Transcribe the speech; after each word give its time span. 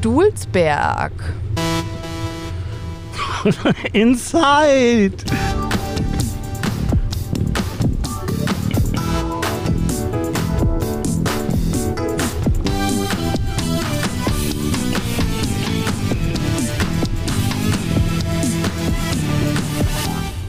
Dulsberg. 0.00 1.12
Inside. 3.94 5.47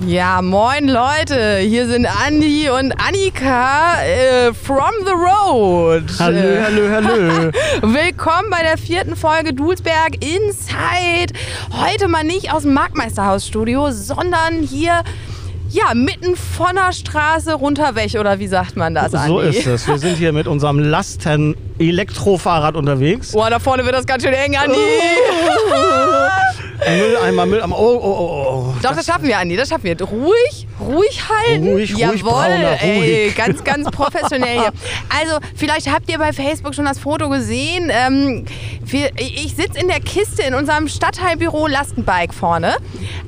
Ja, 0.09 0.41
moin 0.41 0.87
Leute, 0.87 1.57
hier 1.59 1.85
sind 1.87 2.07
Andi 2.07 2.67
und 2.67 2.93
Annika 2.93 4.01
äh, 4.01 4.51
from 4.55 4.89
the 5.05 5.11
road. 5.11 6.03
Hallo, 6.17 6.35
Äh, 6.35 6.63
hallo, 6.63 6.89
hallo. 6.89 7.51
Willkommen 7.93 8.49
bei 8.49 8.63
der 8.63 8.79
vierten 8.79 9.15
Folge 9.15 9.53
Dulsberg 9.53 10.15
Inside. 10.25 11.31
Heute 11.71 12.07
mal 12.07 12.23
nicht 12.23 12.51
aus 12.51 12.63
dem 12.63 12.73
Marktmeisterhausstudio, 12.73 13.91
sondern 13.91 14.63
hier, 14.63 15.03
ja, 15.69 15.93
mitten 15.93 16.35
von 16.35 16.73
der 16.75 16.91
Straße 16.91 17.53
runter 17.53 17.93
weg, 17.93 18.15
oder 18.19 18.39
wie 18.39 18.47
sagt 18.47 18.77
man 18.77 18.95
das, 18.95 19.13
Andi? 19.13 19.27
So 19.27 19.39
ist 19.41 19.67
es. 19.67 19.87
Wir 19.87 19.99
sind 19.99 20.17
hier 20.17 20.33
mit 20.33 20.47
unserem 20.47 20.79
Lasten-Elektrofahrrad 20.79 22.75
unterwegs. 22.75 23.33
Boah, 23.33 23.51
da 23.51 23.59
vorne 23.59 23.85
wird 23.85 23.93
das 23.93 24.07
ganz 24.07 24.23
schön 24.23 24.33
eng, 24.33 24.57
Andi. 24.57 24.75
Mülleimer, 26.87 27.45
Mülleimer. 27.45 27.77
Oh, 27.77 27.99
oh, 28.01 28.15
oh, 28.17 28.45
oh. 28.48 28.48
Doch, 28.81 28.95
das 28.95 29.05
schaffen 29.05 29.27
wir, 29.27 29.37
Andi, 29.37 29.55
das 29.55 29.69
schaffen 29.69 29.83
wir. 29.83 29.99
Ruhig, 30.01 30.67
ruhig 30.79 31.21
halten. 31.29 31.67
Ruhig, 31.67 31.91
ruhig, 31.91 31.99
Jawohl, 31.99 32.17
Brauner, 32.19 32.81
ey, 32.81 33.23
ruhig. 33.25 33.35
ganz, 33.35 33.63
ganz 33.63 33.91
professionell 33.91 34.59
hier. 34.59 34.71
Also, 35.09 35.37
vielleicht 35.55 35.91
habt 35.91 36.09
ihr 36.09 36.17
bei 36.17 36.31
Facebook 36.33 36.73
schon 36.73 36.85
das 36.85 36.99
Foto 36.99 37.29
gesehen. 37.29 37.91
Ähm, 37.93 38.45
wir, 38.85 39.11
ich 39.17 39.55
sitze 39.55 39.79
in 39.79 39.87
der 39.87 39.99
Kiste 39.99 40.41
in 40.43 40.53
unserem 40.53 40.87
Stadtteilbüro 40.87 41.67
Lastenbike 41.67 42.33
vorne. 42.33 42.77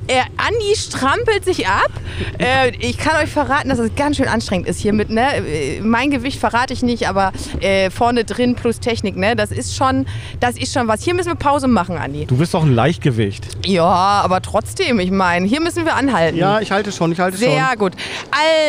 Äh, 0.07 0.21
Andi 0.37 0.75
strampelt 0.75 1.45
sich 1.45 1.67
ab. 1.67 1.91
Äh, 2.39 2.71
ich 2.79 2.97
kann 2.97 3.21
euch 3.23 3.29
verraten, 3.29 3.69
dass 3.69 3.79
es 3.79 3.93
ganz 3.95 4.17
schön 4.17 4.27
anstrengend 4.27 4.67
ist 4.67 4.79
hier 4.79 4.93
mit, 4.93 5.09
ne? 5.09 5.35
Äh, 5.45 5.81
Mein 5.81 6.09
Gewicht 6.11 6.39
verrate 6.39 6.73
ich 6.73 6.81
nicht, 6.81 7.07
aber 7.07 7.31
äh, 7.59 7.89
vorne 7.89 8.23
drin 8.25 8.55
plus 8.55 8.79
Technik, 8.79 9.15
ne? 9.17 9.35
Das 9.35 9.51
ist 9.51 9.75
schon, 9.75 10.05
das 10.39 10.57
ist 10.57 10.73
schon 10.73 10.87
was. 10.87 11.03
Hier 11.03 11.13
müssen 11.13 11.29
wir 11.29 11.35
Pause 11.35 11.67
machen, 11.67 11.97
Andi. 11.97 12.25
Du 12.25 12.37
bist 12.37 12.53
doch 12.53 12.63
ein 12.63 12.73
Leichtgewicht. 12.73 13.45
Ja, 13.65 13.83
aber 13.85 14.41
trotzdem, 14.41 14.99
ich 14.99 15.11
meine, 15.11 15.40
hier 15.45 15.61
müssen 15.61 15.85
wir 15.85 15.95
anhalten. 15.95 16.37
Ja, 16.37 16.59
ich 16.59 16.71
halte 16.71 16.91
schon, 16.91 17.11
ich 17.11 17.19
halte 17.19 17.37
Sehr 17.37 17.69
schon. 17.69 17.79
gut. 17.79 17.93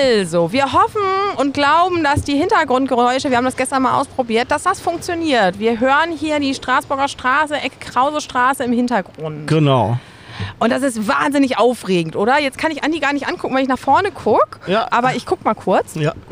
Also, 0.06 0.52
wir 0.52 0.72
hoffen 0.72 1.00
und 1.36 1.54
glauben, 1.54 2.04
dass 2.04 2.22
die 2.22 2.36
Hintergrundgeräusche, 2.36 3.30
wir 3.30 3.36
haben 3.36 3.44
das 3.44 3.56
gestern 3.56 3.82
mal 3.82 4.00
ausprobiert, 4.00 4.50
dass 4.50 4.64
das 4.64 4.80
funktioniert. 4.80 5.58
Wir 5.58 5.80
hören 5.80 6.12
hier 6.16 6.38
die 6.40 6.54
Straßburger 6.54 7.08
Straße, 7.08 7.54
Ecke 7.54 7.76
Krause 7.80 8.20
Straße 8.20 8.64
im 8.64 8.72
Hintergrund. 8.72 9.46
Genau. 9.46 9.98
Und 10.58 10.70
das 10.70 10.82
ist 10.82 11.08
wahnsinnig 11.08 11.58
aufregend, 11.58 12.16
oder? 12.16 12.40
Jetzt 12.40 12.58
kann 12.58 12.70
ich 12.70 12.84
Andi 12.84 13.00
gar 13.00 13.12
nicht 13.12 13.26
angucken, 13.26 13.54
weil 13.54 13.62
ich 13.62 13.68
nach 13.68 13.78
vorne 13.78 14.10
gucke. 14.10 14.58
Ja. 14.66 14.88
Aber 14.90 15.14
ich 15.14 15.26
guck 15.26 15.44
mal 15.44 15.54
kurz. 15.54 15.94
Ja. 15.94 16.12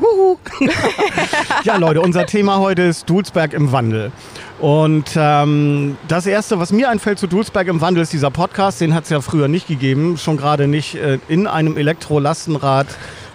Ja, 1.64 1.76
Leute, 1.76 2.00
unser 2.00 2.26
Thema 2.26 2.58
heute 2.58 2.82
ist 2.82 3.08
Dulsberg 3.08 3.52
im 3.52 3.72
Wandel. 3.72 4.12
Und 4.60 5.10
ähm, 5.16 5.96
das 6.08 6.26
Erste, 6.26 6.58
was 6.58 6.72
mir 6.72 6.90
einfällt 6.90 7.18
zu 7.18 7.26
Dulsberg 7.26 7.68
im 7.68 7.80
Wandel, 7.80 8.02
ist 8.02 8.12
dieser 8.12 8.30
Podcast. 8.30 8.80
Den 8.80 8.94
hat 8.94 9.04
es 9.04 9.10
ja 9.10 9.20
früher 9.20 9.48
nicht 9.48 9.68
gegeben. 9.68 10.18
Schon 10.18 10.36
gerade 10.36 10.68
nicht 10.68 10.94
äh, 10.96 11.18
in 11.28 11.46
einem 11.46 11.76
Elektrolastenrad 11.76 12.86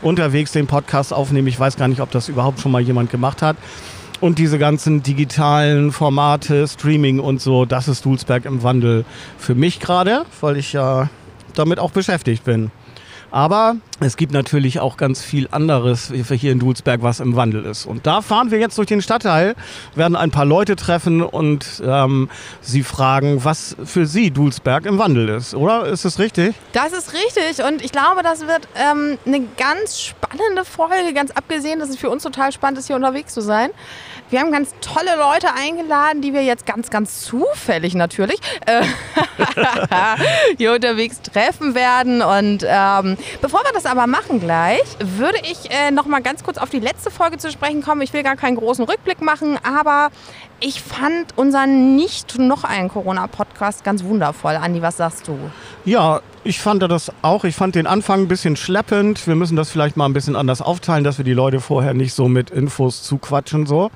unterwegs 0.02 0.52
den 0.52 0.68
Podcast 0.68 1.14
aufnehmen. 1.14 1.48
Ich 1.48 1.60
weiß 1.60 1.78
gar 1.78 1.88
nicht, 1.88 2.02
ob 2.02 2.12
das 2.12 2.30
überhaupt 2.30 2.60
schon 2.60 2.72
mal 2.72 2.82
jemand 2.82 3.10
gemacht 3.10 3.42
hat. 3.42 3.58
Und 4.22 4.40
diese 4.40 4.58
ganzen 4.58 5.04
digitalen 5.04 5.92
Formate, 5.92 6.68
Streaming 6.68 7.20
und 7.20 7.42
so, 7.42 7.66
das 7.66 7.88
ist 7.88 8.06
Dulsberg 8.06 8.46
im 8.46 8.64
Wandel 8.64 9.06
für 9.38 9.56
mich 9.56 9.80
gerade, 9.80 10.26
weil 10.42 10.58
ich 10.58 10.74
ja 10.74 11.10
damit 11.54 11.80
auch 11.80 11.92
beschäftigt 11.92 12.44
bin. 12.44 12.72
Aber 13.36 13.76
es 14.00 14.16
gibt 14.16 14.32
natürlich 14.32 14.80
auch 14.80 14.96
ganz 14.96 15.22
viel 15.22 15.50
anderes 15.52 16.10
hier 16.14 16.54
in 16.54 16.60
Dulsberg, 16.60 17.02
was 17.02 17.20
im 17.20 17.36
Wandel 17.36 17.66
ist. 17.66 17.86
Und 17.86 18.08
da 18.08 18.22
fahren 18.22 18.50
wir 18.50 18.60
jetzt 18.60 18.78
durch 18.78 18.88
den 18.88 19.02
Stadtteil, 19.02 19.56
werden 19.94 20.16
ein 20.16 20.32
paar 20.32 20.46
Leute 20.46 20.78
treffen 20.78 21.22
und 21.22 21.84
ähm, 21.86 22.30
sie 22.62 22.84
fragen, 22.84 23.44
was 23.44 23.76
für 23.84 24.06
sie 24.06 24.32
Dulsberg 24.32 24.86
im 24.86 25.00
Wandel 25.00 25.28
ist. 25.28 25.54
Oder 25.54 25.86
ist 25.86 26.06
es 26.06 26.18
richtig? 26.18 26.56
Das 26.72 26.94
ist 26.94 27.12
richtig 27.14 27.66
und 27.66 27.84
ich 27.84 27.92
glaube, 27.92 28.24
das 28.24 28.48
wird 28.48 28.70
ähm, 28.76 29.18
eine 29.26 29.42
ganz 29.58 30.00
spannende 30.00 30.64
Folge, 30.64 31.14
ganz 31.14 31.32
abgesehen, 31.32 31.80
dass 31.80 31.90
es 31.90 31.98
für 31.98 32.10
uns 32.10 32.24
total 32.24 32.54
spannend 32.54 32.80
ist, 32.80 32.88
hier 32.88 32.96
unterwegs 32.96 33.34
zu 33.34 33.42
sein. 33.42 33.72
Wir 34.30 34.40
haben 34.40 34.52
ganz 34.52 34.74
tolle 34.82 35.16
Leute 35.18 35.54
eingeladen, 35.54 36.22
die 36.22 36.34
wir 36.34 36.44
jetzt 36.44 36.66
ganz, 36.66 36.90
ganz 36.90 37.22
zufällig 37.22 37.94
natürlich 37.94 38.40
äh, 38.66 38.84
hier 40.58 40.74
unterwegs 40.74 41.22
treffen 41.22 41.76
werden. 41.76 42.22
Und 42.22 42.66
ähm, 42.68 43.18
bevor 43.42 43.62
wir 43.62 43.72
das 43.74 43.86
aber 43.86 44.08
machen 44.08 44.40
gleich, 44.40 44.84
würde 45.00 45.38
ich 45.44 45.70
äh, 45.70 45.92
noch 45.92 46.06
mal 46.08 46.22
ganz 46.22 46.44
kurz 46.44 46.58
auf 46.58 46.70
die 46.70 46.80
letzte 46.80 47.12
Folge 47.12 47.38
zu 47.38 47.52
sprechen 47.52 47.84
kommen. 47.84 48.02
Ich 48.02 48.14
will 48.14 48.24
gar 48.24 48.36
keinen 48.36 48.56
großen 48.56 48.84
Rückblick 48.86 49.22
machen, 49.22 49.60
aber 49.64 50.10
ich 50.60 50.82
fand 50.82 51.38
unseren 51.38 51.96
nicht 51.96 52.40
noch 52.40 52.64
einen 52.64 52.90
Corona-Podcast 52.90 53.84
ganz 53.84 54.04
wundervoll. 54.04 54.56
Andi, 54.56 54.82
was 54.82 54.98
sagst 54.98 55.28
du? 55.28 55.38
Ja, 55.84 56.22
ich 56.46 56.60
fand 56.60 56.84
das 56.84 57.12
auch. 57.24 57.44
Ich 57.44 57.56
fand 57.56 57.74
den 57.74 57.88
Anfang 57.88 58.22
ein 58.22 58.28
bisschen 58.28 58.56
schleppend. 58.56 59.26
Wir 59.26 59.36
müssen 59.36 59.56
das 59.56 59.72
vielleicht 59.72 59.98
mal 59.98 60.06
ein 60.06 60.14
bisschen 60.14 60.36
anders 60.36 60.62
aufteilen, 60.62 61.04
dass 61.04 61.18
wir 61.18 61.26
die 61.26 61.34
Leute 61.34 61.60
vorher 61.60 61.96
nicht 61.96 62.14
so 62.14 62.28
mit 62.28 62.52
Infos 62.52 63.02
zuquatschen 63.02 63.66
so 63.66 63.90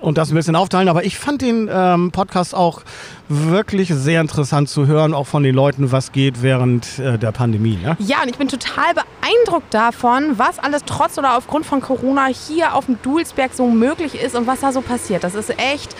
und 0.00 0.16
das 0.16 0.30
ein 0.30 0.34
bisschen 0.34 0.56
aufteilen. 0.56 0.88
Aber 0.88 1.04
ich 1.04 1.18
fand 1.18 1.42
den 1.42 1.68
ähm, 1.70 2.10
Podcast 2.10 2.54
auch 2.54 2.80
wirklich 3.28 3.90
sehr 3.90 4.22
interessant 4.22 4.70
zu 4.70 4.86
hören, 4.86 5.12
auch 5.12 5.26
von 5.26 5.42
den 5.42 5.54
Leuten, 5.54 5.92
was 5.92 6.12
geht 6.12 6.42
während 6.42 6.98
äh, 6.98 7.18
der 7.18 7.30
Pandemie. 7.30 7.78
Ne? 7.82 7.94
Ja, 7.98 8.22
und 8.22 8.30
ich 8.30 8.38
bin 8.38 8.48
total 8.48 8.94
beeindruckt 8.94 9.74
davon, 9.74 10.38
was 10.38 10.58
alles 10.58 10.84
trotz 10.86 11.18
oder 11.18 11.36
aufgrund 11.36 11.66
von 11.66 11.82
Corona 11.82 12.26
hier 12.26 12.74
auf 12.74 12.86
dem 12.86 12.96
Dulsberg 13.02 13.52
so 13.52 13.66
möglich 13.66 14.14
ist 14.14 14.34
und 14.34 14.46
was 14.46 14.60
da 14.60 14.72
so 14.72 14.80
passiert. 14.80 15.24
Das 15.24 15.34
ist 15.34 15.50
echt 15.58 15.94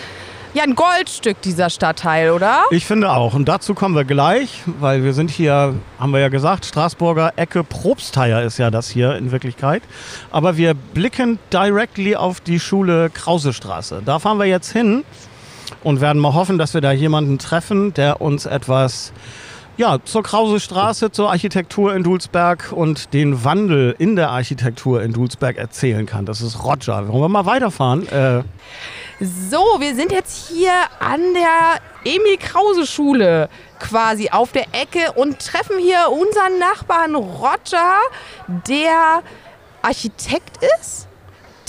ja 0.53 0.63
ein 0.63 0.75
Goldstück 0.75 1.41
dieser 1.41 1.69
Stadtteil, 1.69 2.31
oder? 2.31 2.63
Ich 2.71 2.85
finde 2.85 3.11
auch. 3.11 3.33
Und 3.33 3.47
dazu 3.47 3.73
kommen 3.73 3.95
wir 3.95 4.03
gleich, 4.03 4.61
weil 4.79 5.03
wir 5.03 5.13
sind 5.13 5.29
hier, 5.29 5.75
haben 5.99 6.11
wir 6.11 6.19
ja 6.19 6.29
gesagt, 6.29 6.65
Straßburger 6.65 7.33
Ecke 7.35 7.63
Probstheier 7.63 8.43
ist 8.43 8.57
ja 8.57 8.71
das 8.71 8.89
hier 8.89 9.15
in 9.15 9.31
Wirklichkeit. 9.31 9.83
Aber 10.31 10.57
wir 10.57 10.73
blicken 10.73 11.39
directly 11.51 12.15
auf 12.15 12.39
die 12.39 12.59
Schule 12.59 13.09
Krausestraße. 13.09 14.01
Da 14.05 14.19
fahren 14.19 14.37
wir 14.37 14.45
jetzt 14.45 14.71
hin 14.71 15.03
und 15.83 16.01
werden 16.01 16.21
mal 16.21 16.33
hoffen, 16.33 16.57
dass 16.57 16.73
wir 16.73 16.81
da 16.81 16.91
jemanden 16.91 17.39
treffen, 17.39 17.93
der 17.93 18.21
uns 18.21 18.45
etwas 18.45 19.13
ja, 19.75 19.97
zur 20.03 20.21
Krausestraße, 20.21 21.11
zur 21.11 21.31
Architektur 21.31 21.95
in 21.95 22.03
Dulsberg 22.03 22.71
und 22.71 23.13
den 23.13 23.43
Wandel 23.43 23.95
in 23.97 24.15
der 24.15 24.29
Architektur 24.29 25.01
in 25.01 25.13
Dulsberg 25.13 25.57
erzählen 25.57 26.05
kann. 26.05 26.25
Das 26.27 26.41
ist 26.41 26.63
Roger. 26.63 27.07
Wollen 27.07 27.21
wir 27.21 27.29
mal 27.29 27.47
weiterfahren? 27.47 28.07
Äh, 28.07 28.43
So, 29.19 29.79
wir 29.79 29.95
sind 29.95 30.11
jetzt 30.11 30.47
hier 30.49 30.73
an 30.99 31.33
der 31.33 31.79
Emil-Krause-Schule 32.03 33.49
quasi 33.79 34.29
auf 34.29 34.51
der 34.51 34.65
Ecke 34.73 35.13
und 35.13 35.39
treffen 35.39 35.77
hier 35.77 36.09
unseren 36.09 36.59
Nachbarn 36.59 37.15
Roger, 37.15 37.95
der 38.47 39.21
Architekt 39.81 40.57
ist, 40.79 41.07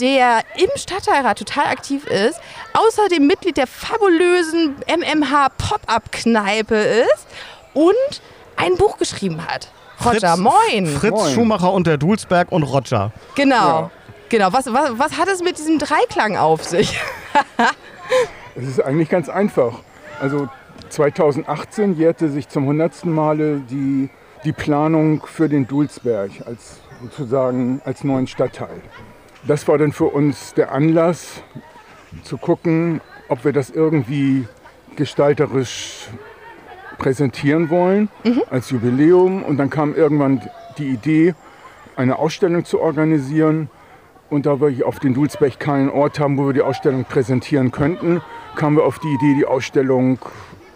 der 0.01 0.43
im 0.57 0.71
Stadtteilrat 0.77 1.39
total 1.39 1.67
aktiv 1.67 2.07
ist, 2.07 2.41
außerdem 2.73 3.27
Mitglied 3.27 3.57
der 3.57 3.67
fabulösen 3.67 4.77
MMH 4.87 5.51
Pop-Up-Kneipe 5.59 6.77
ist 6.77 7.27
und 7.75 8.23
ein 8.57 8.77
Buch 8.77 8.97
geschrieben 8.99 9.45
hat. 9.47 9.69
Roger, 10.05 10.37
moin. 10.37 10.87
Fritz 10.87 11.13
Moin. 11.13 11.35
Schumacher 11.35 11.73
und 11.73 11.87
der 11.87 11.99
Dulsberg 11.99 12.51
und 12.51 12.63
Roger. 12.65 13.13
Genau. 13.35 13.55
Ja. 13.55 13.91
Genau. 14.35 14.53
Was, 14.53 14.67
was, 14.67 14.99
was 14.99 15.17
hat 15.17 15.29
es 15.29 15.45
mit 15.45 15.59
diesem 15.59 15.79
Dreiklang 15.79 16.37
auf 16.37 16.65
sich? 16.65 17.01
Es 18.57 18.69
ist 18.69 18.81
eigentlich 18.81 19.09
ganz 19.09 19.29
einfach. 19.29 19.81
Also 20.21 20.49
2018 20.89 21.97
jährte 21.97 22.29
sich 22.29 22.49
zum 22.49 22.67
hundertsten 22.67 23.13
Male 23.13 23.61
die, 23.71 24.11
die 24.45 24.53
Planung 24.53 25.25
für 25.25 25.49
den 25.49 25.69
Dulsberg 25.69 26.31
als 26.47 26.81
sozusagen 27.01 27.81
als 27.85 28.03
neuen 28.03 28.27
Stadtteil. 28.27 28.83
Das 29.45 29.67
war 29.69 29.79
dann 29.79 29.93
für 29.93 30.07
uns 30.07 30.55
der 30.55 30.73
Anlass 30.73 31.43
zu 32.25 32.37
gucken, 32.37 33.01
ob 33.29 33.45
wir 33.45 33.53
das 33.53 33.71
irgendwie 33.71 34.47
gestalterisch 34.97 36.09
präsentieren 36.99 37.71
wollen 37.71 38.09
als 38.51 38.71
Jubiläum. 38.71 39.45
Und 39.45 39.59
dann 39.59 39.71
kam 39.71 39.95
irgendwann 39.95 40.43
die 40.79 40.89
Idee, 40.89 41.35
eine 41.97 42.19
Ausstellung 42.19 42.65
zu 42.65 42.81
organisieren. 42.81 43.69
Und 44.31 44.47
da 44.47 44.61
wir 44.61 44.87
auf 44.87 44.99
den 44.99 45.15
Dulsberg 45.15 45.61
keinen 45.61 45.91
Ort 45.91 46.19
haben, 46.19 46.39
wo 46.39 46.47
wir 46.47 46.53
die 46.53 46.63
Ausstellung 46.63 47.05
präsentieren 47.05 47.71
könnten, 47.71 48.21
kamen 48.57 48.77
wir 48.77 48.85
auf 48.85 48.99
die 48.99 49.13
Idee, 49.13 49.35
die 49.39 49.47
Ausstellung 49.47 50.19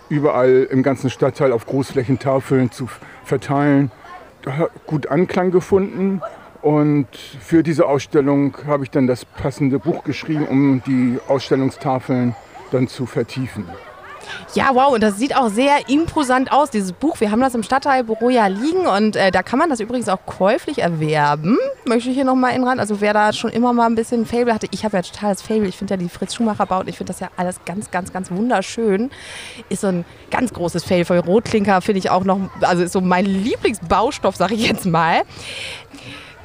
überall 0.08 0.66
im 0.70 0.82
ganzen 0.82 1.10
Stadtteil 1.10 1.52
auf 1.52 1.66
Großflächentafeln 1.66 2.70
zu 2.70 2.88
verteilen. 3.24 3.90
Hat 4.46 4.70
gut 4.86 5.08
Anklang 5.08 5.50
gefunden. 5.50 6.22
Und 6.62 7.08
für 7.16 7.62
diese 7.62 7.86
Ausstellung 7.86 8.56
habe 8.66 8.84
ich 8.84 8.90
dann 8.90 9.06
das 9.06 9.24
passende 9.24 9.78
Buch 9.78 10.04
geschrieben, 10.04 10.46
um 10.46 10.82
die 10.86 11.18
Ausstellungstafeln 11.28 12.34
dann 12.70 12.88
zu 12.88 13.06
vertiefen. 13.06 13.66
Ja, 14.54 14.70
wow, 14.72 14.92
und 14.92 15.02
das 15.02 15.18
sieht 15.18 15.36
auch 15.36 15.48
sehr 15.48 15.88
imposant 15.88 16.52
aus, 16.52 16.70
dieses 16.70 16.92
Buch. 16.92 17.20
Wir 17.20 17.30
haben 17.30 17.40
das 17.40 17.54
im 17.54 17.62
Stadtteilbüro 17.62 18.30
ja 18.30 18.46
liegen 18.46 18.86
und 18.86 19.16
äh, 19.16 19.30
da 19.30 19.42
kann 19.42 19.58
man 19.58 19.70
das 19.70 19.80
übrigens 19.80 20.08
auch 20.08 20.24
käuflich 20.26 20.78
erwerben. 20.78 21.58
Möchte 21.86 22.10
ich 22.10 22.14
hier 22.14 22.24
nochmal 22.24 22.54
in 22.54 22.64
ran. 22.64 22.80
Also 22.80 23.00
wer 23.00 23.12
da 23.12 23.32
schon 23.32 23.50
immer 23.50 23.72
mal 23.72 23.86
ein 23.86 23.94
bisschen 23.94 24.26
Fable 24.26 24.52
hatte, 24.54 24.66
ich 24.70 24.84
habe 24.84 24.96
ja 24.96 25.02
total 25.02 25.30
das 25.30 25.42
Fable. 25.42 25.66
Ich 25.66 25.76
finde 25.76 25.94
ja 25.94 25.98
die 25.98 26.08
Fritz 26.08 26.34
Schumacher 26.34 26.66
baut, 26.66 26.88
ich 26.88 26.96
finde 26.96 27.12
das 27.12 27.20
ja 27.20 27.28
alles 27.36 27.60
ganz, 27.64 27.90
ganz, 27.90 28.12
ganz 28.12 28.30
wunderschön. 28.30 29.10
Ist 29.68 29.82
so 29.82 29.88
ein 29.88 30.04
ganz 30.30 30.52
großes 30.52 30.84
Fable. 30.84 31.20
Rotklinker 31.20 31.80
finde 31.80 31.98
ich 32.00 32.10
auch 32.10 32.24
noch, 32.24 32.40
also 32.60 32.82
ist 32.82 32.92
so 32.92 33.00
mein 33.00 33.24
Lieblingsbaustoff, 33.26 34.36
sage 34.36 34.54
ich 34.54 34.66
jetzt 34.66 34.86
mal. 34.86 35.22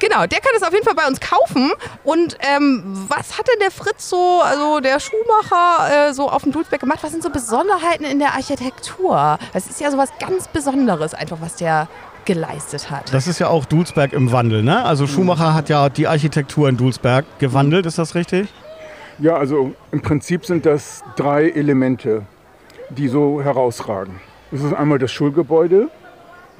Genau, 0.00 0.26
der 0.26 0.40
kann 0.40 0.52
es 0.56 0.62
auf 0.62 0.72
jeden 0.72 0.84
Fall 0.84 0.94
bei 0.94 1.06
uns 1.06 1.20
kaufen. 1.20 1.72
Und 2.02 2.36
ähm, 2.40 3.06
was 3.08 3.38
hat 3.38 3.46
denn 3.48 3.60
der 3.60 3.70
Fritz 3.70 4.08
so, 4.10 4.40
also 4.44 4.80
der 4.80 4.98
Schuhmacher, 5.00 6.08
äh, 6.08 6.12
so 6.12 6.28
auf 6.28 6.42
dem 6.42 6.52
Dulsberg 6.52 6.80
gemacht? 6.80 6.98
Was 7.02 7.12
sind 7.12 7.22
so 7.22 7.30
Besonderheiten 7.30 8.04
in 8.04 8.18
der 8.18 8.34
Architektur? 8.34 9.38
Das 9.52 9.66
ist 9.66 9.80
ja 9.80 9.90
so 9.90 9.96
was 9.98 10.10
ganz 10.18 10.48
Besonderes, 10.48 11.14
einfach 11.14 11.38
was 11.40 11.56
der 11.56 11.88
geleistet 12.24 12.90
hat. 12.90 13.12
Das 13.12 13.26
ist 13.26 13.38
ja 13.38 13.48
auch 13.48 13.66
Dulsberg 13.66 14.12
im 14.14 14.32
Wandel, 14.32 14.62
ne? 14.62 14.84
Also 14.84 15.06
Schumacher 15.06 15.54
hat 15.54 15.68
ja 15.68 15.88
die 15.90 16.06
Architektur 16.08 16.68
in 16.68 16.76
Dulsberg 16.76 17.24
gewandelt, 17.38 17.84
ist 17.86 17.98
das 17.98 18.14
richtig? 18.14 18.48
Ja, 19.18 19.36
also 19.36 19.72
im 19.92 20.00
Prinzip 20.02 20.44
sind 20.46 20.64
das 20.66 21.02
drei 21.16 21.50
Elemente, 21.50 22.22
die 22.90 23.08
so 23.08 23.42
herausragen. 23.42 24.20
Das 24.50 24.62
ist 24.62 24.72
einmal 24.72 24.98
das 24.98 25.12
Schulgebäude, 25.12 25.88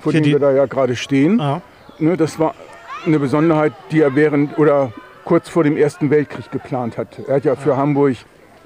vor 0.00 0.12
Hier 0.12 0.20
dem 0.20 0.24
die- 0.24 0.32
wir 0.32 0.38
da 0.38 0.50
ja 0.52 0.66
gerade 0.66 0.94
stehen. 0.96 1.40
Ah. 1.40 1.62
Ne, 1.98 2.16
das 2.16 2.38
war 2.38 2.54
eine 3.06 3.18
Besonderheit, 3.18 3.72
die 3.90 4.00
er 4.00 4.14
während 4.14 4.58
oder 4.58 4.92
kurz 5.24 5.48
vor 5.48 5.64
dem 5.64 5.76
Ersten 5.76 6.10
Weltkrieg 6.10 6.50
geplant 6.50 6.98
hat. 6.98 7.18
Er 7.26 7.36
hat 7.36 7.44
ja 7.44 7.56
für 7.56 7.76
Hamburg 7.76 8.16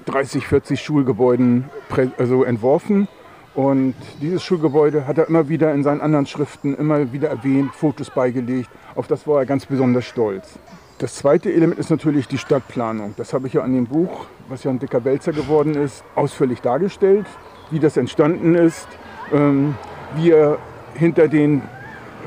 30, 0.05 0.47
40 0.47 0.81
Schulgebäuden 0.81 1.69
also 2.17 2.43
entworfen. 2.43 3.07
Und 3.55 3.95
dieses 4.21 4.43
Schulgebäude 4.43 5.07
hat 5.07 5.17
er 5.17 5.27
immer 5.27 5.49
wieder 5.49 5.73
in 5.73 5.83
seinen 5.83 6.01
anderen 6.01 6.25
Schriften 6.25 6.75
immer 6.75 7.11
wieder 7.11 7.29
erwähnt, 7.29 7.73
Fotos 7.75 8.09
beigelegt. 8.09 8.69
Auf 8.95 9.07
das 9.07 9.27
war 9.27 9.39
er 9.39 9.45
ganz 9.45 9.65
besonders 9.65 10.05
stolz. 10.05 10.59
Das 10.99 11.15
zweite 11.15 11.51
Element 11.51 11.79
ist 11.79 11.89
natürlich 11.89 12.27
die 12.27 12.37
Stadtplanung. 12.37 13.13
Das 13.17 13.33
habe 13.33 13.47
ich 13.47 13.53
ja 13.53 13.61
an 13.61 13.73
dem 13.73 13.85
Buch, 13.85 14.27
was 14.47 14.63
ja 14.63 14.71
ein 14.71 14.79
dicker 14.79 15.03
Wälzer 15.03 15.31
geworden 15.31 15.75
ist, 15.75 16.03
ausführlich 16.15 16.61
dargestellt, 16.61 17.25
wie 17.71 17.79
das 17.79 17.97
entstanden 17.97 18.55
ist, 18.55 18.87
ähm, 19.33 19.75
wie 20.15 20.31
er 20.31 20.57
hinter 20.95 21.27
den 21.27 21.61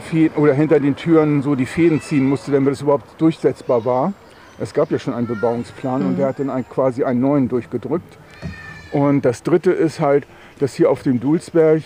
Fäden 0.00 0.37
oder 0.37 0.55
hinter 0.55 0.81
den 0.81 0.97
Türen 0.97 1.43
so 1.43 1.55
die 1.55 1.67
Fäden 1.67 2.00
ziehen 2.00 2.29
musste, 2.29 2.53
damit 2.53 2.75
es 2.75 2.83
überhaupt 2.83 3.21
durchsetzbar 3.21 3.85
war. 3.85 4.12
Es 4.59 4.75
gab 4.75 4.91
ja 4.91 4.99
schon 4.99 5.15
einen 5.15 5.27
Bebauungsplan 5.27 6.03
und 6.03 6.19
der 6.19 6.29
hat 6.29 6.39
dann 6.39 6.50
ein, 6.50 6.69
quasi 6.69 7.05
einen 7.05 7.21
neuen 7.21 7.49
durchgedrückt. 7.49 8.19
Und 8.93 9.25
das 9.25 9.43
dritte 9.43 9.73
ist 9.73 10.00
halt, 10.00 10.27
dass 10.61 10.75
hier 10.75 10.91
auf 10.91 11.03
dem 11.03 11.19
Dulsberg 11.19 11.83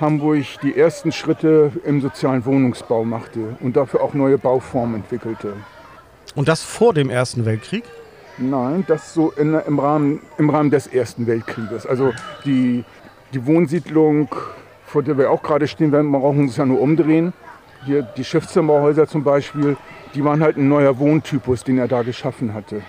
Hamburg 0.00 0.44
die 0.62 0.76
ersten 0.76 1.12
Schritte 1.12 1.72
im 1.84 2.00
sozialen 2.00 2.44
Wohnungsbau 2.44 3.04
machte 3.04 3.56
und 3.60 3.76
dafür 3.76 4.02
auch 4.02 4.14
neue 4.14 4.38
Bauformen 4.38 4.96
entwickelte. 4.96 5.54
Und 6.34 6.48
das 6.48 6.62
vor 6.62 6.94
dem 6.94 7.10
Ersten 7.10 7.44
Weltkrieg? 7.44 7.84
Nein, 8.38 8.84
das 8.88 9.14
so 9.14 9.30
in, 9.30 9.54
im, 9.54 9.78
Rahmen, 9.78 10.20
im 10.38 10.50
Rahmen 10.50 10.70
des 10.70 10.88
Ersten 10.88 11.26
Weltkrieges. 11.26 11.86
Also 11.86 12.12
die, 12.44 12.84
die 13.32 13.46
Wohnsiedlung, 13.46 14.28
vor 14.84 15.04
der 15.04 15.16
wir 15.16 15.30
auch 15.30 15.42
gerade 15.42 15.68
stehen, 15.68 15.92
wir 15.92 16.02
brauchen 16.02 16.40
uns 16.40 16.56
ja 16.56 16.66
nur 16.66 16.80
umdrehen. 16.80 17.32
Hier 17.86 18.02
die 18.02 18.24
Schiffszimmerhäuser 18.24 19.06
zum 19.06 19.24
Beispiel, 19.24 19.76
die 20.14 20.24
waren 20.24 20.42
halt 20.42 20.56
ein 20.56 20.68
neuer 20.68 20.98
Wohntypus, 20.98 21.64
den 21.64 21.78
er 21.78 21.88
da 21.88 22.02
geschaffen 22.02 22.54
hatte. 22.54 22.82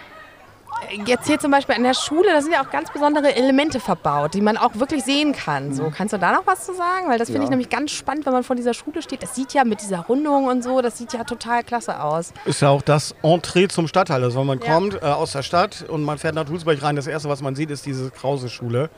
Jetzt 1.06 1.26
hier 1.26 1.40
zum 1.40 1.50
Beispiel 1.52 1.74
an 1.76 1.84
der 1.84 1.96
Schule, 1.96 2.28
da 2.32 2.42
sind 2.42 2.52
ja 2.52 2.62
auch 2.62 2.70
ganz 2.70 2.92
besondere 2.92 3.36
Elemente 3.36 3.80
verbaut, 3.80 4.34
die 4.36 4.42
man 4.42 4.56
auch 4.56 4.76
wirklich 4.76 5.04
sehen 5.04 5.32
kann. 5.34 5.74
So, 5.74 5.92
kannst 5.96 6.14
du 6.14 6.20
da 6.20 6.32
noch 6.34 6.46
was 6.46 6.66
zu 6.66 6.74
sagen? 6.76 7.08
Weil 7.08 7.18
das 7.18 7.28
finde 7.30 7.40
Ja. 7.40 7.44
ich 7.46 7.50
nämlich 7.50 7.70
ganz 7.70 7.92
spannend, 7.92 8.26
wenn 8.26 8.34
man 8.34 8.44
vor 8.44 8.56
dieser 8.56 8.74
Schule 8.76 9.02
steht. 9.02 9.24
Das 9.24 9.34
sieht 9.34 9.54
ja 9.54 9.64
mit 9.64 9.82
dieser 9.82 10.02
Rundung 10.02 10.46
und 10.46 10.64
so, 10.64 10.82
das 10.82 10.98
sieht 10.98 11.14
ja 11.14 11.24
total 11.24 11.64
klasse 11.64 12.04
aus. 12.04 12.34
Ist 12.46 12.62
ja 12.62 12.70
auch 12.70 12.82
das 12.84 13.16
Entree 13.24 13.68
zum 13.68 13.88
Stadtteil. 13.88 14.22
Also 14.24 14.40
wenn 14.42 14.48
man 14.48 14.60
Ja. 14.60 14.74
kommt 14.76 15.02
äh, 15.02 15.06
aus 15.06 15.32
der 15.32 15.42
Stadt 15.42 15.86
und 15.88 16.04
man 16.04 16.18
fährt 16.20 16.36
nach 16.36 16.46
Dulsberg 16.46 16.84
rein, 16.84 16.96
das 16.96 17.08
erste, 17.08 17.30
was 17.30 17.42
man 17.42 17.56
sieht, 17.56 17.72
ist 17.72 17.86
diese 17.86 18.12
Krause-Schule. 18.12 18.90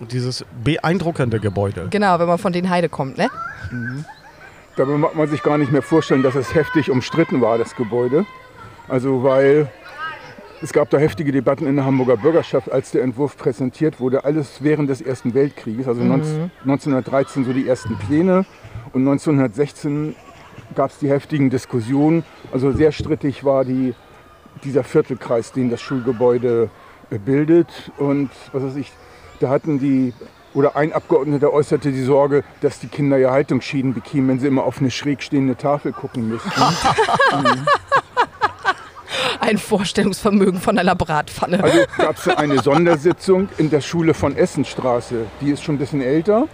Und 0.00 0.12
dieses 0.12 0.44
beeindruckende 0.64 1.40
Gebäude. 1.40 1.88
Genau, 1.90 2.18
wenn 2.18 2.26
man 2.26 2.38
von 2.38 2.52
den 2.52 2.70
Heide 2.70 2.88
kommt, 2.88 3.18
ne? 3.18 3.28
Dabei 4.76 4.96
mag 4.96 5.14
man 5.14 5.28
sich 5.28 5.42
gar 5.42 5.58
nicht 5.58 5.70
mehr 5.70 5.82
vorstellen, 5.82 6.22
dass 6.22 6.34
es 6.34 6.54
heftig 6.54 6.90
umstritten 6.90 7.40
war, 7.40 7.58
das 7.58 7.76
Gebäude. 7.76 8.26
Also 8.88 9.22
weil 9.22 9.70
es 10.62 10.72
gab 10.72 10.90
da 10.90 10.98
heftige 10.98 11.30
Debatten 11.30 11.66
in 11.66 11.76
der 11.76 11.84
Hamburger 11.84 12.16
Bürgerschaft, 12.16 12.72
als 12.72 12.90
der 12.90 13.02
Entwurf 13.02 13.36
präsentiert 13.36 14.00
wurde. 14.00 14.24
Alles 14.24 14.62
während 14.62 14.88
des 14.90 15.00
Ersten 15.00 15.34
Weltkrieges, 15.34 15.86
also 15.86 16.02
19, 16.02 16.50
1913 16.62 17.44
so 17.44 17.52
die 17.52 17.68
ersten 17.68 17.96
Pläne 17.98 18.46
und 18.92 19.02
1916 19.02 20.16
gab 20.74 20.90
es 20.90 20.98
die 20.98 21.08
heftigen 21.08 21.50
Diskussionen. 21.50 22.24
Also 22.52 22.72
sehr 22.72 22.92
strittig 22.92 23.44
war 23.44 23.64
die, 23.64 23.94
dieser 24.64 24.84
Viertelkreis, 24.84 25.52
den 25.52 25.70
das 25.70 25.80
Schulgebäude 25.80 26.70
äh, 27.10 27.18
bildet. 27.18 27.92
Und 27.98 28.30
was 28.52 28.62
weiß 28.62 28.76
ich, 28.76 28.92
da 29.40 29.50
hatten 29.50 29.78
die, 29.78 30.14
oder 30.54 30.76
ein 30.76 30.92
Abgeordneter 30.92 31.52
äußerte 31.52 31.90
die 31.92 32.02
Sorge, 32.02 32.44
dass 32.60 32.78
die 32.78 32.86
Kinder 32.86 33.16
ja 33.18 33.32
Haltungsschienen 33.32 33.92
bekämen, 33.92 34.28
wenn 34.28 34.38
sie 34.40 34.46
immer 34.46 34.64
auf 34.64 34.78
eine 34.80 34.90
schräg 34.90 35.22
stehende 35.22 35.56
Tafel 35.56 35.92
gucken 35.92 36.28
müssten. 36.28 36.50
Ein 39.40 39.58
Vorstellungsvermögen 39.58 40.60
von 40.60 40.78
einer 40.78 40.94
Bratpfanne. 40.94 41.62
Also 41.62 41.78
gab 41.98 42.16
es 42.16 42.28
eine 42.28 42.60
Sondersitzung 42.60 43.48
in 43.58 43.68
der 43.68 43.82
Schule 43.82 44.14
von 44.14 44.34
Essenstraße. 44.36 45.26
Die 45.40 45.50
ist 45.50 45.62
schon 45.62 45.74
ein 45.74 45.78
bisschen 45.78 46.00
älter 46.00 46.48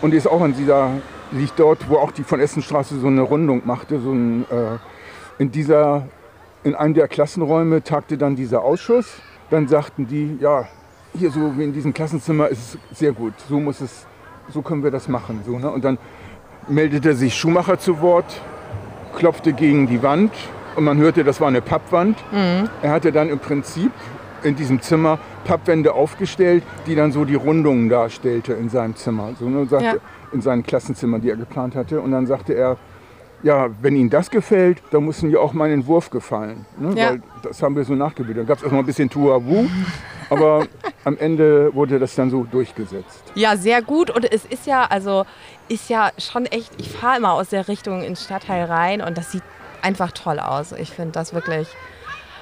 und 0.00 0.12
die 0.12 0.16
ist 0.16 0.26
auch 0.26 0.40
an 0.40 0.54
dieser, 0.54 0.90
liegt 1.32 1.58
dort, 1.58 1.88
wo 1.88 1.96
auch 1.96 2.12
die 2.12 2.22
von 2.22 2.40
Essenstraße 2.40 2.98
so 2.98 3.08
eine 3.08 3.20
Rundung 3.20 3.62
machte. 3.66 4.00
So 4.00 4.12
ein, 4.12 4.44
äh, 4.50 4.78
in, 5.38 5.50
dieser, 5.50 6.08
in 6.62 6.74
einem 6.74 6.94
der 6.94 7.08
Klassenräume 7.08 7.82
tagte 7.82 8.16
dann 8.16 8.36
dieser 8.36 8.62
Ausschuss. 8.62 9.06
Dann 9.50 9.68
sagten 9.68 10.06
die, 10.06 10.38
ja, 10.40 10.66
hier 11.16 11.30
so 11.30 11.56
wie 11.56 11.64
in 11.64 11.72
diesem 11.72 11.94
Klassenzimmer 11.94 12.48
ist 12.48 12.76
es 12.92 12.98
sehr 12.98 13.12
gut. 13.12 13.34
So 13.48 13.60
muss 13.60 13.80
es, 13.80 14.06
so 14.52 14.62
können 14.62 14.82
wir 14.82 14.90
das 14.90 15.08
machen. 15.08 15.40
So, 15.46 15.58
ne? 15.58 15.70
Und 15.70 15.84
dann 15.84 15.98
meldete 16.68 17.14
sich 17.14 17.34
Schumacher 17.34 17.78
zu 17.78 18.00
Wort, 18.00 18.40
klopfte 19.16 19.52
gegen 19.52 19.86
die 19.86 20.02
Wand 20.02 20.32
und 20.76 20.84
man 20.84 20.98
hörte, 20.98 21.22
das 21.24 21.40
war 21.40 21.48
eine 21.48 21.60
Pappwand. 21.60 22.18
Er 22.82 22.90
hatte 22.90 23.12
dann 23.12 23.28
im 23.28 23.38
Prinzip 23.38 23.92
in 24.42 24.56
diesem 24.56 24.80
Zimmer 24.82 25.18
Pappwände 25.44 25.94
aufgestellt, 25.94 26.62
die 26.86 26.94
dann 26.94 27.12
so 27.12 27.24
die 27.24 27.34
Rundungen 27.34 27.88
darstellte 27.88 28.54
in 28.54 28.68
seinem 28.68 28.96
Zimmer. 28.96 29.30
So, 29.38 29.48
ne, 29.48 29.66
sagte, 29.66 29.86
Ja. 29.86 29.94
In 30.32 30.40
seinen 30.40 30.64
Klassenzimmer, 30.64 31.20
die 31.20 31.30
er 31.30 31.36
geplant 31.36 31.76
hatte. 31.76 32.00
Und 32.00 32.10
dann 32.10 32.26
sagte 32.26 32.54
er, 32.54 32.76
ja, 33.44 33.68
wenn 33.82 33.94
Ihnen 33.94 34.10
das 34.10 34.30
gefällt, 34.30 34.82
dann 34.90 35.04
muss 35.04 35.22
Ihnen 35.22 35.30
ja 35.30 35.38
auch 35.38 35.52
mein 35.52 35.70
Entwurf 35.70 36.10
gefallen. 36.10 36.64
Ne? 36.78 36.94
Ja. 36.96 37.10
Weil 37.10 37.22
das 37.42 37.62
haben 37.62 37.76
wir 37.76 37.84
so 37.84 37.94
nachgebildet. 37.94 38.38
Dann 38.38 38.46
gab 38.46 38.56
es 38.56 38.62
erstmal 38.64 38.82
ein 38.82 38.86
bisschen 38.86 39.10
Tuawu, 39.10 39.68
aber 40.30 40.66
am 41.04 41.18
Ende 41.18 41.72
wurde 41.74 41.98
das 41.98 42.14
dann 42.14 42.30
so 42.30 42.44
durchgesetzt. 42.44 43.22
Ja, 43.34 43.56
sehr 43.56 43.82
gut. 43.82 44.10
Und 44.10 44.24
es 44.32 44.46
ist 44.46 44.66
ja, 44.66 44.86
also 44.86 45.26
ist 45.68 45.90
ja 45.90 46.10
schon 46.16 46.46
echt, 46.46 46.72
ich 46.78 46.90
fahre 46.90 47.18
immer 47.18 47.34
aus 47.34 47.50
der 47.50 47.68
Richtung 47.68 48.02
ins 48.02 48.24
Stadtteil 48.24 48.64
rein 48.64 49.02
und 49.02 49.18
das 49.18 49.30
sieht 49.30 49.42
einfach 49.82 50.12
toll 50.12 50.40
aus. 50.40 50.72
Ich 50.72 50.90
finde 50.90 51.12
das 51.12 51.34
wirklich 51.34 51.68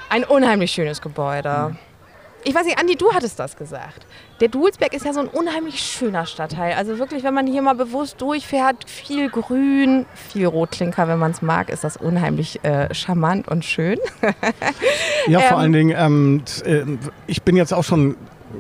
ein 0.08 0.22
unheimlich 0.22 0.70
schönes 0.70 1.02
Gebäude. 1.02 1.76
Ich 2.44 2.54
weiß 2.54 2.64
nicht, 2.64 2.78
Andi, 2.78 2.96
du 2.96 3.12
hattest 3.12 3.38
das 3.38 3.56
gesagt. 3.56 4.04
Der 4.40 4.48
Dulsberg 4.48 4.94
ist 4.94 5.04
ja 5.04 5.12
so 5.12 5.20
ein 5.20 5.28
unheimlich 5.28 5.78
schöner 5.80 6.26
Stadtteil. 6.26 6.74
Also 6.74 6.98
wirklich, 6.98 7.22
wenn 7.22 7.34
man 7.34 7.46
hier 7.46 7.62
mal 7.62 7.74
bewusst 7.74 8.20
durchfährt, 8.20 8.88
viel 8.90 9.30
Grün, 9.30 10.06
viel 10.14 10.46
Rotklinker, 10.46 11.06
wenn 11.06 11.18
man 11.20 11.30
es 11.30 11.40
mag, 11.42 11.68
ist 11.70 11.84
das 11.84 11.96
unheimlich 11.96 12.64
äh, 12.64 12.92
charmant 12.94 13.48
und 13.48 13.64
schön. 13.64 13.98
Ja, 15.28 15.38
vor 15.38 15.52
Ähm, 15.52 15.56
allen 15.58 15.72
Dingen, 15.72 15.94
ähm, 15.96 16.42
äh, 16.64 16.82
ich 17.28 17.42
bin 17.42 17.54
jetzt 17.56 17.72
auch 17.72 17.84
schon 17.84 18.16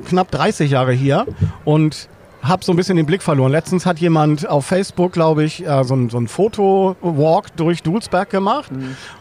knapp 0.08 0.30
30 0.30 0.70
Jahre 0.70 0.92
hier 0.92 1.26
und 1.64 2.08
habe 2.42 2.64
so 2.64 2.72
ein 2.72 2.76
bisschen 2.76 2.96
den 2.96 3.06
Blick 3.06 3.22
verloren. 3.22 3.52
Letztens 3.52 3.86
hat 3.86 4.00
jemand 4.00 4.48
auf 4.48 4.66
Facebook, 4.66 5.12
glaube 5.12 5.44
ich, 5.44 5.64
äh, 5.64 5.84
so 5.84 5.94
ein, 5.94 6.10
so 6.10 6.18
ein 6.18 6.26
Foto-Walk 6.26 7.56
durch 7.56 7.82
Dulsberg 7.82 8.30
gemacht. 8.30 8.70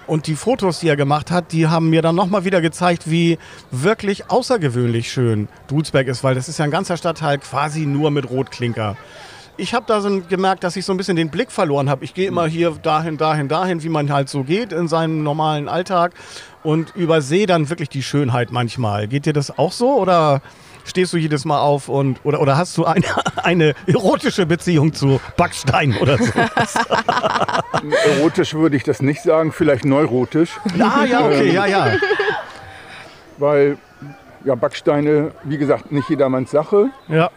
Und 0.08 0.28
die 0.28 0.36
Fotos, 0.36 0.80
die 0.80 0.88
er 0.88 0.96
gemacht 0.96 1.30
hat, 1.30 1.52
die 1.52 1.68
haben 1.68 1.90
mir 1.90 2.02
dann 2.02 2.16
nochmal 2.16 2.46
wieder 2.46 2.62
gezeigt, 2.62 3.10
wie 3.10 3.38
wirklich 3.70 4.30
außergewöhnlich 4.30 5.12
schön 5.12 5.48
Dulsberg 5.68 6.08
ist, 6.08 6.24
weil 6.24 6.34
das 6.34 6.50
ist 6.50 6.58
ja 6.58 6.66
ein 6.66 6.72
ganzer 6.72 6.98
Stadtteil 6.98 7.38
quasi 7.38 7.86
nur 7.86 8.10
mit 8.10 8.30
Rotklinker. 8.30 8.98
Ich 9.58 9.76
habe 9.76 9.86
da 9.88 10.02
so 10.02 10.22
gemerkt, 10.28 10.64
dass 10.64 10.76
ich 10.76 10.86
so 10.86 10.94
ein 10.94 10.98
bisschen 10.98 11.18
den 11.18 11.30
Blick 11.30 11.52
verloren 11.52 11.90
habe. 11.90 12.04
Ich 12.04 12.16
gehe 12.16 12.28
immer 12.28 12.48
hier 12.48 12.72
dahin, 12.82 13.18
dahin, 13.18 13.48
dahin, 13.48 13.84
wie 13.84 13.90
man 13.90 14.12
halt 14.12 14.30
so 14.30 14.44
geht 14.44 14.74
in 14.74 14.88
seinem 14.88 15.22
normalen 15.22 15.70
Alltag 15.70 16.14
und 16.64 16.96
übersehe 16.96 17.46
dann 17.46 17.70
wirklich 17.70 17.90
die 17.90 18.02
Schönheit 18.02 18.52
manchmal. 18.52 19.08
Geht 19.08 19.28
dir 19.28 19.34
das 19.34 19.56
auch 19.60 19.72
so 19.72 19.94
oder 20.00 20.42
stehst 20.86 21.14
du 21.14 21.18
jedes 21.18 21.46
Mal 21.46 21.60
auf 21.60 21.90
und 21.90 22.20
oder, 22.24 22.42
oder 22.42 22.58
hast 22.58 22.78
du 22.78 22.86
eine, 22.86 23.06
eine 23.38 23.74
erotische 23.88 24.46
Beziehung 24.46 24.94
zu 24.94 25.20
Backstein 25.38 25.96
oder 25.98 26.18
so? 26.18 26.32
Erotisch 28.18 28.54
würde 28.54 28.76
ich 28.76 28.84
das 28.84 29.02
nicht 29.02 29.22
sagen, 29.22 29.52
vielleicht 29.52 29.86
neurotisch, 29.86 30.60
ja, 30.76 31.06
ja, 31.06 31.26
okay, 31.26 31.52
ja, 31.52 31.66
ja. 31.66 31.88
weil 33.38 33.78
ja, 34.44 34.56
Backsteine, 34.56 35.32
wie 35.44 35.58
gesagt, 35.58 35.92
nicht 35.92 36.10
jedermanns 36.10 36.52
Sache. 36.52 36.90
Ja, 37.08 37.30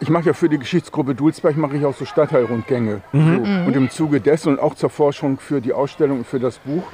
ich 0.00 0.10
mache 0.10 0.26
ja 0.26 0.32
für 0.34 0.48
die 0.48 0.58
Geschichtsgruppe 0.58 1.14
Dulsberg 1.14 1.56
mache 1.56 1.76
ich 1.76 1.84
auch 1.84 1.94
so 1.94 2.04
Stadtteilrundgänge. 2.04 3.00
So. 3.12 3.18
Und 3.18 3.76
im 3.76 3.90
Zuge 3.90 4.20
dessen 4.20 4.50
und 4.50 4.60
auch 4.60 4.74
zur 4.74 4.90
Forschung 4.90 5.38
für 5.38 5.60
die 5.60 5.72
Ausstellung 5.72 6.18
und 6.18 6.26
für 6.26 6.40
das 6.40 6.58
Buch 6.58 6.84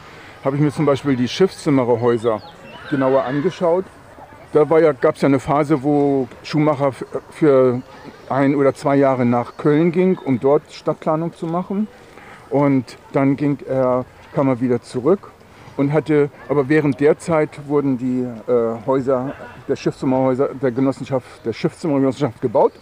habe 0.45 0.57
ich 0.57 0.63
mir 0.63 0.73
zum 0.73 0.87
Beispiel 0.87 1.17
die 1.17 1.29
Schiffszimmererhäuser 1.29 2.41
genauer 2.91 3.25
angeschaut. 3.25 3.85
Da 4.53 4.65
ja, 4.79 4.93
gab 4.93 5.15
es 5.15 5.23
ja 5.23 5.29
eine 5.29 5.41
Phase, 5.41 5.83
wo 5.83 6.29
Schumacher 6.43 6.93
für 7.31 7.81
ein 8.29 8.55
oder 8.55 8.75
zwei 8.75 8.97
Jahre 8.97 9.25
nach 9.25 9.57
Köln 9.57 9.93
ging, 9.93 10.19
um 10.19 10.41
dort 10.41 10.71
Stadtplanung 10.71 11.33
zu 11.33 11.47
machen. 11.47 11.89
Und 12.51 12.99
dann 13.13 13.37
ging 13.37 13.59
er, 13.67 14.05
kam 14.35 14.49
er 14.49 14.61
wieder 14.61 14.83
zurück 14.83 15.31
und 15.79 15.95
hatte, 15.95 16.29
aber 16.51 16.69
während 16.69 17.01
der 17.01 17.19
Zeit 17.19 17.67
wurden 17.67 17.97
die 17.97 18.27
äh, 18.51 18.87
Häuser, 18.87 19.33
der 19.69 19.77
Schiffszimmerhäuser 19.77 20.51
der 20.61 20.71
Genossenschaft, 20.71 21.27
der 21.47 21.55
Schiffszimmergenossenschaft 21.55 22.43
gebaut. 22.43 22.73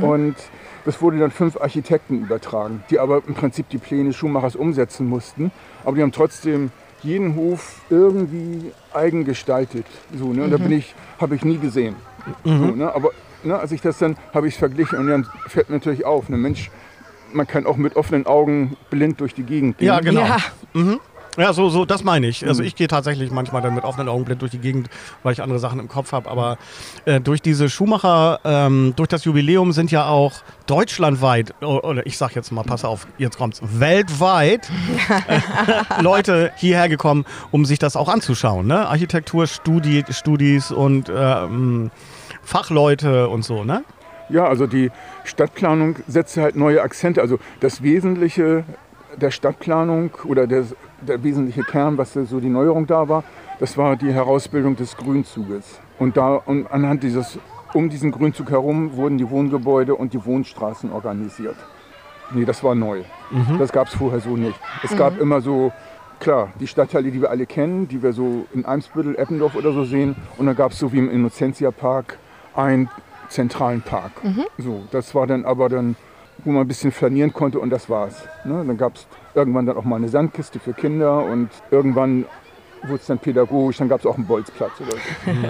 Und 0.00 0.36
das 0.84 1.02
wurde 1.02 1.18
dann 1.18 1.30
fünf 1.30 1.60
Architekten 1.60 2.22
übertragen, 2.22 2.82
die 2.90 2.98
aber 2.98 3.22
im 3.26 3.34
Prinzip 3.34 3.68
die 3.68 3.78
Pläne 3.78 4.12
Schumachers 4.12 4.56
umsetzen 4.56 5.06
mussten. 5.08 5.50
Aber 5.84 5.96
die 5.96 6.02
haben 6.02 6.12
trotzdem 6.12 6.70
jeden 7.02 7.34
Hof 7.36 7.80
irgendwie 7.90 8.72
eigen 8.92 9.24
gestaltet. 9.24 9.86
So, 10.16 10.32
ne? 10.32 10.44
Und 10.44 10.50
da 10.50 10.56
bin 10.56 10.72
ich, 10.72 10.94
habe 11.20 11.34
ich 11.34 11.44
nie 11.44 11.58
gesehen. 11.58 11.96
So, 12.44 12.50
ne? 12.50 12.94
Aber 12.94 13.10
ne, 13.42 13.58
als 13.58 13.72
ich 13.72 13.80
das 13.80 13.98
dann, 13.98 14.16
habe 14.32 14.48
ich 14.48 14.54
es 14.54 14.58
verglichen 14.58 14.98
und 14.98 15.08
dann 15.08 15.26
fällt 15.48 15.68
mir 15.68 15.76
natürlich 15.76 16.04
auf, 16.04 16.28
ne 16.28 16.36
Mensch, 16.36 16.70
man 17.32 17.46
kann 17.46 17.66
auch 17.66 17.76
mit 17.76 17.96
offenen 17.96 18.26
Augen 18.26 18.76
blind 18.90 19.20
durch 19.20 19.34
die 19.34 19.42
Gegend 19.42 19.78
gehen. 19.78 19.88
Ja, 19.88 20.00
genau. 20.00 20.20
Ja. 20.20 20.38
Ja, 21.38 21.54
so, 21.54 21.70
so, 21.70 21.86
das 21.86 22.04
meine 22.04 22.26
ich. 22.26 22.46
Also 22.46 22.62
ich 22.62 22.76
gehe 22.76 22.88
tatsächlich 22.88 23.30
manchmal 23.30 23.62
dann 23.62 23.74
mit 23.74 23.84
offenen 23.84 24.08
Augen 24.10 24.26
blind 24.26 24.42
durch 24.42 24.50
die 24.50 24.58
Gegend, 24.58 24.90
weil 25.22 25.32
ich 25.32 25.42
andere 25.42 25.58
Sachen 25.58 25.80
im 25.80 25.88
Kopf 25.88 26.12
habe. 26.12 26.30
Aber 26.30 26.58
äh, 27.06 27.20
durch 27.20 27.40
diese 27.40 27.70
Schumacher, 27.70 28.40
ähm, 28.44 28.92
durch 28.96 29.08
das 29.08 29.24
Jubiläum 29.24 29.72
sind 29.72 29.90
ja 29.90 30.08
auch 30.08 30.32
deutschlandweit, 30.66 31.54
oder 31.62 32.06
ich 32.06 32.18
sag 32.18 32.34
jetzt 32.34 32.52
mal, 32.52 32.64
pass 32.64 32.84
auf, 32.84 33.06
jetzt 33.16 33.38
kommt's, 33.38 33.62
weltweit 33.62 34.68
äh, 35.28 35.40
Leute 36.02 36.52
hierher 36.56 36.90
gekommen, 36.90 37.24
um 37.50 37.64
sich 37.64 37.78
das 37.78 37.96
auch 37.96 38.10
anzuschauen. 38.10 38.66
Ne? 38.66 38.86
Architekturstudis 38.86 40.04
Studis 40.10 40.70
und 40.70 41.10
ähm, 41.14 41.90
Fachleute 42.42 43.28
und 43.28 43.42
so, 43.42 43.64
ne? 43.64 43.84
Ja, 44.28 44.46
also 44.46 44.66
die 44.66 44.90
Stadtplanung 45.24 45.96
setzt 46.06 46.36
halt 46.36 46.56
neue 46.56 46.82
Akzente. 46.82 47.20
Also 47.20 47.38
das 47.60 47.82
Wesentliche 47.82 48.64
der 49.16 49.30
Stadtplanung 49.30 50.10
oder 50.24 50.46
der, 50.46 50.64
der 51.06 51.22
wesentliche 51.22 51.62
Kern, 51.62 51.98
was 51.98 52.12
so 52.12 52.40
die 52.40 52.48
Neuerung 52.48 52.86
da 52.86 53.08
war, 53.08 53.24
das 53.60 53.76
war 53.76 53.96
die 53.96 54.12
Herausbildung 54.12 54.76
des 54.76 54.96
Grünzuges. 54.96 55.80
Und 55.98 56.16
da 56.16 56.34
und 56.34 56.70
anhand 56.70 57.02
dieses, 57.02 57.38
um 57.74 57.88
diesen 57.88 58.10
Grünzug 58.10 58.50
herum 58.50 58.96
wurden 58.96 59.18
die 59.18 59.28
Wohngebäude 59.28 59.94
und 59.94 60.12
die 60.12 60.24
Wohnstraßen 60.24 60.90
organisiert. 60.92 61.56
Nee, 62.34 62.44
das 62.44 62.64
war 62.64 62.74
neu. 62.74 63.02
Das 63.58 63.72
gab 63.72 63.88
es 63.88 63.94
vorher 63.94 64.20
so 64.20 64.36
nicht. 64.36 64.58
Es 64.82 64.96
gab 64.96 65.20
immer 65.20 65.40
so, 65.40 65.70
klar, 66.18 66.48
die 66.60 66.66
Stadtteile, 66.66 67.10
die 67.10 67.20
wir 67.20 67.30
alle 67.30 67.46
kennen, 67.46 67.88
die 67.88 68.02
wir 68.02 68.12
so 68.12 68.46
in 68.54 68.64
Eimsbüttel, 68.64 69.16
Eppendorf 69.16 69.54
oder 69.54 69.72
so 69.72 69.84
sehen. 69.84 70.16
Und 70.38 70.46
dann 70.46 70.56
gab 70.56 70.72
es 70.72 70.78
so 70.78 70.92
wie 70.92 70.98
im 70.98 71.10
Innocentia-Park 71.10 72.18
einen 72.54 72.88
zentralen 73.28 73.82
Park. 73.82 74.12
So, 74.58 74.82
das 74.90 75.14
war 75.14 75.26
dann 75.26 75.44
aber 75.44 75.68
dann, 75.68 75.94
wo 76.44 76.50
man 76.52 76.62
ein 76.62 76.68
bisschen 76.68 76.90
flanieren 76.90 77.32
konnte 77.32 77.60
und 77.60 77.70
das 77.70 77.88
war's. 77.90 78.26
Ne? 78.44 78.64
Dann 78.66 78.76
gab 78.76 78.94
es 78.96 79.06
irgendwann 79.34 79.66
dann 79.66 79.76
auch 79.76 79.84
mal 79.84 79.96
eine 79.96 80.08
Sandkiste 80.08 80.58
für 80.58 80.72
Kinder 80.72 81.24
und 81.24 81.50
irgendwann 81.70 82.26
wurde 82.82 82.96
es 82.96 83.06
dann 83.06 83.18
pädagogisch, 83.18 83.78
dann 83.78 83.88
gab 83.88 84.00
es 84.00 84.06
auch 84.06 84.16
einen 84.16 84.26
Bolzplatz 84.26 84.80
oder 84.80 84.92
so. 84.92 85.32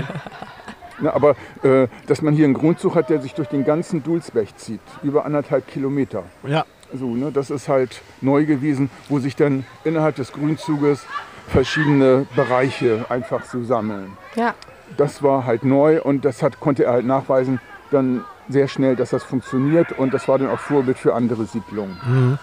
Ne, 1.00 1.12
aber 1.12 1.34
äh, 1.62 1.88
dass 2.06 2.22
man 2.22 2.32
hier 2.32 2.44
einen 2.44 2.54
Grundzug 2.54 2.94
hat, 2.94 3.10
der 3.10 3.20
sich 3.20 3.34
durch 3.34 3.48
den 3.48 3.64
ganzen 3.64 4.04
Dulsberg 4.04 4.56
zieht, 4.56 4.80
über 5.02 5.24
anderthalb 5.24 5.66
Kilometer. 5.66 6.22
Ja. 6.46 6.64
So, 6.94 7.14
ne, 7.14 7.32
das 7.32 7.50
ist 7.50 7.68
halt 7.68 8.02
neu 8.20 8.44
gewesen, 8.44 8.88
wo 9.08 9.18
sich 9.18 9.34
dann 9.34 9.64
innerhalb 9.82 10.14
des 10.16 10.32
Grünzuges 10.32 11.04
verschiedene 11.48 12.26
Bereiche 12.36 13.06
einfach 13.08 13.44
so 13.44 13.64
sammeln. 13.64 14.16
Ja. 14.36 14.54
Das 14.96 15.22
war 15.22 15.44
halt 15.44 15.64
neu 15.64 16.00
und 16.00 16.24
das 16.24 16.42
hat, 16.42 16.60
konnte 16.60 16.84
er 16.84 16.92
halt 16.92 17.06
nachweisen, 17.06 17.60
dann 17.90 18.24
sehr 18.48 18.68
schnell, 18.68 18.94
dass 18.94 19.10
das 19.10 19.24
funktioniert 19.24 19.92
und 19.98 20.14
das 20.14 20.28
war 20.28 20.38
dann 20.38 20.50
auch 20.50 20.58
Vorbild 20.58 20.98
für 20.98 21.14
andere 21.14 21.46
Siedlungen. 21.46 22.38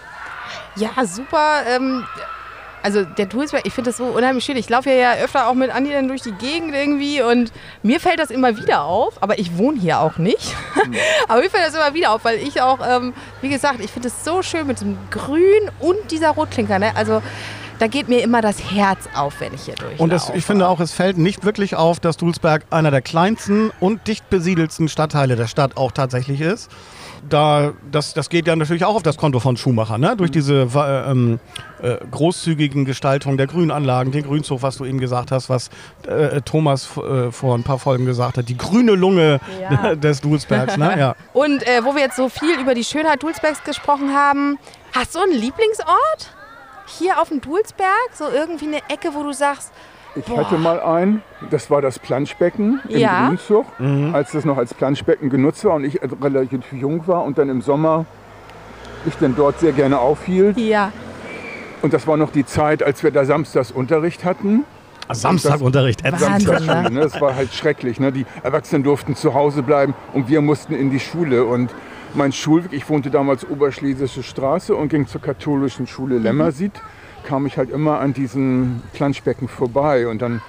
Ja, 0.76 1.04
super. 1.04 1.62
Ähm, 1.66 2.04
also 2.82 3.04
der 3.04 3.26
Dulsberg, 3.26 3.66
ich 3.66 3.74
finde 3.74 3.90
das 3.90 3.98
so 3.98 4.04
unheimlich 4.04 4.44
schön. 4.44 4.56
Ich 4.56 4.68
laufe 4.68 4.90
ja, 4.90 5.14
öfter 5.14 5.48
auch 5.48 5.54
mit 5.54 5.70
Andi 5.70 5.90
dann 5.90 6.08
durch 6.08 6.22
die 6.22 6.32
Gegend 6.32 6.74
irgendwie 6.74 7.22
und 7.22 7.52
mir 7.82 8.00
fällt 8.00 8.18
das 8.18 8.30
immer 8.30 8.56
wieder 8.56 8.84
auf, 8.84 9.22
aber 9.22 9.38
ich 9.38 9.58
wohne 9.58 9.78
hier 9.78 10.00
auch 10.00 10.16
nicht. 10.18 10.54
aber 11.28 11.40
mir 11.40 11.50
fällt 11.50 11.66
das 11.66 11.74
immer 11.74 11.94
wieder 11.94 12.12
auf, 12.12 12.24
weil 12.24 12.38
ich 12.38 12.60
auch, 12.62 12.78
ähm, 12.86 13.12
wie 13.42 13.48
gesagt, 13.48 13.80
ich 13.80 13.90
finde 13.90 14.08
es 14.08 14.24
so 14.24 14.42
schön 14.42 14.66
mit 14.66 14.80
dem 14.80 14.96
Grün 15.10 15.70
und 15.78 16.10
dieser 16.10 16.30
Rotklinker. 16.30 16.78
Ne? 16.78 16.96
Also 16.96 17.22
da 17.78 17.86
geht 17.86 18.08
mir 18.08 18.22
immer 18.22 18.42
das 18.42 18.70
Herz 18.70 19.08
auf, 19.14 19.40
wenn 19.40 19.54
ich 19.54 19.62
hier 19.62 19.74
durchlaufe. 19.74 20.02
Und 20.02 20.12
es, 20.12 20.30
ich 20.34 20.44
finde 20.44 20.68
auch, 20.68 20.80
es 20.80 20.92
fällt 20.92 21.16
nicht 21.16 21.44
wirklich 21.44 21.76
auf, 21.76 21.98
dass 21.98 22.16
Dulsberg 22.18 22.64
einer 22.70 22.90
der 22.90 23.02
kleinsten 23.02 23.70
und 23.80 24.06
dicht 24.06 24.28
besiedelsten 24.28 24.88
Stadtteile 24.88 25.36
der 25.36 25.46
Stadt 25.46 25.76
auch 25.76 25.92
tatsächlich 25.92 26.40
ist. 26.40 26.70
Da, 27.28 27.72
das, 27.90 28.14
das 28.14 28.28
geht 28.30 28.46
ja 28.46 28.56
natürlich 28.56 28.84
auch 28.84 28.94
auf 28.94 29.02
das 29.02 29.16
Konto 29.16 29.40
von 29.40 29.56
Schumacher, 29.56 29.98
ne? 29.98 30.16
durch 30.16 30.30
diese 30.30 30.72
wa- 30.74 31.10
ähm, 31.10 31.38
äh, 31.82 31.96
großzügigen 32.10 32.84
Gestaltung 32.84 33.36
der 33.36 33.46
Grünanlagen, 33.46 34.10
den 34.12 34.22
Grünzug, 34.24 34.62
was 34.62 34.78
du 34.78 34.84
eben 34.86 34.98
gesagt 35.00 35.30
hast, 35.30 35.48
was 35.50 35.68
äh, 36.06 36.40
Thomas 36.40 36.88
äh, 36.96 37.30
vor 37.30 37.54
ein 37.56 37.62
paar 37.62 37.78
Folgen 37.78 38.06
gesagt 38.06 38.38
hat, 38.38 38.48
die 38.48 38.56
grüne 38.56 38.92
Lunge 38.92 39.38
Ja. 39.60 39.94
des 39.94 40.20
Dulsbergs. 40.22 40.76
Ne? 40.76 40.98
Ja. 40.98 41.14
Und 41.34 41.66
äh, 41.66 41.84
wo 41.84 41.94
wir 41.94 42.02
jetzt 42.02 42.16
so 42.16 42.28
viel 42.28 42.58
über 42.58 42.74
die 42.74 42.84
Schönheit 42.84 43.22
Dulsbergs 43.22 43.62
gesprochen 43.64 44.14
haben, 44.14 44.58
hast 44.96 45.14
du 45.14 45.20
einen 45.20 45.32
Lieblingsort? 45.32 46.34
Hier 46.98 47.20
auf 47.20 47.28
dem 47.28 47.40
Dulsberg? 47.40 48.10
So 48.14 48.24
irgendwie 48.34 48.66
eine 48.66 48.78
Ecke, 48.88 49.10
wo 49.14 49.22
du 49.22 49.32
sagst, 49.32 49.72
Ich 50.16 50.24
Boah. 50.24 50.38
hatte 50.38 50.58
mal 50.58 50.80
einen, 50.80 51.22
das 51.50 51.70
war 51.70 51.80
das 51.80 51.98
Planschbecken 51.98 52.80
im 52.88 52.98
Ja. 52.98 53.28
Grünzug, 53.28 53.66
als 54.12 54.32
das 54.32 54.44
noch 54.44 54.56
als 54.58 54.74
Planschbecken 54.74 55.30
genutzt 55.30 55.64
war 55.64 55.74
und 55.74 55.84
ich 55.84 56.00
relativ 56.02 56.72
jung 56.72 57.06
war 57.06 57.22
und 57.24 57.38
dann 57.38 57.48
im 57.48 57.62
Sommer 57.62 58.06
ich 59.06 59.14
dann 59.16 59.34
dort 59.36 59.60
sehr 59.60 59.72
gerne 59.72 59.98
aufhielt. 59.98 60.58
ja, 60.58 60.92
Und 61.82 61.94
das 61.94 62.06
war 62.06 62.16
noch 62.16 62.32
die 62.32 62.44
Zeit, 62.44 62.82
als 62.82 63.02
wir 63.02 63.10
da 63.10 63.24
samstags 63.24 63.70
Unterricht 63.70 64.24
hatten. 64.24 64.64
Samstagunterricht, 65.12 66.04
ätzend. 66.04 66.20
Wahnsinn, 66.22 66.46
Samstagsschule, 66.46 66.92
ne? 66.92 67.00
Das 67.00 67.20
war 67.20 67.34
halt 67.34 67.52
schrecklich. 67.52 67.98
Ne? 67.98 68.12
Die 68.12 68.26
Erwachsenen 68.42 68.82
durften 68.84 69.16
zu 69.16 69.34
Hause 69.34 69.62
bleiben 69.62 69.94
und 70.12 70.28
wir 70.28 70.40
mussten 70.40 70.74
in 70.74 70.90
die 70.90 71.00
Schule. 71.00 71.44
Und 71.46 71.70
mein 72.14 72.32
Schulweg, 72.32 72.72
ich 72.72 72.88
wohnte 72.88 73.10
damals 73.10 73.48
Oberschlesische 73.48 74.22
Straße 74.22 74.74
und 74.74 74.88
ging 74.88 75.06
zur 75.06 75.20
katholischen 75.20 75.86
Schule 75.86 76.18
Lämmersied, 76.18 76.72
kam 77.30 77.46
ich 77.46 77.56
halt 77.56 77.70
immer 77.70 78.00
an 78.00 78.12
diesem 78.12 78.82
Planschbecken 78.92 79.46
vorbei. 79.46 80.08
Und 80.08 80.20
dann 80.20 80.42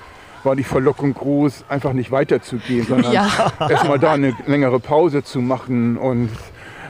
war 0.43 0.55
die 0.55 0.63
Verlockung 0.63 1.13
groß, 1.13 1.65
einfach 1.69 1.93
nicht 1.93 2.09
weiterzugehen, 2.09 2.88
sondern 2.88 3.13
Ja. 3.13 3.27
erstmal 3.69 4.00
da 4.00 4.13
eine 4.13 4.35
längere 4.47 4.79
Pause 4.79 5.23
zu 5.23 5.41
machen. 5.41 5.95
Und 5.95 6.29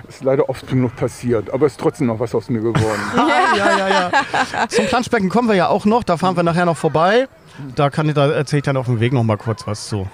es 0.08 0.16
ist 0.16 0.24
leider 0.24 0.48
oft 0.50 0.66
genug 0.66 0.96
passiert. 0.96 1.54
Aber 1.54 1.66
es 1.66 1.74
ist 1.74 1.82
trotzdem 1.82 2.08
noch 2.08 2.22
was 2.22 2.34
aus 2.34 2.50
mir 2.50 2.62
geworden. 2.62 3.02
Ah, 3.18 3.58
ja, 3.58 3.78
ja, 3.78 3.90
ja. 3.90 4.68
Zum 4.70 4.86
Planschbecken 4.86 5.28
kommen 5.28 5.50
wir 5.50 5.56
ja 5.56 5.68
auch 5.68 5.84
noch, 5.84 6.04
da 6.06 6.16
fahren 6.16 6.38
wir 6.38 6.44
nachher 6.44 6.66
noch 6.66 6.78
vorbei. 6.78 7.28
Da, 7.76 7.90
kann 7.90 8.08
ich, 8.08 8.16
da 8.16 8.32
erzähle 8.32 8.60
ich 8.60 8.64
dann 8.64 8.78
auf 8.78 8.86
dem 8.86 9.02
Weg 9.02 9.12
noch 9.12 9.24
mal 9.24 9.36
kurz 9.38 9.68
was 9.68 9.90
zu. 9.90 10.08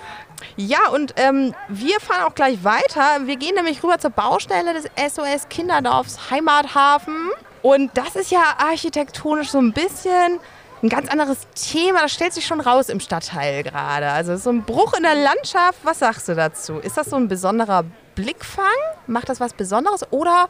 Ja, 0.55 0.89
und 0.91 1.13
ähm, 1.17 1.53
wir 1.69 1.99
fahren 1.99 2.23
auch 2.27 2.33
gleich 2.33 2.63
weiter. 2.63 3.25
Wir 3.27 3.35
gehen 3.37 3.53
nämlich 3.53 3.83
rüber 3.83 3.99
zur 3.99 4.09
Baustelle 4.09 4.73
des 4.73 4.85
SOS 5.13 5.47
Kinderdorfs 5.49 6.31
Heimathafen. 6.31 7.13
Und 7.61 7.91
das 7.95 8.15
ist 8.15 8.31
ja 8.31 8.55
architektonisch 8.57 9.49
so 9.49 9.59
ein 9.59 9.73
bisschen 9.73 10.39
ein 10.83 10.89
ganz 10.89 11.09
anderes 11.09 11.47
Thema. 11.55 12.01
Das 12.03 12.13
stellt 12.13 12.33
sich 12.33 12.45
schon 12.45 12.61
raus 12.61 12.89
im 12.89 12.99
Stadtteil 12.99 13.63
gerade. 13.63 14.09
Also 14.11 14.37
so 14.37 14.49
ein 14.49 14.63
Bruch 14.63 14.93
in 14.93 15.03
der 15.03 15.15
Landschaft. 15.15 15.79
Was 15.83 15.99
sagst 15.99 16.27
du 16.27 16.35
dazu? 16.35 16.75
Ist 16.79 16.97
das 16.97 17.09
so 17.09 17.15
ein 17.15 17.27
besonderer 17.27 17.83
Blickfang? 18.15 18.65
Macht 19.07 19.29
das 19.29 19.39
was 19.39 19.53
Besonderes? 19.53 20.11
Oder 20.11 20.47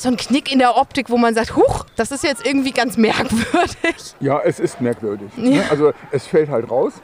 so 0.00 0.08
ein 0.08 0.16
Knick 0.16 0.52
in 0.52 0.58
der 0.58 0.76
Optik, 0.76 1.10
wo 1.10 1.16
man 1.16 1.34
sagt, 1.34 1.56
huch, 1.56 1.84
das 1.96 2.12
ist 2.12 2.22
jetzt 2.22 2.46
irgendwie 2.46 2.72
ganz 2.72 2.96
merkwürdig. 2.96 3.68
Ja, 4.20 4.40
es 4.40 4.58
ist 4.58 4.80
merkwürdig. 4.80 5.28
Ne? 5.36 5.62
Also 5.70 5.92
es 6.10 6.26
fällt 6.26 6.48
halt 6.48 6.70
raus 6.70 6.94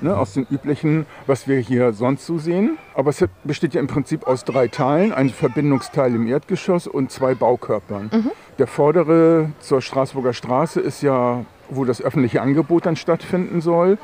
ne, 0.00 0.16
aus 0.16 0.34
dem 0.34 0.46
üblichen, 0.50 1.06
was 1.26 1.46
wir 1.46 1.58
hier 1.58 1.92
sonst 1.92 2.26
so 2.26 2.38
sehen. 2.38 2.78
Aber 2.94 3.10
es 3.10 3.24
besteht 3.44 3.74
ja 3.74 3.80
im 3.80 3.86
Prinzip 3.86 4.26
aus 4.26 4.44
drei 4.44 4.68
Teilen. 4.68 5.12
Ein 5.12 5.30
Verbindungsteil 5.30 6.14
im 6.14 6.26
Erdgeschoss 6.26 6.86
und 6.86 7.10
zwei 7.10 7.34
Baukörpern. 7.34 8.30
Der 8.58 8.66
vordere 8.66 9.50
zur 9.60 9.82
Straßburger 9.82 10.32
Straße 10.32 10.80
ist 10.80 11.02
ja, 11.02 11.44
wo 11.68 11.84
das 11.84 12.00
öffentliche 12.00 12.40
Angebot 12.40 12.86
dann 12.86 12.96
stattfinden 12.96 13.60
soll. 13.60 13.98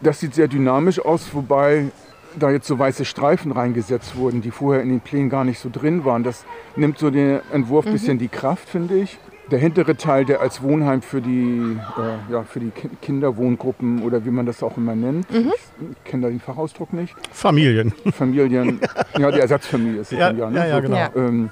Das 0.00 0.20
sieht 0.20 0.34
sehr 0.34 0.48
dynamisch 0.48 1.00
aus, 1.00 1.32
wobei 1.32 1.90
da 2.38 2.50
jetzt 2.50 2.66
so 2.66 2.78
weiße 2.78 3.04
Streifen 3.04 3.52
reingesetzt 3.52 4.16
wurden, 4.16 4.40
die 4.42 4.50
vorher 4.50 4.82
in 4.82 4.88
den 4.88 5.00
Plänen 5.00 5.28
gar 5.30 5.44
nicht 5.44 5.58
so 5.58 5.68
drin 5.70 6.04
waren. 6.04 6.22
Das 6.24 6.44
nimmt 6.76 6.98
so 6.98 7.10
den 7.10 7.40
Entwurf 7.52 7.86
ein 7.86 7.92
bisschen 7.92 8.18
die 8.18 8.28
Kraft, 8.28 8.68
finde 8.68 8.96
ich. 8.98 9.18
der 9.50 9.58
hintere 9.58 9.96
Teil, 9.98 10.24
der 10.24 10.40
als 10.40 10.62
Wohnheim 10.62 11.02
für 11.02 11.20
die, 11.20 11.76
äh, 11.98 12.32
ja, 12.32 12.42
für 12.44 12.58
die 12.60 12.70
Ki- 12.70 12.88
Kinderwohngruppen 13.02 14.02
oder 14.02 14.24
wie 14.24 14.30
man 14.30 14.46
das 14.46 14.62
auch 14.62 14.78
immer 14.78 14.94
nennt, 14.94 15.30
Mhm. 15.30 15.52
ich 15.90 16.04
kenne 16.10 16.22
da 16.22 16.28
den 16.30 16.40
Fachausdruck 16.40 16.92
nicht, 16.94 17.14
Familien. 17.32 17.92
Familien, 18.14 18.80
ja, 19.18 19.30
die 19.30 19.40
Ersatzfamilie 19.40 20.00
ist 20.00 20.12
es 20.12 20.18
Ja, 20.18 20.28
dann 20.32 20.38
ja, 20.38 20.48
ne? 20.50 20.56
ja, 20.58 20.66
ja, 20.66 20.80
genau. 20.80 20.96
Ja. 20.96 21.10
ähm, 21.16 21.50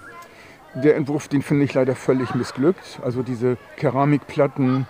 der 0.82 0.96
Entwurf, 0.96 1.28
den 1.28 1.42
finde 1.42 1.64
ich 1.64 1.74
leider 1.74 1.94
völlig 1.94 2.34
missglückt. 2.34 3.00
Also 3.04 3.22
diese 3.22 3.58
Keramikplatten, 3.76 4.86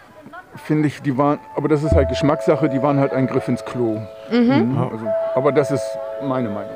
finde 0.57 0.89
ich, 0.89 1.01
die 1.03 1.17
waren, 1.17 1.39
aber 1.57 1.69
das 1.69 1.83
ist 1.83 1.93
halt 1.93 2.09
Geschmackssache, 2.09 2.69
die 2.69 2.83
waren 2.83 2.99
halt 2.99 3.13
ein 3.13 3.27
Griff 3.27 3.49
ins 3.49 3.65
Klo. 3.65 4.01
Mhm. 4.31 4.77
Also, 4.79 5.07
aber 5.35 5.53
das 5.53 5.71
ist 5.71 5.83
meine 6.23 6.49
Meinung. 6.49 6.71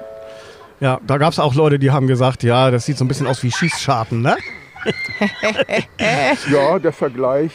Ja, 0.81 0.99
da 1.07 1.19
gab 1.19 1.33
es 1.33 1.39
auch 1.39 1.55
Leute, 1.55 1.79
die 1.79 1.91
haben 1.91 2.07
gesagt, 2.07 2.43
ja, 2.43 2.71
das 2.71 2.85
sieht 2.87 2.99
so 2.99 3.05
ein 3.05 3.09
bisschen 3.09 3.27
aus 3.27 3.43
wie 3.43 3.51
Schießscharten, 3.53 4.21
ne? 4.23 4.37
Ja, 6.51 6.79
der 6.79 6.93
Vergleich. 6.93 7.53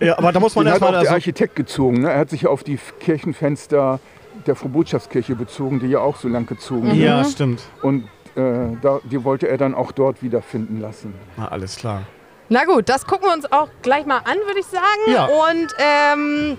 Ja, 0.00 0.18
aber 0.18 0.32
da 0.32 0.40
muss 0.40 0.54
man 0.54 0.64
Den 0.64 0.74
hat 0.74 0.82
auch 0.82 0.86
erstmal. 0.86 0.92
der 0.92 1.00
Also, 1.00 1.14
Architekt 1.14 1.56
gezogen. 1.56 2.02
Ne? 2.02 2.10
Er 2.10 2.18
hat 2.20 2.30
sich 2.30 2.46
auf 2.46 2.62
die 2.64 2.78
Kirchenfenster 3.00 4.00
der 4.46 4.54
Frohbotschaftskirche 4.54 5.34
bezogen, 5.34 5.80
die 5.80 5.86
ja 5.88 5.98
auch 6.00 6.16
so 6.16 6.28
lang 6.28 6.46
gezogen 6.46 6.90
sind. 6.90 7.00
ja, 7.00 7.24
stimmt. 7.24 7.62
Und 7.82 8.04
äh, 8.36 8.76
da, 8.82 9.00
die 9.04 9.24
wollte 9.24 9.48
er 9.48 9.56
dann 9.58 9.74
auch 9.74 9.92
dort 9.92 10.22
wiederfinden 10.22 10.80
lassen. 10.80 11.14
Na, 11.36 11.48
alles 11.48 11.76
klar. 11.76 12.02
Na 12.48 12.64
gut, 12.64 12.88
das 12.88 13.06
gucken 13.06 13.28
wir 13.28 13.34
uns 13.34 13.50
auch 13.50 13.68
gleich 13.82 14.06
mal 14.06 14.18
an, 14.18 14.36
würde 14.46 14.60
ich 14.60 14.66
sagen. 14.66 14.84
Ja. 15.08 15.24
Und 15.26 15.68
ähm, 15.78 16.58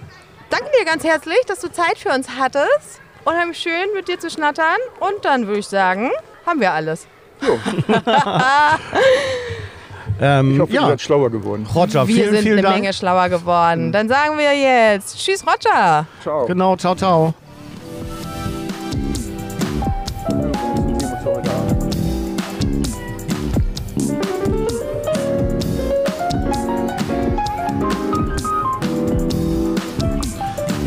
danke 0.49 0.65
dir 0.77 0.85
ganz 0.85 1.03
herzlich, 1.03 1.39
dass 1.47 1.61
du 1.61 1.71
Zeit 1.71 1.97
für 1.97 2.09
uns 2.09 2.27
hattest. 2.37 3.01
Unheimlich 3.25 3.57
schön 3.57 3.93
mit 3.95 4.07
dir 4.07 4.19
zu 4.19 4.29
schnattern. 4.29 4.77
Und 4.99 5.23
dann 5.25 5.47
würde 5.47 5.59
ich 5.59 5.67
sagen, 5.67 6.11
haben 6.45 6.59
wir 6.59 6.71
alles. 6.73 7.07
So, 7.41 7.57
Ähm, 10.19 10.55
ich 10.55 10.59
hoffe, 10.59 10.73
ihr 10.73 10.81
ja, 10.81 10.87
seid 10.87 11.01
schlauer 11.01 11.29
geworden. 11.29 11.67
Roger, 11.73 12.07
wir 12.07 12.15
vielen, 12.15 12.33
sind 12.33 12.41
vielen 12.43 12.53
eine 12.53 12.61
Dank. 12.63 12.75
Menge 12.77 12.93
schlauer 12.93 13.29
geworden. 13.29 13.91
Dann 13.91 14.09
sagen 14.09 14.37
wir 14.37 14.53
jetzt 14.53 15.17
Tschüss, 15.19 15.43
Roger. 15.45 16.05
Ciao. 16.21 16.45
Genau, 16.45 16.75
ciao, 16.75 16.95
ciao. 16.95 17.33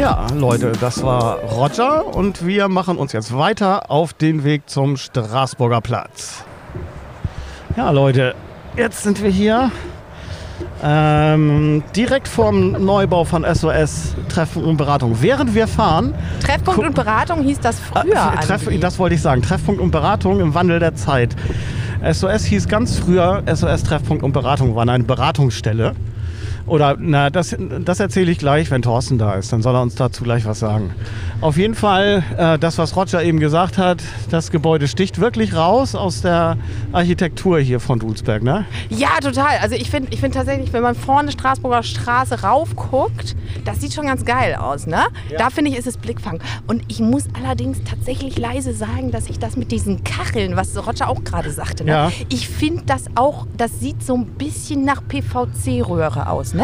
Ja, 0.00 0.28
Leute, 0.34 0.72
das 0.80 1.02
war 1.02 1.40
Roger 1.40 2.06
und 2.16 2.46
wir 2.46 2.68
machen 2.68 2.96
uns 2.96 3.12
jetzt 3.12 3.36
weiter 3.36 3.90
auf 3.90 4.14
den 4.14 4.44
Weg 4.44 4.62
zum 4.64 4.96
Straßburger 4.96 5.82
Platz. 5.82 6.42
Ja, 7.76 7.90
Leute, 7.90 8.34
jetzt 8.78 9.02
sind 9.02 9.22
wir 9.22 9.28
hier 9.28 9.70
ähm, 10.82 11.82
direkt 11.94 12.28
vorm 12.28 12.82
Neubau 12.82 13.24
von 13.24 13.44
SOS 13.44 14.14
Treffen 14.30 14.64
und 14.64 14.78
Beratung. 14.78 15.18
Während 15.20 15.54
wir 15.54 15.68
fahren, 15.68 16.14
Treffpunkt 16.42 16.82
und 16.82 16.94
Beratung 16.94 17.42
hieß 17.42 17.60
das 17.60 17.78
früher. 17.78 18.32
äh, 18.38 18.46
Treff, 18.46 18.70
das 18.80 18.98
wollte 18.98 19.16
ich 19.16 19.20
sagen, 19.20 19.42
Treffpunkt 19.42 19.82
und 19.82 19.90
Beratung 19.90 20.40
im 20.40 20.54
Wandel 20.54 20.78
der 20.78 20.94
Zeit. 20.94 21.36
SOS 22.10 22.46
hieß 22.46 22.68
ganz 22.68 22.96
früher, 22.96 23.42
SOS 23.54 23.82
Treffpunkt 23.82 24.22
und 24.22 24.32
Beratung 24.32 24.74
war 24.74 24.88
eine 24.88 25.04
Beratungsstelle. 25.04 25.94
Oder, 26.70 26.96
na, 27.00 27.30
das, 27.30 27.56
das 27.84 27.98
erzähle 27.98 28.30
ich 28.30 28.38
gleich, 28.38 28.70
wenn 28.70 28.80
Thorsten 28.80 29.18
da 29.18 29.34
ist. 29.34 29.52
Dann 29.52 29.60
soll 29.60 29.74
er 29.74 29.82
uns 29.82 29.96
dazu 29.96 30.22
gleich 30.22 30.44
was 30.44 30.60
sagen. 30.60 30.94
Auf 31.40 31.56
jeden 31.56 31.74
Fall, 31.74 32.22
äh, 32.38 32.60
das, 32.60 32.78
was 32.78 32.94
Roger 32.94 33.24
eben 33.24 33.40
gesagt 33.40 33.76
hat, 33.76 34.00
das 34.30 34.52
Gebäude 34.52 34.86
sticht 34.86 35.20
wirklich 35.20 35.56
raus 35.56 35.96
aus 35.96 36.22
der 36.22 36.58
Architektur 36.92 37.58
hier 37.58 37.80
von 37.80 37.98
Dulsberg, 37.98 38.44
ne? 38.44 38.66
Ja, 38.88 39.18
total. 39.20 39.58
Also 39.60 39.74
ich 39.74 39.90
finde 39.90 40.12
ich 40.12 40.20
find 40.20 40.32
tatsächlich, 40.32 40.72
wenn 40.72 40.84
man 40.84 40.94
vorne 40.94 41.32
Straßburger 41.32 41.82
Straße 41.82 42.42
raufguckt, 42.42 43.34
das 43.64 43.80
sieht 43.80 43.92
schon 43.92 44.06
ganz 44.06 44.24
geil 44.24 44.54
aus, 44.54 44.86
ne? 44.86 45.06
Da 45.38 45.50
finde 45.50 45.72
ich, 45.72 45.76
ist 45.76 45.88
es 45.88 45.96
Blickfang. 45.96 46.40
Und 46.68 46.84
ich 46.86 47.00
muss 47.00 47.24
allerdings 47.36 47.78
tatsächlich 47.82 48.38
leise 48.38 48.72
sagen, 48.72 49.10
dass 49.10 49.28
ich 49.28 49.40
das 49.40 49.56
mit 49.56 49.72
diesen 49.72 50.04
Kacheln, 50.04 50.54
was 50.54 50.76
Roger 50.86 51.08
auch 51.08 51.24
gerade 51.24 51.50
sagte, 51.50 51.82
ne? 51.82 51.90
Ja. 51.90 52.12
ich 52.28 52.48
finde 52.48 52.84
das 52.86 53.06
auch, 53.16 53.48
das 53.56 53.80
sieht 53.80 54.04
so 54.04 54.14
ein 54.14 54.26
bisschen 54.26 54.84
nach 54.84 55.02
PVC-Röhre 55.08 56.28
aus, 56.28 56.54
ne? 56.54 56.59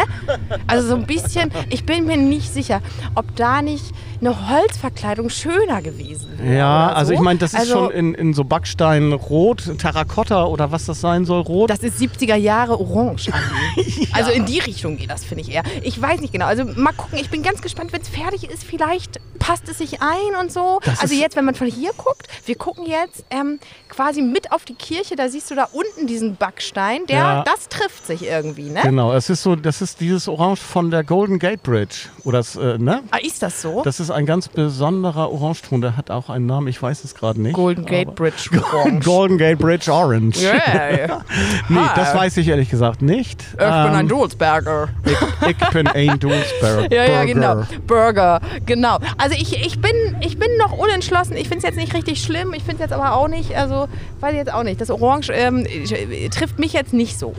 Also 0.67 0.89
so 0.89 0.95
ein 0.97 1.07
bisschen, 1.07 1.51
ich 1.71 1.85
bin 1.85 2.07
mir 2.07 2.17
nicht 2.17 2.53
sicher, 2.53 2.81
ob 3.15 3.35
da 3.37 3.63
nicht 3.63 3.85
eine 4.21 4.51
Holzverkleidung 4.51 5.29
schöner 5.31 5.83
gewesen 5.83 6.39
wäre. 6.39 6.57
Ja, 6.59 6.93
also 6.93 7.09
so. 7.09 7.15
ich 7.15 7.21
meine, 7.21 7.39
das 7.39 7.53
ist 7.53 7.61
Also- 7.61 7.73
schon 7.87 7.91
in, 7.93 8.15
in 8.15 8.35
so 8.35 8.45
Backstein 8.45 9.13
rot, 9.13 9.65
Terrakotta 9.79 10.45
oder 10.47 10.73
was 10.73 10.87
das 10.87 11.01
sein 11.01 11.25
soll, 11.25 11.43
rot. 11.43 11.71
Das 11.71 11.81
ist 11.81 12.01
70er 12.01 12.37
Jahre 12.37 12.79
Orange, 12.81 13.31
Andi. 13.33 14.09
Also 14.13 14.31
in 14.31 14.47
die 14.47 14.59
Richtung 14.61 14.97
geht 14.97 15.11
das, 15.11 15.25
finde 15.25 15.43
ich 15.43 15.51
eher. 15.53 15.63
Ich 15.83 16.01
weiß 16.01 16.21
nicht 16.21 16.33
genau. 16.33 16.47
Also 16.47 16.65
mal 16.65 16.93
gucken, 16.93 17.19
ich 17.21 17.29
bin 17.31 17.43
ganz 17.43 17.61
gespannt, 17.61 17.93
wenn 17.93 18.01
es 18.01 18.09
fertig 18.09 18.49
ist, 18.49 18.65
vielleicht 18.65 19.21
passt 19.39 19.69
es 19.69 19.79
sich 19.79 20.01
ein 20.01 20.41
und 20.41 20.51
so. 20.51 20.81
Das 20.85 21.01
also 21.01 21.15
jetzt, 21.15 21.37
wenn 21.37 21.45
man 21.45 21.55
von 21.55 21.67
hier 21.67 21.91
guckt, 21.97 22.27
wir 22.47 22.55
gucken 22.57 22.87
jetzt 22.87 23.25
ähm, 23.31 23.59
quasi 23.91 24.23
mit 24.23 24.53
auf 24.53 24.65
die 24.65 24.75
Kirche, 24.75 25.17
da 25.17 25.29
siehst 25.29 25.51
du 25.51 25.55
da 25.55 25.69
unten 25.73 26.07
diesen 26.07 26.37
Backstein, 26.37 27.07
der, 27.07 27.19
Ja. 27.19 27.45
das 27.45 27.69
trifft 27.69 28.07
sich 28.07 28.25
irgendwie, 28.25 28.71
ne? 28.71 28.81
Genau, 28.83 29.13
es 29.13 29.29
ist 29.29 29.43
so, 29.43 29.55
das 29.55 29.83
ist 29.83 30.01
dieses 30.01 30.29
Orange 30.29 30.61
von 30.63 30.91
der 30.91 31.05
Golden 31.05 31.39
Gate 31.39 31.63
Bridge. 31.63 32.09
Oder 32.25 32.39
das, 32.39 32.57
äh, 32.57 32.79
ne? 32.79 33.03
Ah, 33.11 33.19
ist 33.19 33.43
das 33.43 33.61
so? 33.61 33.83
Das 33.83 34.01
ist 34.01 34.06
ein 34.11 34.27
ganz 34.27 34.49
besonderer 34.49 35.31
Orangeton, 35.33 35.81
der 35.81 35.97
hat 35.97 36.11
auch 36.11 36.29
einen 36.31 36.47
Namen, 36.47 36.69
ich 36.69 36.81
weiß 36.83 37.05
es 37.05 37.15
gerade 37.15 37.41
nicht. 37.41 37.55
Golden 37.55 37.85
Gate 37.85 38.15
Bridge 38.15 38.51
Orange. 38.75 39.05
Golden 39.05 39.39
Gate 39.39 39.59
Bridge 39.59 39.93
Orange. 39.93 40.39
Yeah. 40.43 41.23
Nee, 41.69 41.79
Ah. 41.79 41.93
das 41.97 42.15
weiß 42.15 42.37
ich 42.39 42.49
ehrlich 42.49 42.71
gesagt 42.71 43.03
nicht. 43.03 43.43
Ich 43.53 43.57
bin 43.57 43.67
ein 43.67 44.01
Ähm, 44.01 44.09
Dulsberger. 44.09 44.89
ich, 45.05 45.49
ich 45.51 45.71
bin 45.71 45.87
ein 45.89 46.19
Dulsberger. 46.21 46.93
Ja, 46.95 47.05
ja, 47.05 47.25
genau. 47.25 47.55
Burger. 47.57 47.67
Burger, 47.87 48.41
genau. 48.65 48.99
Also 49.19 49.35
ich, 49.37 49.65
ich, 49.67 49.81
bin, 49.81 49.93
ich 50.21 50.39
bin 50.39 50.49
noch 50.59 50.73
unentschlossen. 50.73 51.37
Ich 51.37 51.49
finde 51.49 51.59
es 51.59 51.65
jetzt 51.65 51.77
nicht 51.77 51.95
richtig 51.95 52.23
schlimm. 52.23 52.53
Ich 52.55 52.63
finde 52.63 52.77
es 52.85 52.91
jetzt 52.91 52.93
aber 52.93 53.15
auch 53.15 53.29
nicht, 53.29 53.57
also 53.57 53.89
weiß 54.21 54.33
ich 54.33 54.39
jetzt 54.39 54.53
auch 54.53 54.63
nicht. 54.63 54.81
Das 54.81 54.91
Orange 54.91 55.31
ähm, 55.33 55.67
äh, 55.67 56.29
trifft 56.29 56.59
mich 56.59 56.73
jetzt 56.73 56.93
nicht 56.93 57.19
so. 57.19 57.35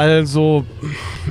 Also, 0.00 0.64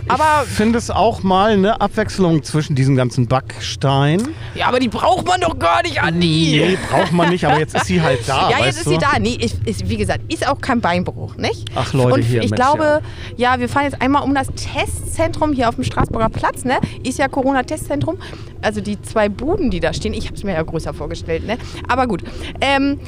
Aber- 0.08 0.44
ich 0.46 0.50
finde 0.52 0.78
es 0.78 0.92
auch 0.92 1.24
mal 1.24 1.54
eine 1.54 1.82
Abwechslung 1.82 2.44
zwischen 2.44 2.76
diesem 2.76 2.96
ganzen 2.96 3.26
Backstein. 3.28 4.28
Ja, 4.54 4.68
aber 4.68 4.80
die 4.80 4.90
braucht 4.90 5.26
man 5.26 5.42
doch 5.42 5.58
gar 5.58 5.82
nicht, 5.82 6.00
Andi. 6.00 6.64
Nee, 6.68 6.78
braucht 6.92 7.12
man 7.12 7.30
nicht, 7.30 7.46
aber 7.46 7.58
jetzt 7.58 7.74
ist 7.76 7.86
sie 7.86 8.00
halt 8.00 8.20
da. 8.28 8.48
ja, 8.52 8.64
jetzt 8.64 8.78
ist 8.78 8.86
du? 8.86 8.92
sie 8.92 8.98
da. 9.00 9.18
Nee, 9.20 9.34
ist, 9.42 9.56
ist, 9.66 9.90
wie 9.90 9.98
gesagt, 9.98 10.32
ist 10.32 10.48
auch 10.48 10.62
kein 10.62 10.82
Beinbruch, 10.82 11.36
nicht? 11.36 11.66
Ach, 11.74 11.92
Leute, 11.94 12.14
Und 12.14 12.22
hier, 12.22 12.44
ich 12.44 12.52
Mensch, 12.52 12.62
glaube, 12.62 13.02
ja. 13.38 13.60
wir 13.60 13.68
fahren 13.70 13.86
jetzt 13.86 14.00
einmal 14.02 14.22
um 14.22 14.36
das 14.36 14.50
Testzentrum 14.50 15.52
hier 15.52 15.68
auf 15.68 15.74
dem 15.76 15.84
Straßburger 15.84 16.30
Platz, 16.30 16.64
ne? 16.64 16.78
Ist 17.04 17.18
ja 17.18 17.28
Corona-Testzentrum. 17.28 18.20
Also 18.62 18.82
die 18.82 19.02
zwei 19.02 19.30
Buden, 19.30 19.72
die 19.72 19.80
da 19.80 19.94
stehen, 19.94 20.14
ich 20.14 20.26
habe 20.26 20.36
es 20.36 20.44
mir 20.44 20.54
ja 20.54 20.62
größer 20.62 20.94
vorgestellt, 20.94 21.48
ne? 21.48 21.58
Aber 21.88 22.06
gut. 22.06 22.22
Ähm, 22.62 23.00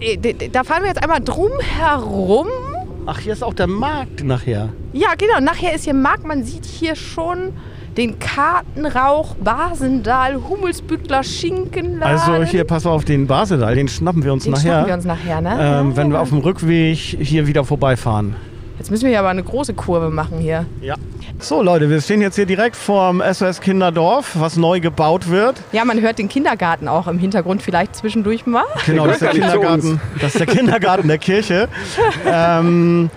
äh, 0.00 0.16
da 0.50 0.64
fahren 0.64 0.82
wir 0.82 0.88
jetzt 0.88 1.02
einmal 1.02 1.20
drum 1.20 1.52
herum. 1.78 2.48
Ach, 3.06 3.18
hier 3.18 3.32
ist 3.34 3.44
auch 3.44 3.54
der 3.54 3.66
Markt 3.66 4.24
nachher. 4.24 4.70
Ja, 4.92 5.08
genau. 5.18 5.40
Nachher 5.40 5.74
ist 5.74 5.84
hier 5.84 5.94
Markt. 5.94 6.24
Man 6.26 6.42
sieht 6.44 6.64
hier 6.64 6.96
schon 6.96 7.52
den 7.96 8.18
Kartenrauch, 8.18 9.36
Basendal, 9.36 10.40
Hummelsbüttler, 10.48 11.22
Schinkenladen. 11.22 12.02
Also 12.18 12.42
hier, 12.44 12.64
pass 12.64 12.86
auf, 12.86 13.04
den 13.04 13.26
Basedal, 13.26 13.74
den 13.74 13.88
schnappen 13.88 14.24
wir 14.24 14.32
uns 14.32 14.44
den 14.44 14.52
nachher. 14.52 14.62
schnappen 14.62 14.86
wir 14.88 14.94
uns 14.94 15.04
nachher, 15.04 15.40
ne? 15.40 15.50
ähm, 15.52 15.90
Ja, 15.90 15.96
wenn 15.96 16.08
wir 16.08 16.14
ja. 16.16 16.20
auf 16.22 16.30
dem 16.30 16.38
Rückweg 16.38 16.96
hier 16.98 17.46
wieder 17.46 17.64
vorbeifahren. 17.64 18.34
Jetzt 18.84 18.90
müssen 18.90 19.04
wir 19.04 19.12
hier 19.12 19.20
aber 19.20 19.30
eine 19.30 19.42
große 19.42 19.72
Kurve 19.72 20.10
machen 20.10 20.40
hier. 20.40 20.66
Ja. 20.82 20.96
So 21.38 21.62
Leute, 21.62 21.88
wir 21.88 22.02
stehen 22.02 22.20
jetzt 22.20 22.34
hier 22.34 22.44
direkt 22.44 22.76
vorm 22.76 23.22
SOS 23.32 23.62
Kinderdorf, 23.62 24.32
was 24.38 24.58
neu 24.58 24.78
gebaut 24.78 25.30
wird. 25.30 25.56
Ja, 25.72 25.86
man 25.86 26.02
hört 26.02 26.18
den 26.18 26.28
Kindergarten 26.28 26.86
auch 26.86 27.08
im 27.08 27.18
Hintergrund 27.18 27.62
vielleicht 27.62 27.96
zwischendurch 27.96 28.44
mal. 28.44 28.64
Genau, 28.84 29.06
das 29.06 29.14
ist 29.14 29.22
der 29.22 29.30
Kindergarten. 29.30 30.02
Das 30.20 30.34
ist 30.34 30.40
der 30.40 30.54
Kindergarten 30.54 31.08
der 31.08 31.16
Kirche. 31.16 31.70
Ähm, 32.26 33.10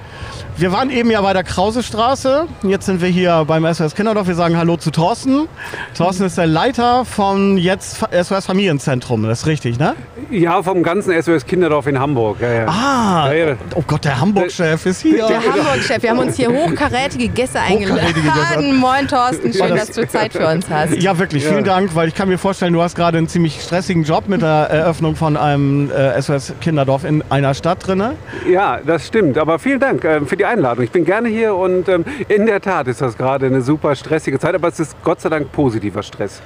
wir 0.58 0.72
waren 0.72 0.90
eben 0.90 1.12
ja 1.12 1.22
bei 1.22 1.34
der 1.34 1.44
Krause-Straße. 1.44 2.48
Jetzt 2.64 2.88
sind 2.88 3.00
wir 3.02 3.10
hier 3.10 3.46
beim 3.46 3.72
SOS 3.72 3.94
Kinderdorf. 3.94 4.28
Wir 4.28 4.34
sagen 4.34 4.58
Hallo 4.58 4.76
zu 4.78 4.90
Thorsten. 4.90 5.48
Thorsten 5.96 6.24
ist 6.26 6.36
der 6.38 6.48
Leiter 6.48 7.06
vom 7.06 7.58
jetzt 7.58 8.00
SOS 8.12 8.48
Familienzentrum. 8.48 9.22
Das 9.24 9.42
ist 9.42 9.46
richtig, 9.48 9.78
ne? 9.78 9.94
Ja, 10.32 10.64
vom 10.64 10.82
ganzen 10.82 11.20
SOS 11.22 11.46
Kinderdorf 11.46 11.86
in 11.86 12.00
Hamburg. 12.00 12.38
Ja, 12.42 12.52
ja. 12.52 12.66
Ah, 12.68 13.28
Ja, 13.32 13.50
ja. 13.50 13.56
oh 13.76 13.84
Gott, 13.86 14.04
der 14.06 14.20
Hamburg-Chef 14.20 14.84
ist 14.88 15.02
hier. 15.02 15.28
Der 15.28 15.44
Hamburg-Chef, 15.44 16.02
wir 16.02 16.10
haben 16.10 16.20
uns 16.20 16.36
hier 16.36 16.50
hochkarätige 16.52 17.28
Gäste 17.28 17.60
Hochkarätige 17.60 18.32
eingeladen. 18.32 18.78
Moin 18.78 19.08
Thorsten, 19.08 19.54
schön, 19.54 19.70
das- 19.76 19.88
dass 19.88 19.92
du 19.96 20.08
Zeit 20.08 20.34
für 20.34 20.48
uns 20.48 20.66
hast. 20.72 20.96
Ja, 20.96 21.20
wirklich, 21.20 21.44
Ja. 21.44 21.52
vielen 21.52 21.66
Dank, 21.66 21.94
weil 21.96 22.08
ich 22.08 22.16
kann 22.16 22.30
mir 22.30 22.40
vorstellen, 22.40 22.74
du 22.74 22.82
hast 22.82 22.96
gerade 22.96 23.20
einen 23.20 23.28
ziemlich 23.28 23.62
stressigen 23.62 24.04
Job 24.04 24.28
mit 24.28 24.42
der 24.42 24.50
Eröffnung 24.72 25.16
von 25.16 25.38
einem 25.38 25.92
äh, 25.92 26.20
SOS 26.20 26.54
Kinderdorf 26.62 27.04
in 27.04 27.24
einer 27.30 27.54
Stadt 27.54 27.86
drinne. 27.86 28.16
ja, 28.50 28.80
das 28.84 29.06
stimmt. 29.06 29.38
Aber 29.38 29.60
vielen 29.60 29.80
Dank 29.80 30.04
äh, 30.04 30.22
für 30.22 30.36
die 30.36 30.47
Einladung. 30.48 30.84
Ich 30.84 30.92
bin 30.92 31.06
gerne 31.06 31.30
hier 31.30 31.56
und 31.56 31.88
ähm, 31.90 32.06
in 32.28 32.46
der 32.46 32.62
Tat 32.62 32.88
ist 32.88 33.02
das 33.02 33.18
gerade 33.18 33.46
eine 33.48 33.62
super 33.62 33.96
stressige 33.96 34.40
Zeit, 34.40 34.56
aber 34.56 34.68
es 34.70 34.80
ist 34.80 34.96
Gott 35.04 35.22
sei 35.22 35.30
Dank 35.30 35.52
positiver 35.52 36.04
Stress. 36.04 36.42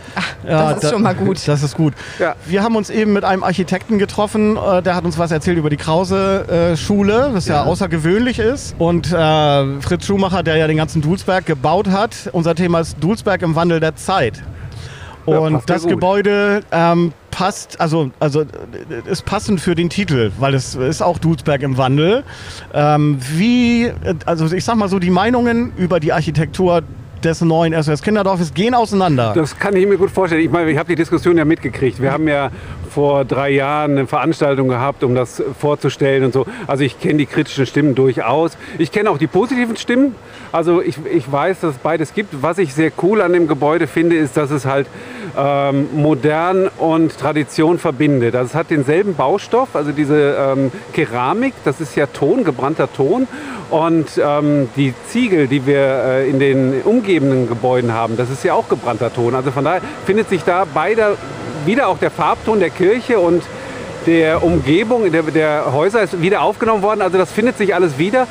das 0.45 0.75
ist 0.75 0.83
da- 0.83 0.89
schon 0.89 1.01
mal 1.01 1.15
gut. 1.15 1.39
Das 1.51 1.63
ist 1.63 1.75
gut. 1.75 1.93
Ja. 2.19 2.35
Wir 2.45 2.63
haben 2.63 2.75
uns 2.75 2.89
eben 2.89 3.13
mit 3.13 3.23
einem 3.25 3.43
Architekten 3.43 3.97
getroffen, 3.97 4.57
äh, 4.57 4.81
der 4.81 4.95
hat 4.95 5.03
uns 5.05 5.17
was 5.17 5.31
erzählt 5.31 5.57
über 5.57 5.69
die 5.69 5.77
Krause-Schule, 5.77 7.29
was 7.33 7.47
ja. 7.47 7.63
außergewöhnlich 7.63 8.39
ist. 8.39 8.75
Und 8.77 9.11
äh, 9.11 9.81
Fritz 9.81 10.05
Schumacher, 10.05 10.43
der 10.43 10.57
ja 10.57 10.67
den 10.67 10.77
ganzen 10.77 11.01
Dulsberg 11.01 11.45
gebaut 11.45 11.89
hat, 11.89 12.29
unser 12.31 12.55
Thema 12.55 12.79
ist 12.79 12.97
Dulsberg 13.01 13.41
im 13.41 13.55
Wandel 13.55 13.79
der 13.79 13.95
Zeit. 13.95 14.41
Und 15.25 15.53
ja 15.53 15.61
das 15.65 15.83
gut. 15.83 15.91
Gebäude 15.91 16.61
ähm, 16.71 17.13
passt, 17.29 17.79
also, 17.79 18.11
also 18.19 18.41
äh, 18.41 18.45
ist 19.09 19.25
passend 19.25 19.61
für 19.61 19.75
den 19.75 19.89
Titel, 19.89 20.31
weil 20.39 20.53
es 20.53 20.75
ist 20.75 21.01
auch 21.01 21.17
Dulsberg 21.17 21.61
im 21.61 21.77
Wandel. 21.77 22.23
Ähm, 22.73 23.17
wie, 23.33 23.85
äh, 23.85 23.93
also 24.25 24.51
ich 24.53 24.63
sag 24.63 24.75
mal 24.75 24.89
so, 24.89 24.99
die 24.99 25.09
Meinungen 25.09 25.73
über 25.77 25.99
die 25.99 26.13
Architektur 26.13 26.83
des 27.23 27.41
neuen 27.41 27.81
SOS 27.81 28.01
Kinderdorfes 28.01 28.53
gehen 28.53 28.73
auseinander. 28.73 29.33
Das 29.35 29.57
kann 29.57 29.75
ich 29.75 29.87
mir 29.87 29.97
gut 29.97 30.11
vorstellen. 30.11 30.41
Ich 30.41 30.51
meine, 30.51 30.69
ich 30.71 30.77
habe 30.77 30.89
die 30.89 30.95
Diskussion 30.95 31.37
ja 31.37 31.45
mitgekriegt. 31.45 32.01
Wir 32.01 32.11
haben 32.11 32.27
ja 32.27 32.51
vor 32.89 33.25
drei 33.25 33.51
Jahren 33.51 33.91
eine 33.91 34.07
Veranstaltung 34.07 34.67
gehabt, 34.67 35.03
um 35.03 35.15
das 35.15 35.41
vorzustellen 35.59 36.25
und 36.25 36.33
so. 36.33 36.45
Also 36.67 36.83
ich 36.83 36.99
kenne 36.99 37.19
die 37.19 37.25
kritischen 37.25 37.65
Stimmen 37.65 37.95
durchaus. 37.95 38.57
Ich 38.77 38.91
kenne 38.91 39.09
auch 39.09 39.17
die 39.17 39.27
positiven 39.27 39.77
Stimmen. 39.77 40.15
Also 40.51 40.81
ich, 40.81 40.97
ich 41.05 41.31
weiß, 41.31 41.61
dass 41.61 41.75
es 41.75 41.77
beides 41.77 42.13
gibt. 42.13 42.41
Was 42.41 42.57
ich 42.57 42.73
sehr 42.73 42.91
cool 43.01 43.21
an 43.21 43.33
dem 43.33 43.47
Gebäude 43.47 43.87
finde, 43.87 44.17
ist, 44.17 44.35
dass 44.35 44.51
es 44.51 44.65
halt 44.65 44.87
ähm, 45.37 45.89
modern 45.93 46.67
und 46.67 47.17
Tradition 47.17 47.79
verbindet. 47.79 48.35
Also 48.35 48.49
es 48.49 48.55
hat 48.55 48.69
denselben 48.69 49.15
Baustoff, 49.15 49.75
also 49.75 49.91
diese 49.91 50.35
ähm, 50.37 50.71
Keramik, 50.93 51.53
das 51.63 51.81
ist 51.81 51.95
ja 51.95 52.07
Ton, 52.07 52.43
gebrannter 52.43 52.91
Ton. 52.91 53.27
Und 53.69 54.07
ähm, 54.23 54.69
die 54.75 54.93
Ziegel, 55.07 55.47
die 55.47 55.65
wir 55.65 55.79
äh, 55.79 56.29
in 56.29 56.39
den 56.39 56.81
umgebenden 56.83 57.47
Gebäuden 57.47 57.93
haben, 57.93 58.17
das 58.17 58.29
ist 58.29 58.43
ja 58.43 58.53
auch 58.53 58.67
gebrannter 58.67 59.13
Ton. 59.13 59.33
Also 59.33 59.51
von 59.51 59.63
daher 59.63 59.81
findet 60.05 60.29
sich 60.29 60.43
da 60.43 60.65
beide 60.71 61.17
wieder 61.65 61.87
auch 61.87 61.97
der 61.97 62.11
Farbton 62.11 62.59
der 62.59 62.69
Kirche 62.69 63.19
und 63.19 63.43
der 64.05 64.43
Umgebung, 64.43 65.11
der, 65.11 65.23
der 65.23 65.73
Häuser 65.73 66.01
ist 66.01 66.21
wieder 66.21 66.41
aufgenommen 66.41 66.81
worden. 66.81 67.01
Also 67.01 67.17
das 67.17 67.31
findet 67.31 67.57
sich 67.57 67.75
alles 67.75 67.97
wieder. 67.97 68.27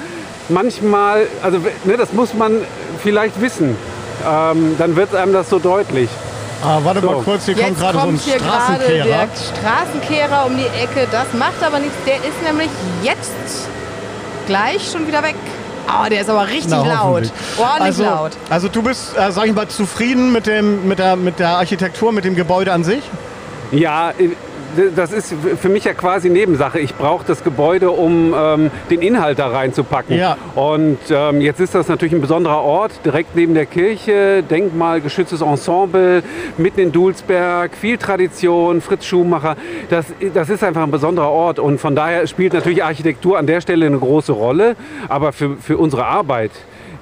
Manchmal, 0.48 1.26
also 1.42 1.58
ne, 1.84 1.96
das 1.96 2.12
muss 2.12 2.34
man 2.34 2.56
vielleicht 3.02 3.40
wissen. 3.40 3.76
Ähm, 4.28 4.74
dann 4.78 4.96
wird 4.96 5.14
einem 5.14 5.32
das 5.32 5.48
so 5.48 5.58
deutlich. 5.58 6.10
Ah, 6.62 6.78
warte 6.82 7.00
mal 7.00 7.16
So. 7.16 7.22
kurz, 7.22 7.46
hier 7.46 7.54
kommt 7.56 7.78
gerade 7.78 7.92
so 7.94 7.98
ein 8.00 8.04
kommt 8.06 8.20
hier 8.22 8.36
gerade 8.38 8.74
Straßenkehrer. 8.82 9.06
der 9.06 9.28
Straßenkehrer 9.58 10.46
um 10.46 10.56
die 10.56 10.66
Ecke. 10.66 11.08
Das 11.10 11.32
macht 11.32 11.62
aber 11.62 11.78
nichts. 11.78 11.96
Der 12.06 12.16
ist 12.16 12.42
nämlich 12.46 12.68
jetzt 13.02 13.68
gleich 14.46 14.90
schon 14.90 15.06
wieder 15.06 15.22
weg. 15.22 15.36
Oh, 15.88 16.08
der 16.08 16.20
ist 16.20 16.30
aber 16.30 16.46
richtig 16.46 16.70
Na, 16.70 16.84
laut. 16.86 17.32
Ordentlich 17.58 17.82
also, 17.82 18.04
laut. 18.04 18.32
Also 18.48 18.68
du 18.68 18.82
bist, 18.82 19.16
äh, 19.16 19.32
sag 19.32 19.46
ich 19.46 19.54
mal, 19.54 19.66
zufrieden 19.68 20.32
mit, 20.32 20.46
dem, 20.46 20.86
mit, 20.86 20.98
der, 20.98 21.16
mit 21.16 21.38
der 21.38 21.56
Architektur, 21.56 22.12
mit 22.12 22.24
dem 22.24 22.36
Gebäude 22.36 22.72
an 22.72 22.84
sich? 22.84 23.02
Ja, 23.72 24.12
das 24.96 25.12
ist 25.12 25.34
für 25.60 25.68
mich 25.68 25.84
ja 25.84 25.94
quasi 25.94 26.30
Nebensache. 26.30 26.78
Ich 26.80 26.94
brauche 26.94 27.24
das 27.26 27.44
Gebäude, 27.44 27.90
um 27.90 28.34
ähm, 28.36 28.70
den 28.90 29.02
Inhalt 29.02 29.38
da 29.38 29.48
reinzupacken. 29.48 30.16
Ja. 30.16 30.36
Und 30.54 30.98
ähm, 31.10 31.40
jetzt 31.40 31.60
ist 31.60 31.74
das 31.74 31.88
natürlich 31.88 32.14
ein 32.14 32.20
besonderer 32.20 32.62
Ort, 32.62 32.92
direkt 33.04 33.36
neben 33.36 33.54
der 33.54 33.66
Kirche, 33.66 34.42
denkmalgeschütztes 34.42 35.40
Ensemble, 35.40 36.22
mitten 36.58 36.80
in 36.80 36.92
Dulsberg, 36.92 37.76
viel 37.76 37.98
Tradition, 37.98 38.80
Fritz 38.80 39.04
Schumacher. 39.04 39.56
Das, 39.88 40.06
das 40.34 40.48
ist 40.50 40.64
einfach 40.64 40.82
ein 40.82 40.90
besonderer 40.90 41.30
Ort 41.30 41.58
und 41.58 41.78
von 41.80 41.94
daher 41.94 42.26
spielt 42.26 42.52
natürlich 42.52 42.84
Architektur 42.84 43.38
an 43.38 43.46
der 43.46 43.60
Stelle 43.60 43.86
eine 43.86 43.98
große 43.98 44.32
Rolle. 44.32 44.76
Aber 45.08 45.32
für, 45.32 45.56
für 45.56 45.78
unsere 45.78 46.06
Arbeit 46.06 46.52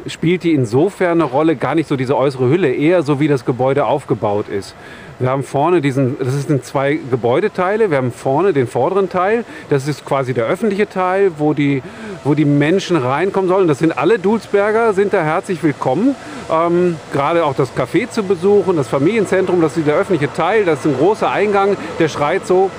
spielt 0.06 0.44
die 0.44 0.54
insofern 0.54 1.20
eine 1.20 1.24
Rolle, 1.24 1.56
gar 1.56 1.74
nicht 1.74 1.88
so 1.88 1.96
diese 1.96 2.16
äußere 2.16 2.48
Hülle, 2.48 2.72
eher 2.72 3.02
so 3.02 3.20
wie 3.20 3.28
das 3.28 3.44
Gebäude 3.44 3.86
aufgebaut 3.86 4.48
ist. 4.48 4.74
Wir 5.20 5.30
haben 5.30 5.42
vorne 5.42 5.80
diesen, 5.80 6.16
das 6.20 6.46
sind 6.46 6.64
zwei 6.64 7.00
Gebäudeteile. 7.10 7.90
Wir 7.90 7.96
haben 7.96 8.12
vorne 8.12 8.52
den 8.52 8.68
vorderen 8.68 9.08
Teil. 9.08 9.44
Das 9.68 9.88
ist 9.88 10.04
quasi 10.04 10.32
der 10.32 10.46
öffentliche 10.46 10.88
Teil, 10.88 11.32
wo 11.38 11.54
die, 11.54 11.82
wo 12.22 12.34
die 12.34 12.44
Menschen 12.44 12.96
reinkommen 12.96 13.48
sollen. 13.48 13.66
Das 13.66 13.80
sind 13.80 13.98
alle 13.98 14.20
Dulsberger, 14.20 14.92
sind 14.92 15.12
da 15.12 15.24
herzlich 15.24 15.60
willkommen. 15.64 16.14
Ähm, 16.50 16.96
gerade 17.12 17.44
auch 17.44 17.56
das 17.56 17.74
Café 17.76 18.08
zu 18.08 18.22
besuchen, 18.22 18.76
das 18.76 18.86
Familienzentrum, 18.86 19.60
das 19.60 19.76
ist 19.76 19.88
der 19.88 19.96
öffentliche 19.96 20.32
Teil. 20.32 20.64
Das 20.64 20.80
ist 20.80 20.86
ein 20.86 20.96
großer 20.96 21.28
Eingang, 21.28 21.76
der 21.98 22.08
schreit 22.08 22.46
so, 22.46 22.70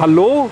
hallo, 0.00 0.50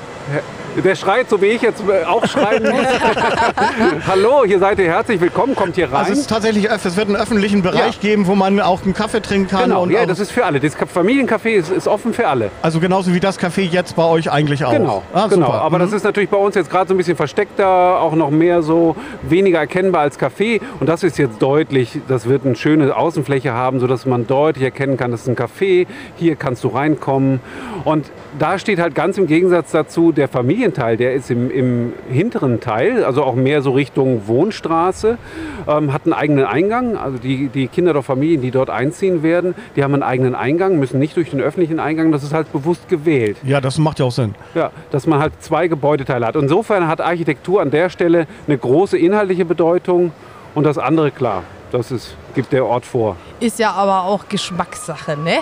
der 0.84 0.94
schreit 0.94 1.28
so 1.30 1.40
wie 1.40 1.46
ich 1.46 1.62
jetzt 1.62 1.82
äh, 1.88 2.04
auch 2.04 2.24
schreien 2.26 2.62
muss. 2.62 2.86
Hallo, 4.06 4.44
hier 4.44 4.58
seid 4.58 4.78
ihr 4.78 4.86
herzlich 4.86 5.20
willkommen, 5.20 5.54
kommt 5.54 5.74
hier 5.74 5.86
rein. 5.86 5.96
Also 6.00 6.12
es 6.12 6.18
ist 6.20 6.30
tatsächlich, 6.30 6.68
es 6.70 6.96
wird 6.96 7.08
einen 7.08 7.16
öffentlichen 7.16 7.62
Bereich 7.62 7.94
Ja. 7.96 8.00
geben, 8.00 8.26
wo 8.26 8.34
man 8.34 8.60
auch 8.60 8.82
einen 8.84 8.94
Kaffee 8.94 9.20
trinken 9.20 9.48
kann. 9.48 9.64
genau, 9.64 9.82
und 9.82 9.90
ja, 9.90 10.06
das 10.06 10.18
ist 10.18 10.30
für 10.32 10.44
alle. 10.44 10.60
Das 10.60 10.76
Familiencafé 10.76 11.48
ist, 11.50 11.70
ist 11.70 11.88
offen 11.88 12.12
für 12.12 12.28
alle. 12.28 12.50
also 12.62 12.80
genauso 12.80 13.12
wie 13.14 13.20
das 13.20 13.38
Café 13.38 13.62
jetzt 13.62 13.96
bei 13.96 14.04
euch 14.04 14.30
eigentlich 14.30 14.64
auch. 14.64 14.72
Genau, 14.72 15.02
Ah, 15.14 15.26
genau. 15.28 15.46
super. 15.46 15.60
Aber 15.62 15.78
das 15.78 15.92
ist 15.92 16.04
natürlich 16.04 16.30
bei 16.30 16.36
uns 16.36 16.54
jetzt 16.54 16.70
gerade 16.70 16.88
so 16.88 16.94
ein 16.94 16.98
bisschen 16.98 17.16
versteckter, 17.16 18.00
auch 18.00 18.14
noch 18.14 18.30
mehr 18.30 18.62
so 18.62 18.96
weniger 19.22 19.58
erkennbar 19.58 20.02
als 20.02 20.18
Café. 20.18 20.60
Und 20.80 20.88
das 20.88 21.02
ist 21.02 21.18
jetzt 21.18 21.40
deutlich, 21.40 22.00
das 22.08 22.28
wird 22.28 22.44
eine 22.44 22.56
schöne 22.56 22.94
Außenfläche 22.96 23.52
haben, 23.52 23.80
sodass 23.80 24.06
man 24.06 24.26
deutlich 24.26 24.64
erkennen 24.64 24.96
kann, 24.96 25.10
das 25.10 25.22
ist 25.22 25.28
ein 25.28 25.36
Café, 25.36 25.86
hier 26.16 26.36
kannst 26.36 26.64
du 26.64 26.68
reinkommen. 26.68 27.40
Und 27.84 28.06
da 28.38 28.58
steht 28.58 28.78
halt 28.78 28.94
ganz 28.94 29.18
im 29.18 29.26
Gegensatz 29.26 29.70
dazu 29.70 30.12
der 30.12 30.28
Familienteil, 30.28 30.96
der 30.96 31.14
ist 31.14 31.30
im, 31.30 31.50
im 31.50 31.92
hinteren 32.10 32.60
Teil, 32.60 33.04
also 33.04 33.22
auch 33.24 33.34
mehr 33.34 33.62
so 33.62 33.72
Richtung 33.72 34.26
Wohnstraße, 34.26 35.18
ähm, 35.66 35.92
hat 35.92 36.02
einen 36.04 36.12
eigenen 36.12 36.44
Eingang. 36.44 36.96
Also 36.96 37.18
die, 37.18 37.48
die 37.48 37.68
Kinderdorffamilien, 37.68 38.42
die 38.42 38.50
dort 38.50 38.70
einziehen 38.70 39.22
werden, 39.22 39.54
die 39.74 39.82
haben 39.82 39.94
einen 39.94 40.02
eigenen 40.02 40.34
Eingang, 40.34 40.78
müssen 40.78 40.98
nicht 40.98 41.16
durch 41.16 41.30
den 41.30 41.40
öffentlichen 41.40 41.80
Eingang, 41.80 42.12
das 42.12 42.22
ist 42.22 42.32
halt 42.32 42.52
bewusst 42.52 42.88
gewählt. 42.88 43.36
ja, 43.42 43.60
das 43.60 43.78
macht 43.78 43.98
ja 43.98 44.06
auch 44.06 44.12
Sinn. 44.12 44.34
Ja, 44.54 44.70
dass 44.90 45.06
man 45.06 45.18
halt 45.18 45.32
zwei 45.40 45.68
Gebäudeteile 45.68 46.26
hat. 46.26 46.36
Insofern 46.36 46.86
hat 46.88 47.00
Architektur 47.00 47.60
an 47.60 47.70
der 47.70 47.90
Stelle 47.90 48.26
eine 48.46 48.58
große 48.58 48.98
inhaltliche 48.98 49.44
Bedeutung 49.44 50.12
und 50.54 50.64
das 50.64 50.78
andere 50.78 51.10
klar. 51.10 51.42
Das 51.72 51.90
ist, 51.90 52.14
gibt 52.34 52.52
der 52.52 52.64
Ort 52.64 52.86
vor. 52.86 53.16
Ist 53.40 53.58
ja 53.58 53.72
aber 53.72 54.04
auch 54.04 54.28
Geschmackssache, 54.28 55.16
ne? 55.16 55.38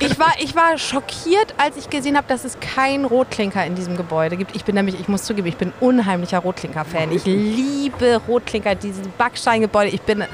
Ich 0.00 0.18
war, 0.18 0.32
ich 0.40 0.54
war 0.54 0.78
schockiert, 0.78 1.54
als 1.56 1.76
ich 1.76 1.90
gesehen 1.90 2.16
habe, 2.16 2.26
dass 2.28 2.44
es 2.44 2.58
keinen 2.60 3.04
Rotklinker 3.04 3.64
in 3.64 3.74
diesem 3.74 3.96
Gebäude 3.96 4.36
gibt. 4.36 4.56
Ich 4.56 4.64
bin 4.64 4.74
nämlich, 4.74 4.98
ich 4.98 5.08
muss 5.08 5.24
zugeben, 5.24 5.46
ich 5.46 5.56
bin 5.56 5.72
unheimlicher 5.80 6.38
Rotklinker-Fan. 6.38 7.12
Ich 7.12 7.24
liebe 7.24 8.20
Rotklinker, 8.26 8.74
diese 8.74 9.02
Backsteingebäude. 9.18 9.90
Ich 9.90 10.02
bin, 10.02 10.24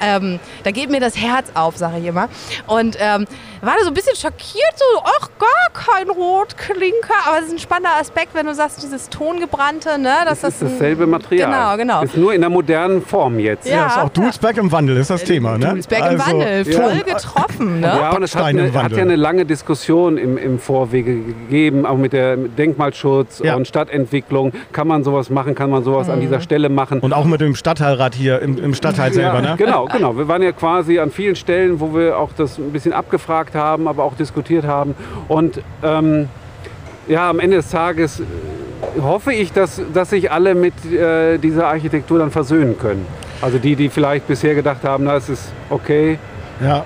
ähm, 0.00 0.38
da 0.64 0.70
geht 0.70 0.90
mir 0.90 1.00
das 1.00 1.16
Herz 1.16 1.48
auf, 1.54 1.76
sage 1.76 1.98
ich 1.98 2.06
immer. 2.06 2.28
Und 2.66 2.96
ähm, 3.00 3.26
war 3.62 3.74
da 3.78 3.82
so 3.82 3.88
ein 3.88 3.94
bisschen 3.94 4.14
schockiert, 4.16 4.74
so, 4.76 5.02
ach, 5.04 5.28
gar 5.38 5.48
kein 5.94 6.08
Rotklinker. 6.10 7.14
Aber 7.26 7.38
es 7.38 7.46
ist 7.46 7.52
ein 7.52 7.58
spannender 7.58 7.96
Aspekt, 8.00 8.34
wenn 8.34 8.46
du 8.46 8.54
sagst, 8.54 8.82
dieses 8.82 9.08
Tongebrannte, 9.08 9.98
ne? 9.98 10.12
Dass 10.26 10.40
Das 10.42 10.54
ist 10.56 10.62
ein- 10.62 10.70
dasselbe 10.72 11.06
Material. 11.06 11.76
Genau, 11.76 11.76
genau. 11.76 12.02
Ist 12.04 12.16
nur 12.16 12.34
in 12.34 12.40
der 12.40 12.50
modernen 12.50 13.02
Form 13.02 13.38
jetzt. 13.38 13.66
Ja. 13.68 13.76
Ja, 13.76 13.86
ist 13.86 13.98
auch 13.98 14.08
Dulsberg 14.10 14.56
im 14.58 14.70
Wandel 14.72 14.96
ist 14.98 15.10
das 15.10 15.24
Thema, 15.24 15.58
ne? 15.58 15.70
Dulsberg 15.70 16.12
im 16.12 16.20
Also, 16.20 16.32
Wandel, 16.32 16.64
voll 16.64 16.98
getroffen, 17.00 17.80
ne? 17.80 17.86
Ja, 17.86 18.10
und 18.12 18.22
es 18.22 18.34
hat, 18.36 18.42
im 18.50 18.58
eine, 18.60 18.72
hat 18.82 18.92
ja 18.92 18.98
eine 19.02 19.16
lange 19.16 19.44
Diskussion 19.46 20.16
im, 20.18 20.36
im 20.38 20.58
Vorwege 20.58 21.14
gegeben, 21.16 21.86
auch 21.86 21.96
mit 21.96 22.12
der 22.12 22.36
Denkmalschutz 22.36 23.40
Ja. 23.42 23.54
und 23.56 23.66
Stadtentwicklung. 23.66 24.52
Kann 24.72 24.86
man 24.88 25.04
sowas 25.04 25.30
machen? 25.30 25.54
Kann 25.54 25.70
man 25.70 25.82
sowas 25.84 26.08
an 26.08 26.16
Mhm. 26.18 26.22
dieser 26.22 26.40
Stelle 26.40 26.68
machen? 26.68 27.00
Und 27.00 27.12
auch 27.12 27.24
mit 27.24 27.40
dem 27.40 27.54
Stadtteilrat 27.54 28.14
hier 28.14 28.40
im, 28.42 28.58
im 28.62 28.74
Stadtteil 28.74 29.12
selber, 29.12 29.36
ja, 29.42 29.50
ne? 29.52 29.54
Genau, 29.56 29.85
genau. 29.92 30.16
Wir 30.16 30.28
waren 30.28 30.42
ja 30.42 30.52
quasi 30.52 30.98
an 30.98 31.10
vielen 31.10 31.36
Stellen, 31.36 31.80
wo 31.80 31.94
wir 31.94 32.18
auch 32.18 32.30
das 32.36 32.58
ein 32.58 32.72
bisschen 32.72 32.92
abgefragt 32.92 33.54
haben, 33.54 33.88
aber 33.88 34.04
auch 34.04 34.14
diskutiert 34.14 34.64
haben. 34.64 34.94
Und 35.28 35.60
ähm, 35.82 36.28
ja, 37.08 37.30
am 37.30 37.40
Ende 37.40 37.58
des 37.58 37.70
Tages 37.70 38.20
äh, 38.20 38.24
hoffe 39.00 39.32
ich, 39.32 39.52
dass, 39.52 39.80
dass 39.92 40.10
sich 40.10 40.30
alle 40.30 40.54
mit 40.54 40.74
äh, 40.84 41.38
dieser 41.38 41.68
Architektur 41.68 42.18
dann 42.18 42.30
versöhnen 42.30 42.78
können. 42.78 43.06
Also 43.40 43.58
die, 43.58 43.76
die 43.76 43.88
vielleicht 43.88 44.26
bisher 44.26 44.54
gedacht 44.54 44.82
haben, 44.84 45.04
na, 45.04 45.16
es 45.16 45.28
ist 45.28 45.52
okay. 45.70 46.18
Ja. 46.60 46.84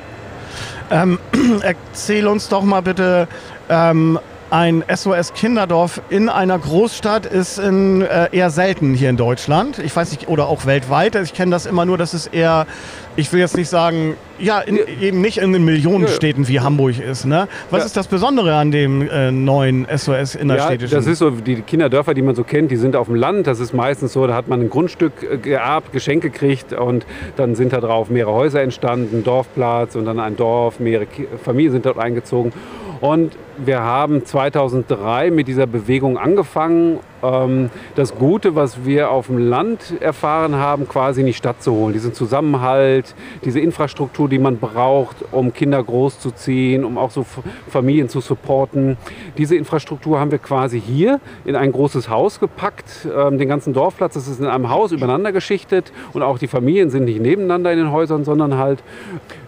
Ähm, 0.91 1.19
erzähl 1.63 2.27
uns 2.27 2.49
doch 2.49 2.63
mal 2.63 2.83
bitte, 2.83 3.29
ähm, 3.69 4.19
ein 4.51 4.83
SOS 4.93 5.33
Kinderdorf 5.35 6.01
in 6.11 6.29
einer 6.29 6.59
Großstadt 6.59 7.25
ist 7.27 7.59
in, 7.59 8.03
äh, 8.03 8.29
eher 8.33 8.51
selten 8.51 8.95
hier 8.95 9.09
in 9.11 9.17
Deutschland. 9.17 9.79
Ich 9.79 9.95
weiß 9.95 10.11
nicht, 10.11 10.29
oder 10.29 10.49
auch 10.49 10.67
weltweit. 10.67 11.15
Ich 11.17 11.35
kenne 11.35 11.53
das 11.53 11.67
immer 11.67 11.85
nur, 11.85 11.97
dass 11.99 12.15
es 12.15 12.27
eher, 12.27 12.67
ich 13.15 13.33
will 13.33 13.39
jetzt 13.39 13.57
nicht 13.57 13.69
sagen, 13.69 14.15
ja, 14.41 14.59
in, 14.61 14.79
eben 15.01 15.21
nicht 15.21 15.39
in 15.39 15.53
den 15.53 15.65
Millionenstädten 15.65 16.49
wie 16.49 16.59
Hamburg 16.61 16.99
ist. 16.99 17.27
Ne? 17.27 17.47
Was 17.71 17.81
Ja. 17.81 17.87
ist 17.87 17.97
das 17.97 18.09
Besondere 18.09 18.55
an 18.57 18.73
dem 18.73 19.09
äh, 19.09 19.31
neuen 19.31 19.87
SOS 19.95 20.35
Ja, 20.35 20.41
innerstädtischen? 20.41 20.97
das 20.97 21.07
ist 21.07 21.19
so, 21.21 21.31
die 21.31 21.63
Kinderdörfer, 21.63 22.15
die 22.15 22.23
man 22.23 22.35
so 22.35 22.43
kennt, 22.43 22.73
die 22.73 22.77
sind 22.77 22.97
auf 22.97 23.07
dem 23.07 23.15
Land. 23.17 23.47
Das 23.47 23.61
ist 23.61 23.73
meistens 23.73 24.13
so, 24.15 24.27
da 24.27 24.35
hat 24.35 24.49
man 24.49 24.61
ein 24.63 24.71
Grundstück 24.71 25.13
äh, 25.23 25.37
geerbt, 25.39 25.93
Geschenk 25.93 26.23
gekriegt 26.25 26.73
und 26.73 27.07
dann 27.37 27.55
sind 27.55 27.73
da 27.73 27.81
drauf 27.81 28.11
mehrere 28.11 28.33
Häuser 28.35 28.63
entstanden, 28.63 29.19
ein 29.19 29.25
Dorfplatz 29.25 29.95
und 29.95 30.07
dann 30.07 30.19
ein 30.19 30.37
Dorf, 30.37 30.81
mehrere 30.81 31.07
Familien 31.45 31.73
sind 31.73 31.87
dort 31.87 31.99
eingezogen. 31.99 32.53
Und 33.01 33.33
wir 33.67 33.81
haben 33.81 34.25
2003 34.25 35.31
mit 35.31 35.49
dieser 35.49 35.67
Bewegung 35.67 36.19
angefangen, 36.19 37.01
ähm, 37.23 37.71
das 37.95 38.15
Gute, 38.15 38.55
was 38.55 38.85
wir 38.85 39.11
auf 39.11 39.27
dem 39.27 39.39
Land 39.39 39.95
erfahren 40.01 40.57
haben, 40.57 40.89
quasi 40.89 41.21
in 41.21 41.27
die 41.27 41.35
Stadt 41.35 41.63
zu 41.63 41.73
holen. 41.73 41.93
Diesen 41.93 42.15
Zusammenhalt, 42.15 43.15
diese 43.45 43.61
Infrastruktur, 43.61 44.29
die 44.29 44.39
man 44.39 44.59
braucht, 44.59 45.17
um 45.33 45.53
Kinder 45.53 45.83
großzuziehen, 45.83 46.85
um 46.85 46.99
auch 46.99 47.11
so 47.11 47.27
Familien 47.69 48.09
zu 48.09 48.21
supporten. 48.21 48.97
Diese 49.37 49.57
Infrastruktur 49.57 50.19
haben 50.19 50.31
wir 50.31 50.39
quasi 50.39 50.81
hier 50.81 51.21
in 51.45 51.57
ein 51.57 51.73
großes 51.73 52.09
Haus 52.09 52.41
gepackt, 52.41 53.07
ähm, 53.15 53.39
den 53.39 53.49
ganzen 53.49 53.73
Dorfplatz. 53.73 54.15
Das 54.15 54.29
ist 54.29 54.41
in 54.41 54.47
einem 54.47 54.71
Haus 54.71 54.93
übereinander 54.93 55.33
geschichtet 55.33 55.93
und 56.13 56.23
auch 56.23 56.39
die 56.39 56.49
Familien 56.49 56.91
sind 56.91 57.05
nicht 57.05 57.21
nebeneinander 57.21 57.73
in 57.73 57.79
den 57.79 57.93
Häusern, 57.93 58.25
sondern 58.25 58.57
halt 58.57 58.83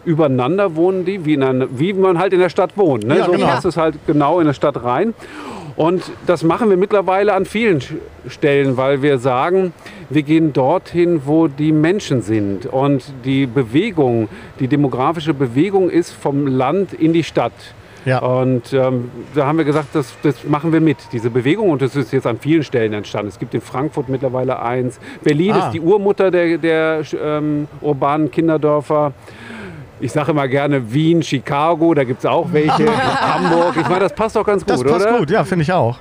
übereinander 0.04 0.74
wohnen 0.76 1.04
die, 1.04 1.24
wie, 1.24 1.36
einer, 1.36 1.68
wie 1.78 1.92
man 1.92 2.18
halt 2.18 2.32
in 2.32 2.40
der 2.40 2.48
Stadt 2.48 2.76
wohnt. 2.76 3.04
Ne? 3.04 3.18
Ja, 3.18 3.26
so 3.26 3.32
genau. 3.32 3.46
passt 3.46 3.64
es 3.64 3.76
halt 3.76 4.01
genau 4.06 4.40
in 4.40 4.46
der 4.46 4.54
Stadt 4.54 4.82
rein. 4.82 5.14
Und 5.74 6.10
das 6.26 6.42
machen 6.42 6.68
wir 6.68 6.76
mittlerweile 6.76 7.32
an 7.32 7.46
vielen 7.46 7.80
Stellen, 8.28 8.76
weil 8.76 9.00
wir 9.00 9.18
sagen, 9.18 9.72
wir 10.10 10.22
gehen 10.22 10.52
dorthin, 10.52 11.22
wo 11.24 11.48
die 11.48 11.72
Menschen 11.72 12.20
sind. 12.20 12.66
Und 12.66 13.04
die 13.24 13.46
Bewegung, 13.46 14.28
die 14.60 14.68
demografische 14.68 15.32
Bewegung 15.32 15.88
ist 15.88 16.12
vom 16.12 16.46
Land 16.46 16.92
in 16.92 17.14
die 17.14 17.24
Stadt. 17.24 17.52
Ja. 18.04 18.18
Und 18.18 18.72
ähm, 18.72 19.10
da 19.34 19.46
haben 19.46 19.58
wir 19.58 19.64
gesagt, 19.64 19.88
das, 19.94 20.12
das 20.22 20.44
machen 20.44 20.72
wir 20.72 20.80
mit, 20.80 20.98
diese 21.12 21.30
Bewegung. 21.30 21.70
Und 21.70 21.82
das 21.82 21.94
ist 21.96 22.12
jetzt 22.12 22.26
an 22.26 22.38
vielen 22.38 22.64
Stellen 22.64 22.92
entstanden. 22.92 23.28
Es 23.28 23.38
gibt 23.38 23.54
in 23.54 23.60
Frankfurt 23.60 24.08
mittlerweile 24.08 24.60
eins. 24.60 24.98
Berlin 25.22 25.52
Ah. 25.52 25.66
ist 25.66 25.70
die 25.72 25.80
Urmutter 25.80 26.30
der, 26.30 26.58
der 26.58 27.02
ähm, 27.22 27.68
urbanen 27.80 28.30
Kinderdörfer. 28.30 29.12
Ich 30.02 30.10
sage 30.10 30.32
immer 30.32 30.48
gerne 30.48 30.92
Wien, 30.92 31.22
Chicago, 31.22 31.94
da 31.94 32.02
gibt 32.02 32.18
es 32.18 32.26
auch 32.26 32.52
welche. 32.52 32.86
Hamburg. 33.20 33.76
Ich 33.80 33.88
meine, 33.88 34.00
das 34.00 34.12
passt 34.12 34.34
doch 34.34 34.44
ganz 34.44 34.64
gut, 34.66 34.74
Das 34.74 34.82
passt 34.82 35.06
oder? 35.06 35.18
gut, 35.18 35.30
ja, 35.30 35.44
finde 35.44 35.62
ich 35.62 35.72
auch. 35.72 35.96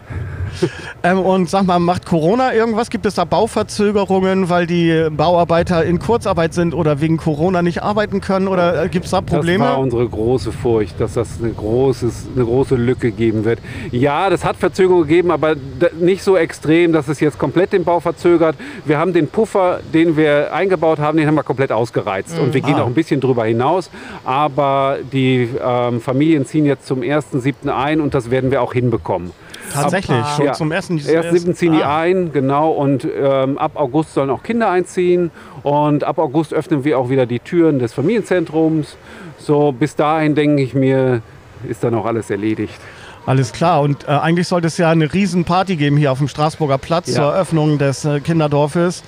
Ähm, 1.04 1.20
und 1.20 1.50
sag 1.50 1.66
mal, 1.66 1.80
macht 1.80 2.06
Corona 2.06 2.54
irgendwas? 2.54 2.90
Gibt 2.90 3.06
es 3.06 3.16
da 3.16 3.26
Bauverzögerungen, 3.26 4.50
weil 4.50 4.68
die 4.68 5.08
Bauarbeiter 5.12 5.84
in 5.84 6.00
Kurzarbeit 6.00 6.54
sind 6.54 6.74
oder 6.74 7.02
wegen 7.02 7.18
Corona 7.18 7.62
nicht 7.62 7.82
arbeiten 7.82 8.22
können? 8.22 8.48
Oder 8.48 8.84
äh, 8.84 8.90
gibt 8.90 9.06
es 9.06 9.12
da 9.12 9.22
Das 9.22 9.32
war 9.32 9.38
Probleme? 9.40 9.78
unsere 9.78 10.08
große 10.08 10.52
Furcht, 10.52 11.00
dass 11.00 11.14
das 11.16 11.42
eine, 11.42 11.52
großes, 11.52 12.28
eine 12.36 12.46
große 12.46 12.76
Lücke 12.76 13.12
geben 13.12 13.46
wird. 13.46 13.60
Ja, 13.92 14.30
das 14.30 14.44
hat 14.46 14.58
Verzögerungen 14.58 15.08
gegeben, 15.08 15.32
aber 15.32 15.56
nicht 16.00 16.24
so 16.24 16.38
extrem, 16.38 16.94
dass 16.94 17.08
es 17.08 17.20
jetzt 17.20 17.40
komplett 17.40 17.74
den 17.74 17.84
Bau 17.84 18.00
verzögert. 18.00 18.56
Wir 18.86 18.98
haben 19.00 19.14
den 19.14 19.28
Puffer, 19.28 19.80
den 19.94 20.18
wir 20.18 20.54
eingebaut 20.54 21.00
haben, 21.00 21.18
den 21.18 21.28
haben 21.28 21.36
wir 21.36 21.44
komplett 21.44 21.72
ausgereizt. 21.72 22.38
Und 22.40 22.54
wir 22.54 22.62
gehen 22.62 22.76
Ah. 22.76 22.84
auch 22.84 22.88
ein 22.88 22.94
bisschen 22.94 23.20
drüber 23.22 23.46
hinaus. 23.46 23.90
Aber 24.24 24.98
die 25.12 25.50
ähm, 25.66 26.00
Familien 26.02 26.46
ziehen 26.46 26.66
jetzt 26.66 26.86
zum 26.88 27.02
1.7. 27.02 27.70
ein 27.70 28.02
und 28.02 28.14
das 28.14 28.30
werden 28.30 28.52
wir 28.52 28.62
auch 28.62 28.74
hinbekommen. 28.74 29.32
Tatsächlich, 29.74 30.18
Super. 30.18 30.36
schon 30.36 30.46
Ja. 30.46 30.54
zum 30.54 30.72
ersten. 30.72 30.98
Erst 30.98 31.32
7 31.32 31.56
ziehen 31.56 31.74
die 31.74 31.84
Ah. 31.84 32.00
ein, 32.00 32.32
genau. 32.34 32.72
Und 32.72 33.06
ähm, 33.06 33.58
ab 33.58 33.72
August 33.76 34.14
sollen 34.14 34.30
auch 34.30 34.44
Kinder 34.44 34.70
einziehen. 34.70 35.32
Und 35.64 36.04
ab 36.04 36.18
August 36.20 36.54
öffnen 36.54 36.84
wir 36.84 36.98
auch 37.00 37.10
wieder 37.10 37.26
die 37.26 37.40
Türen 37.40 37.80
des 37.80 37.94
Familienzentrums. 37.94 38.98
So, 39.38 39.72
bis 39.72 39.96
dahin 39.96 40.36
denke 40.36 40.62
ich 40.62 40.74
mir, 40.74 41.22
ist 41.68 41.84
dann 41.84 41.94
auch 41.96 42.06
alles 42.06 42.30
erledigt. 42.30 42.80
Alles 43.26 43.52
klar. 43.54 43.82
Und 43.82 44.08
äh, 44.08 44.12
eigentlich 44.12 44.48
sollte 44.48 44.66
es 44.68 44.78
ja 44.80 44.90
eine 44.90 45.12
Riesenparty 45.14 45.76
geben 45.76 45.96
hier 45.98 46.12
auf 46.12 46.18
dem 46.18 46.28
Straßburger 46.28 46.80
Platz 46.80 47.08
Ja. 47.10 47.16
zur 47.16 47.34
Eröffnung 47.34 47.78
des 47.78 48.04
äh, 48.04 48.20
Kinderdorfes. 48.20 49.04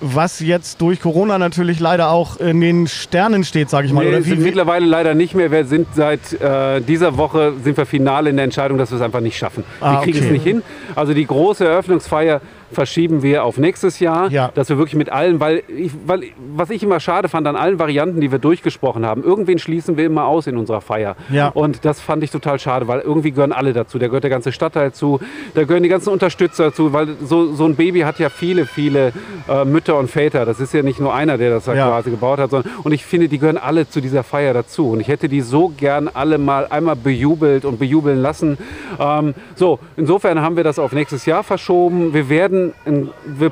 Was 0.00 0.40
jetzt 0.40 0.80
durch 0.80 1.00
Corona 1.00 1.38
natürlich 1.38 1.80
leider 1.80 2.10
auch 2.10 2.36
in 2.38 2.60
den 2.60 2.86
Sternen 2.86 3.44
steht, 3.44 3.68
sage 3.68 3.86
ich 3.86 3.92
mal. 3.92 4.02
Nee, 4.02 4.10
Oder 4.10 4.22
sind 4.22 4.36
wie, 4.36 4.40
wie, 4.40 4.44
mittlerweile 4.44 4.86
leider 4.86 5.14
nicht 5.14 5.34
mehr. 5.34 5.50
Wir 5.50 5.64
sind 5.64 5.88
seit 5.94 6.40
äh, 6.40 6.80
dieser 6.80 7.16
Woche 7.16 7.54
sind 7.62 7.76
wir 7.76 7.86
final 7.86 8.26
in 8.26 8.36
der 8.36 8.44
Entscheidung, 8.44 8.78
dass 8.78 8.90
wir 8.90 8.96
es 8.96 9.02
einfach 9.02 9.20
nicht 9.20 9.36
schaffen. 9.36 9.64
Ah, 9.80 9.94
wir 9.94 10.02
kriegen 10.02 10.18
okay. 10.18 10.26
es 10.26 10.32
nicht 10.32 10.44
hin. 10.44 10.62
Also 10.94 11.14
die 11.14 11.26
große 11.26 11.66
Eröffnungsfeier 11.66 12.40
verschieben 12.72 13.22
wir 13.22 13.44
auf 13.44 13.58
nächstes 13.58 14.00
Jahr, 14.00 14.30
Ja. 14.30 14.50
dass 14.54 14.68
wir 14.68 14.78
wirklich 14.78 14.94
mit 14.96 15.10
allen, 15.10 15.40
weil, 15.40 15.62
ich, 15.68 15.92
weil 16.06 16.22
was 16.54 16.70
ich 16.70 16.82
immer 16.82 17.00
schade 17.00 17.28
fand 17.28 17.46
an 17.46 17.56
allen 17.56 17.78
Varianten, 17.78 18.20
die 18.20 18.30
wir 18.32 18.38
durchgesprochen 18.38 19.04
haben, 19.06 19.22
irgendwen 19.22 19.58
schließen 19.58 19.96
wir 19.96 20.06
immer 20.06 20.24
aus 20.26 20.46
in 20.46 20.56
unserer 20.56 20.80
Feier. 20.80 21.16
Ja. 21.30 21.48
Und 21.48 21.84
das 21.84 22.00
fand 22.00 22.22
ich 22.22 22.30
total 22.30 22.58
schade, 22.58 22.88
weil 22.88 23.00
irgendwie 23.00 23.30
gehören 23.32 23.52
alle 23.52 23.72
dazu. 23.72 23.98
Da 23.98 24.06
gehört 24.06 24.24
der 24.24 24.30
ganze 24.30 24.52
Stadtteil 24.52 24.92
zu, 24.92 25.20
da 25.54 25.64
gehören 25.64 25.82
die 25.82 25.88
ganzen 25.88 26.10
Unterstützer 26.10 26.64
dazu, 26.66 26.92
weil 26.92 27.08
so, 27.24 27.52
so 27.54 27.64
ein 27.64 27.76
Baby 27.76 28.00
hat 28.00 28.18
ja 28.18 28.28
viele, 28.28 28.66
viele 28.66 29.12
äh, 29.48 29.64
Mütter 29.64 29.98
und 29.98 30.10
Väter. 30.10 30.44
Das 30.44 30.60
ist 30.60 30.74
ja 30.74 30.82
nicht 30.82 31.00
nur 31.00 31.14
einer, 31.14 31.38
der 31.38 31.50
das 31.50 31.64
da 31.64 31.74
Ja. 31.74 31.88
quasi 31.88 32.10
gebaut 32.10 32.38
hat, 32.38 32.50
sondern 32.50 32.70
und 32.84 32.92
ich 32.92 33.04
finde, 33.04 33.28
die 33.28 33.38
gehören 33.38 33.58
alle 33.58 33.88
zu 33.88 34.00
dieser 34.00 34.22
Feier 34.22 34.52
dazu. 34.54 34.90
Und 34.90 35.00
ich 35.00 35.08
hätte 35.08 35.28
die 35.28 35.40
so 35.40 35.72
gern 35.76 36.08
alle 36.12 36.38
mal 36.38 36.66
einmal 36.68 36.96
bejubelt 36.96 37.64
und 37.64 37.78
bejubeln 37.78 38.20
lassen. 38.20 38.58
Ähm, 38.98 39.34
so, 39.54 39.78
insofern 39.96 40.40
haben 40.42 40.56
wir 40.56 40.64
das 40.64 40.78
auf 40.78 40.92
nächstes 40.92 41.24
Jahr 41.26 41.42
verschoben. 41.44 42.12
Wir 42.14 42.28
werden, 42.28 42.57
ein, 42.86 43.10
wir 43.24 43.50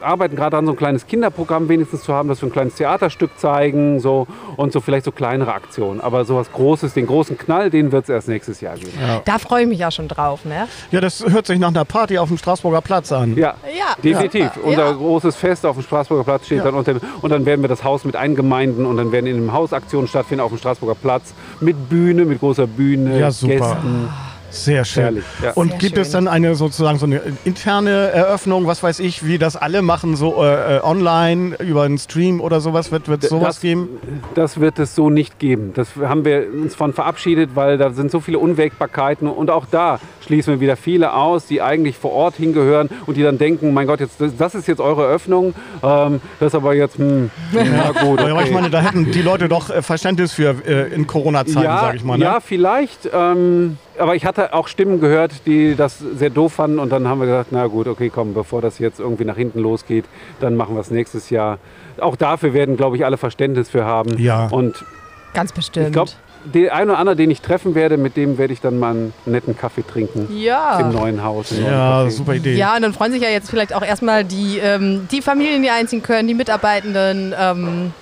arbeiten 0.00 0.36
gerade 0.36 0.56
an 0.56 0.66
so 0.66 0.72
ein 0.72 0.76
kleines 0.76 1.06
Kinderprogramm 1.06 1.68
wenigstens 1.68 2.02
zu 2.02 2.12
haben, 2.12 2.28
dass 2.28 2.42
wir 2.42 2.48
ein 2.48 2.52
kleines 2.52 2.74
Theaterstück 2.74 3.30
zeigen 3.38 4.00
so, 4.00 4.26
und 4.56 4.72
so 4.72 4.80
vielleicht 4.80 5.04
so 5.04 5.12
kleinere 5.12 5.52
Aktionen. 5.54 6.00
Aber 6.00 6.24
sowas 6.24 6.50
Großes, 6.52 6.92
den 6.94 7.06
großen 7.06 7.38
Knall, 7.38 7.70
den 7.70 7.90
wird 7.92 8.04
es 8.04 8.08
erst 8.10 8.28
nächstes 8.28 8.60
Jahr 8.60 8.76
geben. 8.76 8.92
Da 9.24 9.38
freue 9.38 9.62
ich 9.62 9.68
mich 9.68 9.78
ja 9.78 9.90
schon 9.90 10.08
drauf, 10.08 10.44
ne? 10.44 10.68
ja, 10.90 11.00
das 11.00 11.24
hört 11.26 11.46
sich 11.46 11.58
nach 11.58 11.68
einer 11.68 11.84
Party 11.84 12.18
auf 12.18 12.28
dem 12.28 12.36
Straßburger 12.38 12.80
Platz 12.82 13.12
an. 13.12 13.36
Ja, 13.36 13.54
Ja. 13.64 13.94
definitiv. 14.02 14.40
Ja. 14.56 14.62
Unser 14.62 14.86
Ja. 14.86 14.92
großes 14.92 15.36
Fest 15.36 15.64
auf 15.64 15.76
dem 15.76 15.82
Straßburger 15.84 16.24
Platz 16.24 16.46
steht 16.46 16.58
Ja. 16.58 16.64
dann 16.64 16.74
unter 16.74 16.96
und 17.22 17.30
dann 17.30 17.46
werden 17.46 17.62
wir 17.62 17.68
das 17.68 17.82
Haus 17.84 18.04
mit 18.04 18.16
eingemeinden 18.16 18.84
und 18.86 18.96
dann 18.96 19.10
werden 19.12 19.26
in 19.26 19.36
dem 19.36 19.52
Haus 19.52 19.72
Aktionen 19.72 20.06
stattfinden 20.08 20.42
auf 20.42 20.50
dem 20.50 20.58
Straßburger 20.58 20.96
Platz 20.96 21.32
mit 21.60 21.88
Bühne, 21.88 22.24
mit 22.24 22.40
großer 22.40 22.66
Bühne, 22.66 23.18
Ja, 23.18 23.30
super. 23.30 23.54
Gästen. 23.54 24.08
Sehr 24.54 24.84
schön. 24.84 25.02
Herrlich, 25.02 25.24
ja. 25.42 25.52
Und 25.52 25.70
Sehr 25.70 25.78
gibt 25.78 25.98
es 25.98 26.08
schön. 26.08 26.24
dann 26.24 26.28
eine 26.28 26.54
sozusagen 26.54 26.98
so 26.98 27.06
eine 27.06 27.20
interne 27.44 27.90
Eröffnung, 27.90 28.66
was 28.66 28.82
weiß 28.82 29.00
ich, 29.00 29.26
wie 29.26 29.38
das 29.38 29.56
alle 29.56 29.82
machen, 29.82 30.16
so 30.16 30.42
äh, 30.42 30.76
äh, 30.76 30.80
online 30.82 31.56
über 31.58 31.82
einen 31.82 31.98
Stream 31.98 32.40
oder 32.40 32.60
sowas? 32.60 32.92
Wird 32.92 33.08
es 33.08 33.30
sowas 33.30 33.56
das, 33.56 33.60
geben? 33.60 33.88
Das 34.34 34.60
wird 34.60 34.78
es 34.78 34.94
so 34.94 35.10
nicht 35.10 35.38
geben. 35.38 35.72
Das 35.74 35.88
haben 35.96 36.24
wir 36.24 36.46
uns 36.52 36.74
von 36.74 36.92
verabschiedet, 36.92 37.50
weil 37.54 37.78
da 37.78 37.90
sind 37.90 38.10
so 38.10 38.20
viele 38.20 38.38
Unwägbarkeiten 38.38 39.28
und 39.28 39.50
auch 39.50 39.66
da 39.70 39.98
schließen 40.24 40.54
wir 40.54 40.60
wieder 40.60 40.76
viele 40.76 41.12
aus, 41.14 41.46
die 41.46 41.60
eigentlich 41.60 41.96
vor 41.96 42.12
Ort 42.12 42.36
hingehören 42.36 42.88
und 43.06 43.16
die 43.16 43.22
dann 43.22 43.38
denken, 43.38 43.74
mein 43.74 43.86
Gott, 43.86 44.00
jetzt, 44.00 44.20
das, 44.38 44.54
ist 44.54 44.68
jetzt 44.68 44.80
eure 44.80 45.06
Öffnung, 45.06 45.54
ähm, 45.82 46.20
das 46.40 46.48
ist 46.48 46.54
aber 46.54 46.74
jetzt, 46.74 46.98
hm, 46.98 47.30
na 47.52 47.90
gut, 47.90 48.20
Aber 48.20 48.30
ich 48.30 48.34
okay. 48.34 48.50
meine, 48.52 48.70
da 48.70 48.80
hätten 48.80 49.10
die 49.10 49.22
Leute 49.22 49.48
doch 49.48 49.70
äh, 49.70 49.82
Verständnis 49.82 50.32
für 50.32 50.54
äh, 50.66 50.94
in 50.94 51.06
Corona-Zeiten, 51.06 51.62
ja, 51.62 51.80
sage 51.80 51.96
ich 51.96 52.04
mal. 52.04 52.18
Ne? 52.18 52.24
Ja, 52.24 52.40
vielleicht. 52.40 53.10
Ähm, 53.12 53.78
aber 53.98 54.14
ich 54.14 54.24
hatte 54.26 54.52
auch 54.54 54.68
Stimmen 54.68 55.00
gehört, 55.00 55.46
die 55.46 55.74
das 55.76 55.98
sehr 55.98 56.30
doof 56.30 56.54
fanden. 56.54 56.78
Und 56.78 56.90
dann 56.90 57.06
haben 57.08 57.20
wir 57.20 57.26
gesagt, 57.26 57.48
na 57.52 57.66
gut, 57.66 57.86
okay, 57.86 58.10
komm, 58.12 58.34
bevor 58.34 58.60
das 58.62 58.78
jetzt 58.78 59.00
irgendwie 59.00 59.24
nach 59.24 59.36
hinten 59.36 59.60
losgeht, 59.60 60.04
dann 60.40 60.56
machen 60.56 60.74
wir 60.74 60.80
es 60.80 60.90
nächstes 60.90 61.30
Jahr. 61.30 61.58
Auch 62.00 62.16
dafür 62.16 62.52
werden, 62.54 62.76
glaube 62.76 62.96
ich, 62.96 63.04
alle 63.04 63.16
Verständnis 63.16 63.70
für 63.70 63.84
haben. 63.84 64.18
Ja. 64.18 64.48
Und 64.48 64.84
Ganz 65.32 65.52
bestimmt. 65.52 65.86
ich 65.86 65.92
glaube, 65.92 66.10
der 66.46 66.74
eine 66.74 66.90
oder 66.92 66.98
andere, 67.00 67.16
den 67.16 67.30
ich 67.30 67.40
treffen 67.40 67.74
werde, 67.74 67.96
mit 67.96 68.16
dem 68.18 68.36
werde 68.36 68.52
ich 68.52 68.60
dann 68.60 68.78
mal 68.78 68.90
einen 68.90 69.12
netten 69.24 69.56
Kaffee 69.56 69.82
trinken. 69.86 70.28
ja. 70.36 70.78
Im 70.80 70.90
neuen 70.92 71.22
Haus. 71.24 71.52
Im 71.52 71.62
neuen 71.62 71.72
Ja, 71.72 72.02
Café. 72.02 72.10
super 72.10 72.34
Idee. 72.34 72.54
Ja, 72.54 72.76
und 72.76 72.82
dann 72.82 72.92
freuen 72.92 73.12
sich 73.12 73.22
ja 73.22 73.30
jetzt 73.30 73.48
vielleicht 73.48 73.74
auch 73.74 73.82
erstmal 73.84 74.24
die, 74.24 74.58
ähm, 74.58 75.08
die 75.10 75.22
Familien, 75.22 75.62
die 75.62 75.70
einziehen 75.70 76.02
können, 76.02 76.28
die 76.28 76.34
Mitarbeitenden, 76.34 77.34
ähm, 77.40 77.92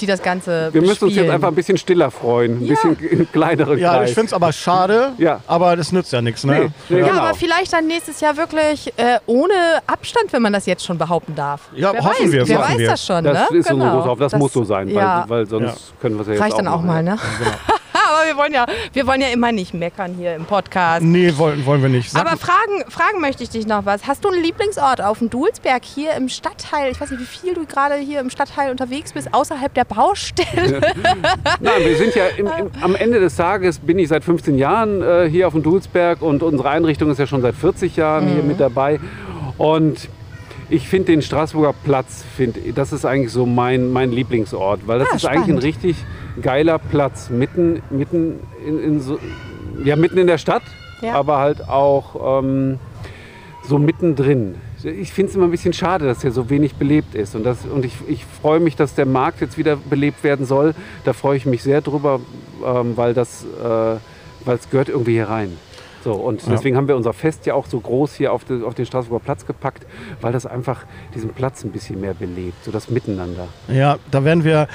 die 0.00 0.06
das 0.06 0.22
Ganze 0.22 0.70
Wir 0.72 0.82
müssen 0.82 1.04
uns 1.04 1.14
jetzt 1.14 1.30
einfach 1.30 1.48
ein 1.48 1.54
bisschen 1.54 1.76
stiller 1.78 2.10
freuen. 2.10 2.58
Ein 2.58 2.64
Ja. 2.66 2.74
bisschen 2.74 2.98
in 2.98 3.30
kleineren 3.32 3.78
Ja, 3.78 3.94
Kreis. 3.98 4.08
ich 4.10 4.14
finde 4.14 4.28
es 4.28 4.32
aber 4.32 4.52
schade, 4.52 5.12
Ja. 5.18 5.40
aber 5.46 5.76
das 5.76 5.92
nützt 5.92 6.12
ja 6.12 6.20
nichts. 6.22 6.44
Ne? 6.44 6.52
Nee, 6.52 6.70
nee, 6.88 7.00
Ja, 7.00 7.08
genau. 7.08 7.20
aber 7.22 7.34
vielleicht 7.34 7.72
dann 7.72 7.86
nächstes 7.86 8.20
Jahr 8.20 8.36
wirklich 8.36 8.92
äh, 8.96 9.18
ohne 9.26 9.54
Abstand, 9.86 10.32
wenn 10.32 10.42
man 10.42 10.52
das 10.52 10.66
jetzt 10.66 10.84
schon 10.84 10.98
behaupten 10.98 11.34
darf. 11.34 11.62
Ja, 11.74 11.92
wer 11.92 12.04
hoffen 12.04 12.24
weiß, 12.26 12.32
wir 12.32 12.48
Wer 12.48 12.58
weiß 12.58 12.78
wir. 12.78 12.88
das 12.90 13.06
schon, 13.06 13.24
Das 13.24 13.50
ne? 13.50 13.58
ist 13.58 13.70
unsere 13.70 13.90
große 13.90 14.08
Hoffnung. 14.08 14.28
Das, 14.30 14.38
muss 14.38 14.52
so 14.52 14.64
sein, 14.64 14.88
weil, 14.88 14.94
ja, 14.94 15.24
weil 15.28 15.46
sonst 15.46 15.92
können 16.00 16.16
wir 16.16 16.22
es 16.22 16.26
ja 16.28 16.32
jetzt 16.34 16.42
reicht 16.42 16.58
dann 16.58 16.68
auch 16.68 16.82
machen. 16.82 16.86
mal, 16.86 17.02
ne? 17.02 17.18
aber 18.20 18.28
wir 18.28 18.36
wollen, 18.36 18.52
ja, 18.54 18.66
wir 18.92 19.06
wollen 19.06 19.20
ja 19.20 19.28
immer 19.28 19.52
nicht 19.52 19.74
meckern 19.74 20.14
hier 20.14 20.34
im 20.34 20.44
Podcast. 20.44 21.02
Nee, 21.02 21.32
wollen, 21.36 21.64
wollen 21.66 21.82
wir 21.82 21.88
nicht. 21.88 22.10
Sag, 22.10 22.26
Aber 22.26 22.36
fragen, 22.36 22.84
fragen 22.88 23.20
möchte 23.20 23.42
ich 23.42 23.50
dich 23.50 23.66
noch 23.66 23.86
was. 23.86 24.06
Hast 24.06 24.24
du 24.24 24.28
einen 24.28 24.42
Lieblingsort 24.42 25.00
auf 25.00 25.18
dem 25.18 25.30
Dulsberg 25.30 25.82
hier 25.84 26.12
im 26.14 26.28
Stadtteil? 26.28 26.90
Ich 26.92 27.00
weiß 27.00 27.10
nicht, 27.10 27.20
wie 27.20 27.24
viel 27.26 27.54
du 27.54 27.64
gerade 27.66 27.96
hier 27.96 28.20
im 28.20 28.30
Stadtteil 28.30 28.70
unterwegs 28.70 29.12
bist, 29.12 29.32
außerhalb 29.32 29.72
der 29.74 29.84
Baustelle. 29.84 30.80
Nein, 31.60 31.72
wir 31.84 31.96
sind 31.96 32.14
ja 32.14 32.26
im, 32.36 32.46
im, 32.46 32.70
am 32.80 32.94
Ende 32.94 33.20
des 33.20 33.36
Tages 33.36 33.78
bin 33.78 33.98
ich 33.98 34.08
seit 34.08 34.24
15 34.24 34.58
Jahren 34.58 35.02
äh, 35.02 35.28
hier 35.28 35.46
auf 35.46 35.52
dem 35.54 35.62
Dulsberg 35.62 36.22
und 36.22 36.42
unsere 36.42 36.68
Einrichtung 36.70 37.10
ist 37.10 37.18
ja 37.18 37.26
schon 37.26 37.42
seit 37.42 37.54
40 37.54 37.96
Jahren 37.96 38.28
hier 38.28 38.42
mit 38.42 38.60
dabei. 38.60 39.00
Und 39.58 40.08
ich 40.68 40.88
finde 40.88 41.06
den 41.12 41.22
Straßburger 41.22 41.74
Platz, 41.84 42.24
find, 42.36 42.56
das 42.76 42.92
ist 42.92 43.04
eigentlich 43.04 43.32
so 43.32 43.44
mein, 43.46 43.90
mein 43.92 44.12
Lieblingsort, 44.12 44.86
weil 44.86 45.00
das 45.00 45.08
Ah, 45.12 45.16
ist 45.16 45.26
eigentlich 45.26 45.38
ein 45.40 45.44
spannend. 45.44 45.64
richtig 45.64 45.96
geiler 46.42 46.78
Platz, 46.78 47.30
mitten, 47.30 47.82
mitten, 47.90 48.40
in, 48.66 48.82
in 48.82 49.00
so, 49.00 49.18
ja, 49.84 49.96
mitten 49.96 50.18
in 50.18 50.26
der 50.26 50.38
Stadt, 50.38 50.62
Ja. 51.02 51.14
aber 51.14 51.38
halt 51.38 51.68
auch 51.68 52.40
ähm, 52.42 52.78
so 53.66 53.78
mittendrin. 53.78 54.56
Ich 54.82 55.12
finde 55.12 55.30
es 55.30 55.36
immer 55.36 55.44
ein 55.44 55.50
bisschen 55.50 55.74
schade, 55.74 56.06
dass 56.06 56.22
hier 56.22 56.32
so 56.32 56.48
wenig 56.48 56.74
belebt 56.76 57.14
ist. 57.14 57.34
Und, 57.34 57.44
das, 57.44 57.66
und 57.66 57.84
ich, 57.84 57.94
ich 58.08 58.24
freue 58.24 58.60
mich, 58.60 58.76
dass 58.76 58.94
der 58.94 59.04
Markt 59.06 59.42
jetzt 59.42 59.58
wieder 59.58 59.76
belebt 59.76 60.24
werden 60.24 60.46
soll. 60.46 60.74
Da 61.04 61.12
freue 61.12 61.36
ich 61.36 61.44
mich 61.44 61.62
sehr 61.62 61.82
drüber, 61.82 62.20
ähm, 62.64 62.96
weil 62.96 63.12
das 63.12 63.44
äh, 63.44 63.96
weil 64.44 64.56
es 64.56 64.70
gehört 64.70 64.88
irgendwie 64.88 65.12
hier 65.12 65.28
rein. 65.28 65.56
So, 66.02 66.12
und 66.14 66.42
Ja. 66.46 66.52
deswegen 66.52 66.76
haben 66.76 66.88
wir 66.88 66.96
unser 66.96 67.12
Fest 67.12 67.44
ja 67.46 67.54
auch 67.54 67.66
so 67.66 67.78
groß 67.78 68.14
hier 68.14 68.32
auf, 68.32 68.44
den- 68.44 68.64
auf 68.64 68.74
den 68.74 68.86
Straßburger 68.86 69.22
Platz 69.24 69.44
gepackt, 69.46 69.84
weil 70.22 70.32
das 70.32 70.46
einfach 70.46 70.84
diesen 71.14 71.30
Platz 71.30 71.62
ein 71.62 71.72
bisschen 71.72 72.00
mehr 72.00 72.14
belebt, 72.14 72.64
so 72.64 72.70
das 72.70 72.88
Miteinander. 72.88 73.48
Ja, 73.68 73.98
da 74.10 74.24
werden 74.24 74.44
wir, 74.44 74.66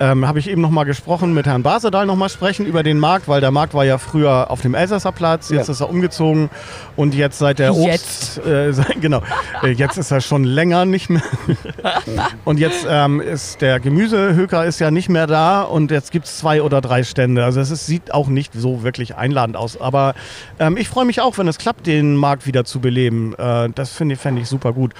ähm, 0.00 0.26
habe 0.26 0.40
ich 0.40 0.50
eben 0.50 0.60
noch 0.60 0.70
mal 0.70 0.84
gesprochen, 0.84 1.34
mit 1.34 1.46
Herrn 1.46 1.62
Basedal 1.62 2.04
noch 2.06 2.16
mal 2.16 2.28
sprechen 2.28 2.66
über 2.66 2.82
den 2.82 2.98
Markt, 2.98 3.28
weil 3.28 3.40
der 3.40 3.52
Markt 3.52 3.74
war 3.74 3.84
ja 3.84 3.98
früher 3.98 4.50
auf 4.50 4.60
dem 4.60 4.74
Elsässer 4.74 5.12
Platz, 5.12 5.50
jetzt 5.50 5.68
Ja. 5.68 5.72
ist 5.72 5.80
er 5.80 5.88
umgezogen 5.88 6.50
und 6.96 7.14
jetzt 7.14 7.38
seit 7.38 7.58
der 7.60 7.72
Jetzt. 7.72 8.38
Obst, 8.38 8.46
äh, 8.46 8.72
seit- 8.72 9.00
genau, 9.00 9.22
äh, 9.62 9.68
jetzt 9.68 9.98
ist 9.98 10.10
er 10.10 10.20
schon 10.20 10.42
länger 10.44 10.84
nicht 10.84 11.10
mehr. 11.10 11.22
und 12.44 12.58
jetzt 12.58 12.86
ähm, 12.88 13.20
ist 13.20 13.60
der 13.60 13.80
Gemüsehöker 13.80 14.64
ist 14.64 14.78
ja 14.80 14.90
nicht 14.90 15.08
mehr 15.08 15.26
da 15.26 15.62
und 15.62 15.90
jetzt 15.90 16.10
gibt 16.10 16.26
es 16.26 16.38
zwei 16.38 16.62
oder 16.62 16.80
drei 16.80 17.02
Stände. 17.04 17.44
Also 17.44 17.60
es 17.60 17.70
ist, 17.70 17.86
sieht 17.86 18.12
auch 18.12 18.26
nicht 18.28 18.52
so 18.54 18.82
wirklich 18.82 19.16
einladend 19.16 19.56
aus. 19.56 19.80
Aber 19.80 20.14
ähm, 20.58 20.71
ich 20.76 20.88
freue 20.88 21.04
mich 21.04 21.20
auch, 21.20 21.38
wenn 21.38 21.48
es 21.48 21.58
klappt, 21.58 21.86
den 21.86 22.16
Markt 22.16 22.46
wieder 22.46 22.64
zu 22.64 22.80
beleben. 22.80 23.34
Äh, 23.38 23.70
das 23.74 23.92
finde 23.92 24.14
ich, 24.14 24.20
fände 24.20 24.42
ich 24.42 24.48
super 24.48 24.72
gut. 24.72 24.92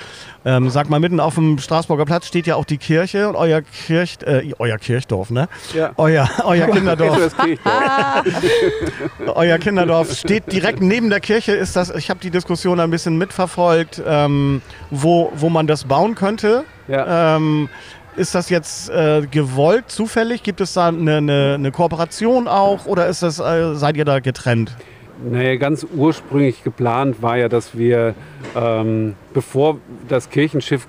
Ähm, 0.45 0.71
sag 0.71 0.91
mal, 0.91 0.99
mitten 0.99 1.21
auf 1.21 1.37
dem 1.37 1.59
Straßburger 1.59 2.05
Platz 2.05 2.27
steht 2.27 2.47
ja 2.47 2.57
auch 2.57 2.65
die 2.65 2.79
Kirche 2.79 3.29
und 3.29 3.37
euer, 3.37 3.63
Kirch, 3.63 4.19
äh, 4.25 4.53
euer 4.59 4.79
Kirchdorf, 4.79 5.31
ne? 5.31 5.49
Ja. 5.75 5.93
Euer, 5.97 6.29
euer 6.45 6.67
Kinderdorf. 6.73 7.35
Euer 9.35 9.59
Kinderdorf 9.59 10.15
steht 10.15 10.51
direkt 10.53 10.81
neben 10.81 11.11
der 11.11 11.21
Kirche. 11.21 11.53
Ist 11.53 11.77
das? 11.77 11.91
Ich 11.91 12.11
habe 12.11 12.21
die 12.21 12.31
Diskussion 12.31 12.81
ein 12.81 12.91
bisschen 12.91 13.19
mitverfolgt, 13.19 14.03
ähm, 14.07 14.63
wo, 14.91 15.33
wo 15.35 15.49
man 15.49 15.67
das 15.67 15.85
bauen 15.85 16.15
könnte. 16.15 16.65
Ja. 16.89 17.37
Ähm, 17.37 17.69
ist 18.17 18.35
das 18.35 18.51
jetzt 18.51 18.91
äh, 18.91 19.23
gewollt, 19.31 19.85
zufällig? 19.89 20.43
Gibt 20.43 20.61
es 20.61 20.75
da 20.75 20.89
eine, 20.89 21.17
eine, 21.17 21.55
eine 21.55 21.73
Kooperation 21.73 22.47
auch 22.47 22.85
oder 22.87 23.07
ist 23.07 23.23
das, 23.23 23.39
äh, 23.39 23.75
seid 23.75 23.97
ihr 23.97 24.05
da 24.05 24.21
getrennt? 24.21 24.77
Naja, 25.31 25.57
ganz 25.57 25.87
ursprünglich 25.97 26.65
geplant 26.65 27.23
war 27.23 27.37
ja, 27.39 27.49
dass 27.49 27.77
wir, 27.79 28.15
ähm, 28.57 29.15
bevor 29.35 29.79
das 30.09 30.31
Kirchenschiff 30.31 30.87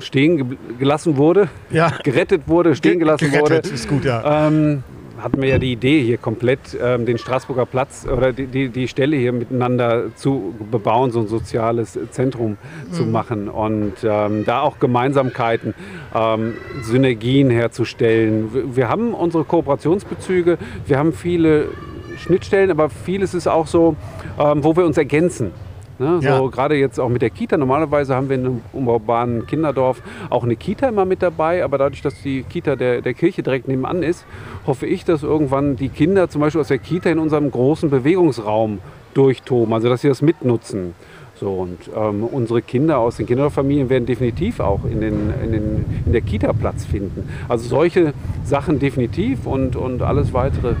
stehen 0.00 0.36
ge 0.36 0.56
gelassen 0.78 1.16
wurde, 1.16 1.48
Ja, 1.70 1.92
gerettet 2.04 2.42
wurde, 2.46 2.74
stehen 2.76 2.98
gelassen 2.98 3.30
gerettet 3.30 3.64
wurde, 3.66 3.74
ist 3.74 3.88
gut, 3.88 4.04
ja. 4.04 4.46
ähm, 4.48 4.82
hatten 5.18 5.40
wir 5.40 5.48
ja 5.48 5.58
die 5.58 5.72
Idee, 5.72 6.02
hier 6.02 6.18
komplett 6.18 6.60
ähm, 6.80 7.06
den 7.06 7.16
Straßburger 7.16 7.64
Platz 7.64 8.06
oder 8.06 8.34
die, 8.34 8.46
die, 8.46 8.68
die 8.68 8.86
Stelle 8.86 9.16
hier 9.16 9.32
miteinander 9.32 10.14
zu 10.14 10.54
bebauen, 10.70 11.10
so 11.10 11.20
ein 11.20 11.28
soziales 11.28 11.98
Zentrum 12.10 12.58
zu 12.92 13.04
machen 13.04 13.48
und 13.48 13.94
ähm, 14.04 14.44
da 14.44 14.60
auch 14.60 14.78
Gemeinsamkeiten, 14.78 15.72
ähm, 16.14 16.52
Synergien 16.82 17.48
herzustellen. 17.50 18.52
Wir- 18.52 18.76
Wir 18.76 18.88
haben 18.90 19.14
unsere 19.14 19.44
Kooperationsbezüge, 19.44 20.58
wir 20.86 20.98
haben 20.98 21.14
viele 21.14 21.68
Schnittstellen, 22.16 22.70
aber 22.70 22.88
vieles 22.88 23.34
ist 23.34 23.46
auch 23.46 23.66
so, 23.66 23.96
ähm, 24.38 24.64
wo 24.64 24.76
wir 24.76 24.84
uns 24.84 24.98
ergänzen. 24.98 25.52
Ne, 25.98 26.18
Ja. 26.20 26.38
So 26.38 26.50
gerade 26.50 26.76
jetzt 26.76 27.00
auch 27.00 27.08
mit 27.08 27.22
der 27.22 27.30
Kita. 27.30 27.56
Normalerweise 27.56 28.14
haben 28.14 28.28
wir 28.28 28.36
in 28.36 28.46
einem 28.46 28.60
urbanen 28.86 29.46
Kinderdorf 29.46 30.02
auch 30.28 30.44
eine 30.44 30.56
Kita 30.56 30.88
immer 30.88 31.04
mit 31.04 31.22
dabei, 31.22 31.64
aber 31.64 31.78
dadurch, 31.78 32.02
dass 32.02 32.20
die 32.22 32.42
Kita 32.42 32.76
der, 32.76 33.00
der 33.00 33.14
Kirche 33.14 33.42
direkt 33.42 33.66
nebenan 33.66 34.02
ist, 34.02 34.26
hoffe 34.66 34.86
ich, 34.86 35.04
dass 35.04 35.22
irgendwann 35.22 35.76
die 35.76 35.88
Kinder 35.88 36.28
zum 36.28 36.42
Beispiel 36.42 36.60
aus 36.60 36.68
der 36.68 36.78
Kita 36.78 37.08
in 37.08 37.18
unserem 37.18 37.50
großen 37.50 37.88
Bewegungsraum 37.88 38.80
durchtoben, 39.14 39.72
also 39.72 39.88
dass 39.88 40.02
sie 40.02 40.08
das 40.08 40.20
mitnutzen. 40.20 40.94
So, 41.38 41.50
und 41.52 41.78
ähm, 41.94 42.24
unsere 42.24 42.62
Kinder 42.62 42.98
aus 42.98 43.16
den 43.16 43.26
Kinderdorffamilien 43.26 43.90
werden 43.90 44.06
definitiv 44.06 44.58
auch 44.60 44.84
in, 44.84 45.02
den, 45.02 45.32
in, 45.42 45.52
den, 45.52 45.84
in 46.06 46.12
der 46.12 46.22
Kita 46.22 46.52
Platz 46.54 46.86
finden. 46.86 47.28
Also 47.46 47.68
solche 47.68 48.14
Sachen 48.44 48.78
definitiv 48.78 49.46
und, 49.46 49.76
und 49.76 50.00
alles 50.00 50.32
weitere. 50.32 50.76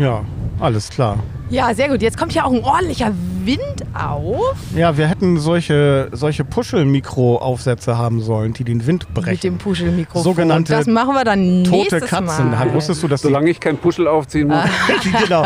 Ja, 0.00 0.24
alles 0.60 0.88
klar. 0.88 1.18
Ja, 1.50 1.74
sehr 1.74 1.88
gut. 1.88 2.00
Jetzt 2.00 2.16
kommt 2.16 2.32
ja 2.32 2.44
auch 2.44 2.52
ein 2.52 2.62
ordentlicher 2.62 3.12
Wind 3.44 3.60
auf 3.94 4.54
Ja, 4.76 4.96
wir 4.96 5.08
hätten 5.08 5.38
solche, 5.38 6.08
solche 6.12 6.44
Puschel-Mikro-Aufsätze 6.44 7.98
haben 7.98 8.20
sollen, 8.20 8.52
die 8.52 8.64
den 8.64 8.86
Wind 8.86 9.12
brechen. 9.14 9.30
mit 9.32 9.44
dem 9.44 9.58
Puschelmikrofon. 9.58 10.22
Sogenannte 10.22 10.72
Das 10.72 10.86
machen 10.86 11.14
wir 11.14 11.24
dann 11.24 11.64
Tote 11.64 11.76
nächstes 11.76 12.04
Katzen. 12.06 12.50
Mal. 12.50 12.72
Wusstest 12.72 13.02
du, 13.02 13.08
dass 13.08 13.22
Solange 13.22 13.50
ich 13.50 13.58
keinen 13.58 13.78
Puschel 13.78 14.06
aufziehen 14.06 14.48
muss. 14.48 14.64
genau. 15.24 15.44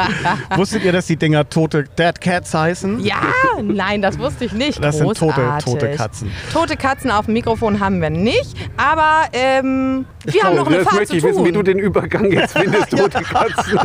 Wusstet 0.56 0.84
ihr, 0.84 0.92
dass 0.92 1.06
die 1.06 1.16
Dinger 1.16 1.48
tote 1.48 1.84
Dead 1.98 2.20
Cats 2.20 2.52
heißen? 2.52 3.00
Ja, 3.00 3.22
nein, 3.62 4.02
das 4.02 4.18
wusste 4.18 4.44
ich 4.44 4.52
nicht. 4.52 4.82
Das 4.84 4.98
sind 4.98 5.06
tote, 5.16 5.40
Großartig. 5.40 5.72
tote 5.72 5.90
Katzen. 5.92 6.30
Tote 6.52 6.76
Katzen 6.76 7.10
auf 7.10 7.26
dem 7.26 7.34
Mikrofon 7.34 7.80
haben 7.80 8.00
wir 8.02 8.10
nicht, 8.10 8.54
aber 8.76 9.28
ähm, 9.32 10.04
wir 10.26 10.42
haben 10.42 10.56
noch 10.56 10.66
eine 10.66 10.80
Fahrt 10.80 10.94
möchte 10.96 11.06
zu 11.12 11.16
ich 11.16 11.22
wissen, 11.22 11.44
wie 11.44 11.52
du 11.52 11.58
tun. 11.58 11.64
den 11.64 11.78
Übergang 11.78 12.30
jetzt 12.30 12.58
findest, 12.58 12.90
tote 12.96 13.22
Katzen. 13.22 13.78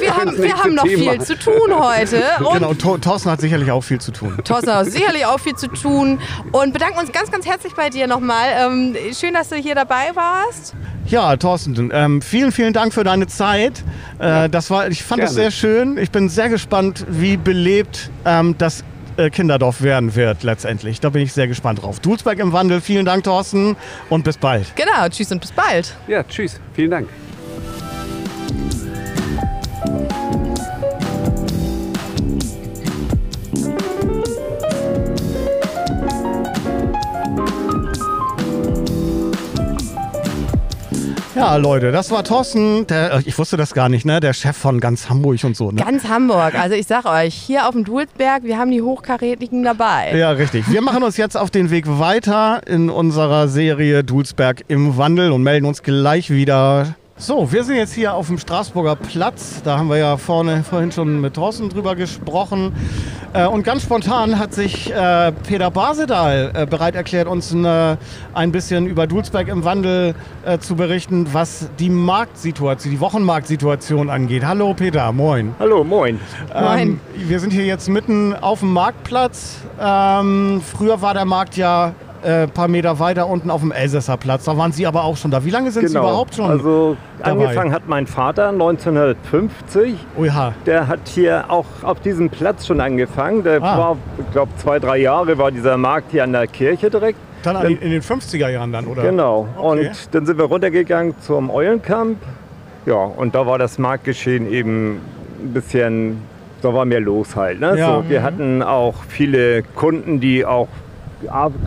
Wir 0.00 0.16
haben, 0.16 0.38
wir 0.38 0.56
haben 0.56 0.74
noch 0.74 0.84
Thema. 0.84 1.12
viel 1.12 1.20
zu 1.22 1.38
tun 1.38 1.65
heute. 1.74 2.22
Und 2.44 2.52
Genau, 2.54 2.74
Thor- 2.74 3.00
Thorsten 3.00 3.30
hat 3.30 3.40
sicherlich 3.40 3.70
auch 3.70 3.82
viel 3.82 4.00
zu 4.00 4.10
tun. 4.12 4.36
Thorsten 4.44 4.72
hat 4.72 4.86
sicherlich 4.86 5.24
auch 5.26 5.38
viel 5.40 5.54
zu 5.56 5.68
tun. 5.68 6.20
Und 6.52 6.72
bedanken 6.72 6.98
uns 6.98 7.12
ganz, 7.12 7.30
ganz 7.30 7.46
herzlich 7.46 7.74
bei 7.74 7.90
dir 7.90 8.06
nochmal. 8.06 8.48
Ähm, 8.58 8.96
schön, 9.18 9.34
dass 9.34 9.48
du 9.48 9.56
hier 9.56 9.74
dabei 9.74 10.10
warst. 10.14 10.74
Ja, 11.06 11.36
Thorsten, 11.36 11.90
ähm, 11.92 12.20
vielen, 12.20 12.50
vielen 12.50 12.72
Dank 12.72 12.92
für 12.92 13.04
deine 13.04 13.26
Zeit. 13.28 13.84
Äh, 14.18 14.48
das 14.48 14.70
war, 14.70 14.88
ich 14.88 15.04
fand 15.04 15.22
es 15.22 15.34
sehr 15.34 15.50
schön. 15.52 15.98
Ich 15.98 16.10
bin 16.10 16.28
sehr 16.28 16.48
gespannt, 16.48 17.06
wie 17.08 17.36
belebt 17.36 18.10
ähm, 18.24 18.56
das 18.58 18.82
äh, 19.16 19.30
Kinderdorf 19.30 19.82
werden 19.82 20.16
wird 20.16 20.42
letztendlich. 20.42 20.98
Da 21.00 21.10
bin 21.10 21.22
ich 21.22 21.32
sehr 21.32 21.46
gespannt 21.46 21.82
drauf. 21.82 22.00
Dulsberg 22.00 22.38
im 22.40 22.52
Wandel, 22.52 22.80
vielen 22.80 23.06
Dank, 23.06 23.22
Thorsten, 23.24 23.76
und 24.10 24.24
bis 24.24 24.36
bald. 24.36 24.74
Genau, 24.74 25.08
tschüss 25.08 25.30
und 25.30 25.40
bis 25.40 25.52
bald. 25.52 25.94
Ja, 26.08 26.24
tschüss. 26.24 26.58
Vielen 26.74 26.90
Dank. 26.90 27.08
Ja, 41.36 41.56
Leute, 41.56 41.92
das 41.92 42.10
war 42.10 42.24
Thorsten, 42.24 42.86
der, 42.86 43.12
äh, 43.12 43.22
ich 43.26 43.38
wusste 43.38 43.58
das 43.58 43.74
gar 43.74 43.90
nicht, 43.90 44.06
ne? 44.06 44.20
Der 44.20 44.32
Chef 44.32 44.56
von 44.56 44.80
ganz 44.80 45.10
Hamburg 45.10 45.44
und 45.44 45.54
so. 45.54 45.70
Ne? 45.70 45.82
Ganz 45.82 46.08
Hamburg. 46.08 46.58
Also 46.58 46.74
ich 46.74 46.86
sag 46.86 47.04
euch, 47.04 47.34
hier 47.34 47.68
auf 47.68 47.72
dem 47.72 47.84
Dulsberg, 47.84 48.44
wir 48.44 48.56
haben 48.56 48.70
die 48.70 48.80
Hochkarätigen 48.80 49.62
dabei. 49.62 50.16
Ja, 50.16 50.30
richtig. 50.30 50.70
Wir 50.70 50.80
machen 50.80 51.02
uns 51.02 51.18
jetzt 51.18 51.36
auf 51.36 51.50
den 51.50 51.70
Weg 51.70 51.84
weiter 51.86 52.62
in 52.66 52.88
unserer 52.88 53.48
Serie 53.48 54.02
Dulsberg 54.02 54.64
im 54.68 54.96
Wandel 54.96 55.30
und 55.30 55.42
melden 55.42 55.66
uns 55.66 55.82
gleich 55.82 56.30
wieder. 56.30 56.94
So, 57.18 57.50
wir 57.50 57.64
sind 57.64 57.76
jetzt 57.76 57.94
hier 57.94 58.12
auf 58.12 58.26
dem 58.26 58.36
Straßburger 58.36 58.94
Platz. 58.94 59.62
Da 59.64 59.78
haben 59.78 59.88
wir 59.88 59.96
ja 59.96 60.18
vorne 60.18 60.62
vorhin 60.62 60.92
schon 60.92 61.22
mit 61.22 61.32
Thorsten 61.32 61.70
drüber 61.70 61.96
gesprochen. 61.96 62.74
Äh, 63.32 63.46
und 63.46 63.62
ganz 63.62 63.84
spontan 63.84 64.38
hat 64.38 64.52
sich 64.52 64.92
äh, 64.92 65.32
Peter 65.32 65.70
Basedal 65.70 66.52
äh, 66.52 66.66
bereit 66.66 66.94
erklärt, 66.94 67.26
uns 67.26 67.54
eine, 67.54 67.96
ein 68.34 68.52
bisschen 68.52 68.86
über 68.86 69.06
Dulsberg 69.06 69.48
im 69.48 69.64
Wandel 69.64 70.14
zu 70.60 70.76
berichten, 70.76 71.28
was 71.32 71.70
die 71.78 71.88
Marktsituation, 71.90 72.92
die 72.92 73.00
Wochenmarktsituation 73.00 74.10
angeht. 74.10 74.44
Hallo 74.44 74.74
Peter, 74.74 75.10
moin. 75.10 75.54
Hallo, 75.58 75.82
moin. 75.82 76.20
Moin. 76.54 76.88
Ähm, 76.88 77.00
wir 77.16 77.40
sind 77.40 77.52
hier 77.52 77.64
jetzt 77.64 77.88
mitten 77.88 78.34
auf 78.34 78.60
dem 78.60 78.72
Marktplatz. 78.72 79.56
Ähm, 79.80 80.60
früher 80.64 81.00
war 81.00 81.14
der 81.14 81.24
Markt 81.24 81.56
ja 81.56 81.94
äh, 82.26 82.42
ein 82.42 82.50
paar 82.50 82.68
Meter 82.68 82.98
weiter 82.98 83.26
unten 83.28 83.50
auf 83.50 83.60
dem 83.60 83.72
Elsässer 83.72 84.16
Platz. 84.16 84.44
Da 84.44 84.56
waren 84.56 84.72
Sie 84.72 84.86
aber 84.86 85.04
auch 85.04 85.16
schon 85.16 85.30
da. 85.30 85.44
Wie 85.44 85.50
lange 85.50 85.70
sind 85.70 85.88
Sie 85.88 85.96
überhaupt 85.96 86.34
schon? 86.34 86.50
Also 86.50 86.96
dabei? 87.18 87.30
angefangen 87.44 87.72
hat 87.72 87.86
mein 87.86 88.06
Vater 88.06 88.48
1950. 88.48 89.94
Oha. 90.18 90.52
Der 90.66 90.88
hat 90.88 91.00
hier 91.06 91.44
auch 91.48 91.64
auf 91.82 92.00
diesem 92.00 92.28
Platz 92.30 92.66
schon 92.66 92.80
angefangen. 92.80 93.42
Der 93.44 93.62
Ah. 93.62 93.78
war, 93.78 93.96
ich 94.18 94.30
glaube, 94.32 94.50
zwei, 94.56 94.78
drei 94.78 94.98
Jahre 94.98 95.38
war 95.38 95.50
dieser 95.50 95.76
Markt 95.76 96.10
hier 96.12 96.24
an 96.24 96.32
der 96.32 96.46
Kirche 96.46 96.90
direkt. 96.90 97.18
Dann 97.42 97.56
an, 97.56 97.66
in 97.66 97.90
den 97.90 98.02
50er 98.02 98.48
Jahren 98.48 98.72
dann, 98.72 98.86
oder? 98.86 99.02
Genau. 99.02 99.46
Okay. 99.56 99.86
Und 99.88 100.08
dann 100.14 100.26
sind 100.26 100.38
wir 100.38 100.46
runtergegangen 100.46 101.14
zum 101.20 101.48
Eulenkamp. 101.50 102.18
Ja, 102.86 102.94
und 102.96 103.34
da 103.34 103.46
war 103.46 103.58
das 103.58 103.78
Marktgeschehen 103.78 104.50
eben 104.50 105.00
ein 105.42 105.52
bisschen, 105.52 106.22
da 106.62 106.72
war 106.74 106.84
mehr 106.84 107.00
los 107.00 107.36
halt. 107.36 107.60
Ne? 107.60 107.76
Ja. 107.78 107.96
So, 108.02 108.08
wir 108.08 108.22
hatten 108.22 108.62
auch 108.62 108.94
viele 109.08 109.62
Kunden, 109.62 110.18
die 110.20 110.44
auch 110.44 110.68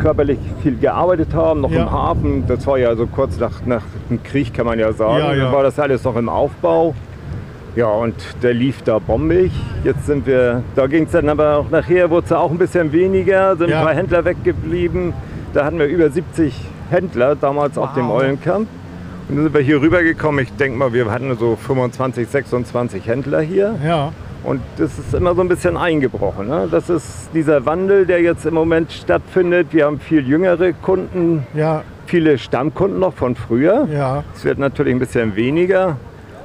körperlich 0.01 0.37
viel 0.63 0.77
gearbeitet 0.77 1.33
haben, 1.33 1.61
noch 1.61 1.71
Ja. 1.71 1.83
im 1.83 1.91
Hafen. 1.91 2.43
Das 2.47 2.65
war 2.67 2.77
ja 2.77 2.95
so 2.95 3.07
kurz 3.07 3.39
nach, 3.39 3.65
nach 3.65 3.81
dem 4.09 4.21
Krieg, 4.23 4.53
kann 4.53 4.65
man 4.65 4.79
ja 4.79 4.91
sagen. 4.93 5.19
Ja, 5.19 5.33
ja. 5.33 5.43
Dann 5.45 5.53
war 5.53 5.63
das 5.63 5.79
alles 5.79 6.03
noch 6.03 6.15
im 6.15 6.29
Aufbau. 6.29 6.93
Ja, 7.75 7.87
und 7.87 8.15
der 8.41 8.53
lief 8.53 8.81
da 8.81 8.99
bombig. 8.99 9.51
Jetzt 9.83 10.05
sind 10.05 10.25
wir, 10.25 10.63
da 10.75 10.87
ging 10.87 11.05
es 11.05 11.11
dann 11.11 11.29
aber 11.29 11.57
auch 11.57 11.69
nachher, 11.69 12.09
wurde 12.09 12.25
es 12.25 12.31
auch 12.31 12.51
ein 12.51 12.57
bisschen 12.57 12.91
weniger, 12.91 13.55
sind 13.55 13.69
Ja. 13.69 13.79
ein 13.79 13.85
paar 13.85 13.95
Händler 13.95 14.25
weggeblieben. 14.25 15.13
Da 15.53 15.65
hatten 15.65 15.79
wir 15.79 15.85
über 15.87 16.09
70 16.09 16.53
Händler 16.89 17.35
damals 17.35 17.77
auf 17.77 17.93
dem 17.93 18.09
Wow. 18.09 18.21
Eulenkamp. 18.21 18.67
Und 19.29 19.35
dann 19.35 19.43
sind 19.43 19.53
wir 19.53 19.61
hier 19.61 19.79
rübergekommen. 19.81 20.43
Ich 20.43 20.51
denke 20.53 20.77
mal, 20.77 20.91
wir 20.93 21.09
hatten 21.11 21.35
so 21.37 21.55
25, 21.55 22.27
26 22.27 23.07
Händler 23.07 23.41
hier. 23.41 23.75
Ja. 23.85 24.11
Und 24.43 24.61
das 24.77 24.97
ist 24.97 25.13
immer 25.13 25.35
so 25.35 25.41
ein 25.41 25.47
bisschen 25.49 25.75
eingebrochen. 25.75 26.47
Ne? 26.47 26.67
Das 26.71 26.89
ist 26.89 27.29
dieser 27.33 27.65
Wandel, 27.65 28.05
der 28.05 28.21
jetzt 28.21 28.45
im 28.45 28.53
Moment 28.53 28.91
stattfindet. 28.91 29.67
Wir 29.71 29.85
haben 29.85 29.99
viel 29.99 30.25
jüngere 30.27 30.71
Kunden, 30.73 31.45
Ja. 31.53 31.83
viele 32.05 32.37
Stammkunden 32.37 32.99
noch 32.99 33.13
von 33.13 33.35
früher. 33.35 33.87
Ja. 33.91 34.23
Es 34.33 34.45
wird 34.45 34.57
natürlich 34.57 34.93
ein 34.93 34.99
bisschen 34.99 35.35
weniger. 35.35 35.97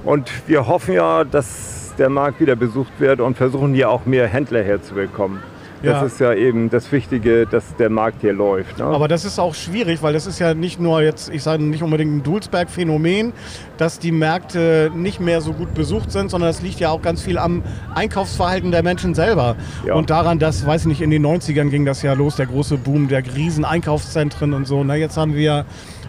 Und 0.05 0.30
wir 0.49 0.66
hoffen 0.66 0.95
ja, 0.95 1.24
dass 1.24 1.95
der 1.97 2.09
Markt 2.11 2.40
wieder 2.40 2.57
besucht 2.57 2.92
wird 2.99 3.20
und 3.20 3.36
versuchen 3.36 3.72
hier 3.74 3.88
auch 3.90 4.05
mehr 4.07 4.26
Händler 4.26 4.62
herzubekommen. 4.62 5.38
Das 5.85 6.01
Ja. 6.01 6.07
ist 6.07 6.20
ja 6.20 6.35
eben 6.35 6.70
das 6.70 6.91
Wichtige, 6.93 7.47
dass 7.47 7.76
der 7.76 7.91
Markt 7.91 8.22
hier 8.22 8.32
läuft. 8.32 8.78
Ne? 8.78 8.85
Aber 8.85 9.07
das 9.09 9.24
ist 9.24 9.39
auch 9.39 9.55
schwierig, 9.55 10.03
weil 10.03 10.12
das 10.12 10.26
ist 10.26 10.39
ja 10.39 10.55
nicht 10.55 10.80
nur 10.80 11.03
jetzt, 11.03 11.30
ich 11.32 11.43
sage 11.43 11.62
nicht 11.62 11.82
unbedingt 11.82 12.12
ein 12.16 12.22
Dulsberg-Phänomen, 12.22 13.32
dass 13.76 13.99
die 13.99 14.12
Märkte 14.12 14.91
nicht 14.95 15.20
mehr 15.20 15.41
so 15.41 15.53
gut 15.53 15.74
besucht 15.74 16.11
sind, 16.11 16.30
sondern 16.30 16.49
das 16.51 16.62
liegt 16.62 16.80
ja 16.80 16.91
auch 16.91 17.03
ganz 17.03 17.22
viel 17.22 17.39
am 17.39 17.62
Einkaufsverhalten 17.95 18.70
der 18.70 18.82
Menschen 18.82 19.14
selber. 19.14 19.57
Ja. 19.87 19.95
Und 19.95 20.11
daran, 20.11 20.39
dass, 20.39 20.66
weiß 20.66 20.82
ich 20.82 20.87
nicht, 20.89 21.01
in 21.01 21.11
den 21.11 21.24
90ern 21.24 21.68
ging 21.70 21.85
das 21.85 22.03
ja 22.03 22.12
los, 22.14 22.37
der 22.37 22.47
große 22.47 22.76
Boom 22.78 23.09
der 23.09 23.22
riesen 23.37 23.64
Einkaufszentren 23.64 24.53
und 24.55 24.66
so. 24.66 24.82
Na, 24.85 24.95
jetzt 24.97 25.16
haben 25.16 25.35
wir 25.35 25.64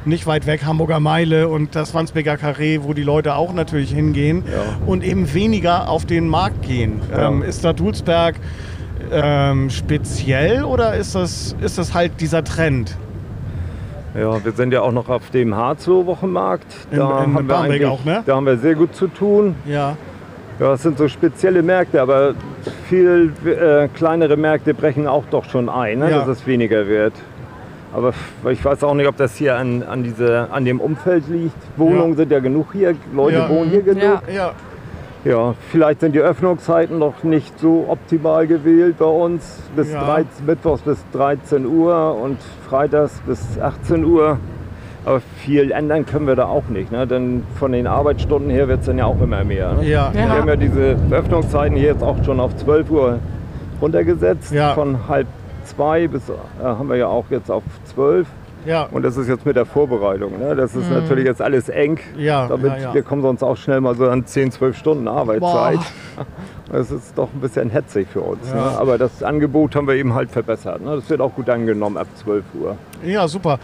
nicht 0.05 0.27
weit 0.27 0.45
weg 0.45 0.63
Hamburger 0.65 0.99
Meile 0.99 1.47
und 1.47 1.75
das 1.75 1.95
Wandsbeker 1.95 2.35
Carré, 2.35 2.83
wo 2.83 2.93
die 2.93 3.01
Leute 3.01 3.33
auch 3.35 3.53
natürlich 3.53 3.91
hingehen 3.91 4.43
Ja. 4.45 4.61
und 4.85 5.03
eben 5.03 5.33
weniger 5.33 5.89
auf 5.89 6.05
den 6.05 6.27
Markt 6.27 6.61
gehen. 6.61 7.01
Ja. 7.11 7.27
Ähm, 7.29 7.41
ist 7.41 7.65
da 7.65 7.73
Dulsberg 7.73 8.35
ähm, 9.11 9.69
speziell 9.69 10.63
oder 10.63 10.95
ist 10.95 11.15
das, 11.15 11.55
ist 11.61 11.77
das 11.77 11.93
halt 11.93 12.19
dieser 12.21 12.43
Trend? 12.43 12.97
Ja, 14.17 14.43
wir 14.43 14.51
sind 14.53 14.71
ja 14.71 14.81
auch 14.81 14.91
noch 14.93 15.09
auf 15.09 15.29
dem 15.31 15.55
Harzloh-Wochenmarkt. 15.55 16.65
In- 16.91 16.99
in 16.99 17.47
Barmbek 17.47 17.49
eigentlich- 17.51 17.85
auch, 17.85 18.05
ne? 18.05 18.23
Da 18.25 18.35
haben 18.35 18.45
wir 18.45 18.57
sehr 18.57 18.75
gut 18.75 18.95
zu 18.95 19.07
tun. 19.07 19.55
Ja. 19.65 19.97
Ja, 20.57 20.73
es 20.73 20.83
sind 20.83 20.97
so 20.97 21.09
spezielle 21.09 21.61
Märkte, 21.61 22.01
aber 22.01 22.33
viel 22.87 23.33
äh, 23.45 23.89
kleinere 23.89 24.37
Märkte 24.37 24.73
brechen 24.73 25.05
auch 25.05 25.25
doch 25.29 25.43
schon 25.43 25.67
ein, 25.67 25.99
ne, 25.99 26.09
Ja. 26.11 26.19
dass 26.19 26.27
es 26.29 26.47
weniger 26.47 26.87
wird. 26.87 27.11
Aber 27.93 28.13
ich 28.49 28.63
weiß 28.63 28.83
auch 28.85 28.93
nicht, 28.93 29.07
ob 29.07 29.17
das 29.17 29.35
hier 29.35 29.57
an, 29.57 29.83
an, 29.83 30.03
diese, 30.03 30.47
an 30.51 30.63
dem 30.63 30.79
Umfeld 30.79 31.25
liegt. 31.27 31.55
Wohnungen 31.75 32.11
Ja. 32.11 32.15
sind 32.17 32.31
ja 32.31 32.39
genug 32.39 32.67
hier, 32.71 32.95
Leute 33.13 33.37
Ja. 33.37 33.49
wohnen 33.49 33.69
hier 33.69 33.81
genug. 33.81 34.21
Ja. 34.33 34.53
Ja. 35.25 35.55
Vielleicht 35.71 35.99
sind 36.01 36.13
die 36.15 36.19
Öffnungszeiten 36.19 36.99
noch 36.99 37.23
nicht 37.23 37.59
so 37.59 37.85
optimal 37.89 38.47
gewählt 38.47 38.97
bei 38.99 39.05
uns. 39.05 39.59
Bis 39.75 39.91
Ja. 39.91 40.03
13, 40.05 40.45
Mittwochs 40.45 40.81
bis 40.83 41.03
13 41.13 41.65
Uhr 41.65 42.15
und 42.21 42.37
freitags 42.69 43.19
bis 43.25 43.59
18 43.59 44.05
Uhr. 44.05 44.37
Aber 45.03 45.19
viel 45.37 45.71
ändern 45.71 46.05
können 46.05 46.25
wir 46.27 46.35
da 46.35 46.45
auch 46.45 46.67
nicht. 46.69 46.91
Ne? 46.91 47.05
Denn 47.05 47.43
von 47.59 47.71
den 47.71 47.85
Arbeitsstunden 47.87 48.49
her 48.49 48.67
wird 48.67 48.79
es 48.81 48.85
dann 48.85 48.97
ja 48.97 49.05
auch 49.05 49.19
immer 49.21 49.43
mehr. 49.43 49.73
Ne? 49.73 49.85
Ja. 49.87 50.09
Wir 50.13 50.21
Ja. 50.21 50.29
haben 50.29 50.47
ja 50.47 50.55
diese 50.55 50.95
Öffnungszeiten 51.11 51.75
hier 51.75 51.89
jetzt 51.89 52.03
auch 52.03 52.23
schon 52.23 52.39
auf 52.39 52.55
12 52.55 52.89
Uhr 52.91 53.19
runtergesetzt. 53.81 54.51
Ja. 54.53 54.73
Von 54.73 55.07
halb 55.07 55.27
zwei 55.65 56.07
bis 56.07 56.29
äh, 56.29 56.33
haben 56.63 56.87
wir 56.89 56.95
ja 56.97 57.07
auch 57.07 57.25
jetzt 57.31 57.49
auf 57.51 57.63
12. 57.85 58.27
Ja. 58.65 58.83
Und 58.91 59.03
das 59.03 59.17
ist 59.17 59.27
jetzt 59.27 59.45
mit 59.45 59.55
der 59.55 59.65
Vorbereitung. 59.65 60.39
Ne? 60.39 60.55
Das 60.55 60.75
ist 60.75 60.89
natürlich 60.89 61.25
jetzt 61.25 61.41
alles 61.41 61.69
eng. 61.69 61.99
Ja, 62.17 62.47
Damit 62.47 62.73
ja, 62.73 62.77
ja. 62.77 62.93
wir 62.93 63.03
kommen 63.03 63.21
sonst 63.21 63.43
auch 63.43 63.57
schnell 63.57 63.81
mal 63.81 63.95
so 63.95 64.09
an 64.09 64.25
10, 64.25 64.51
12 64.51 64.77
Stunden 64.77 65.07
Arbeitszeit. 65.07 65.79
Das 66.71 66.89
ist 66.89 67.15
doch 67.15 67.29
ein 67.31 67.39
bisschen 67.41 67.69
hetzig 67.69 68.07
für 68.11 68.21
uns. 68.21 68.49
Ja. 68.49 68.55
Ne? 68.55 68.61
Aber 68.79 68.97
das 68.97 69.21
Angebot 69.21 69.75
haben 69.75 69.87
wir 69.87 69.93
eben 69.93 70.15
halt 70.15 70.31
verbessert. 70.31 70.81
Ne? 70.81 70.95
Das 70.95 71.09
wird 71.09 71.21
auch 71.21 71.33
gut 71.33 71.47
angenommen 71.47 71.95
ab 71.95 72.07
12 72.15 72.43
Uhr. 72.59 72.75
Ja, 73.03 73.27
super. 73.27 73.59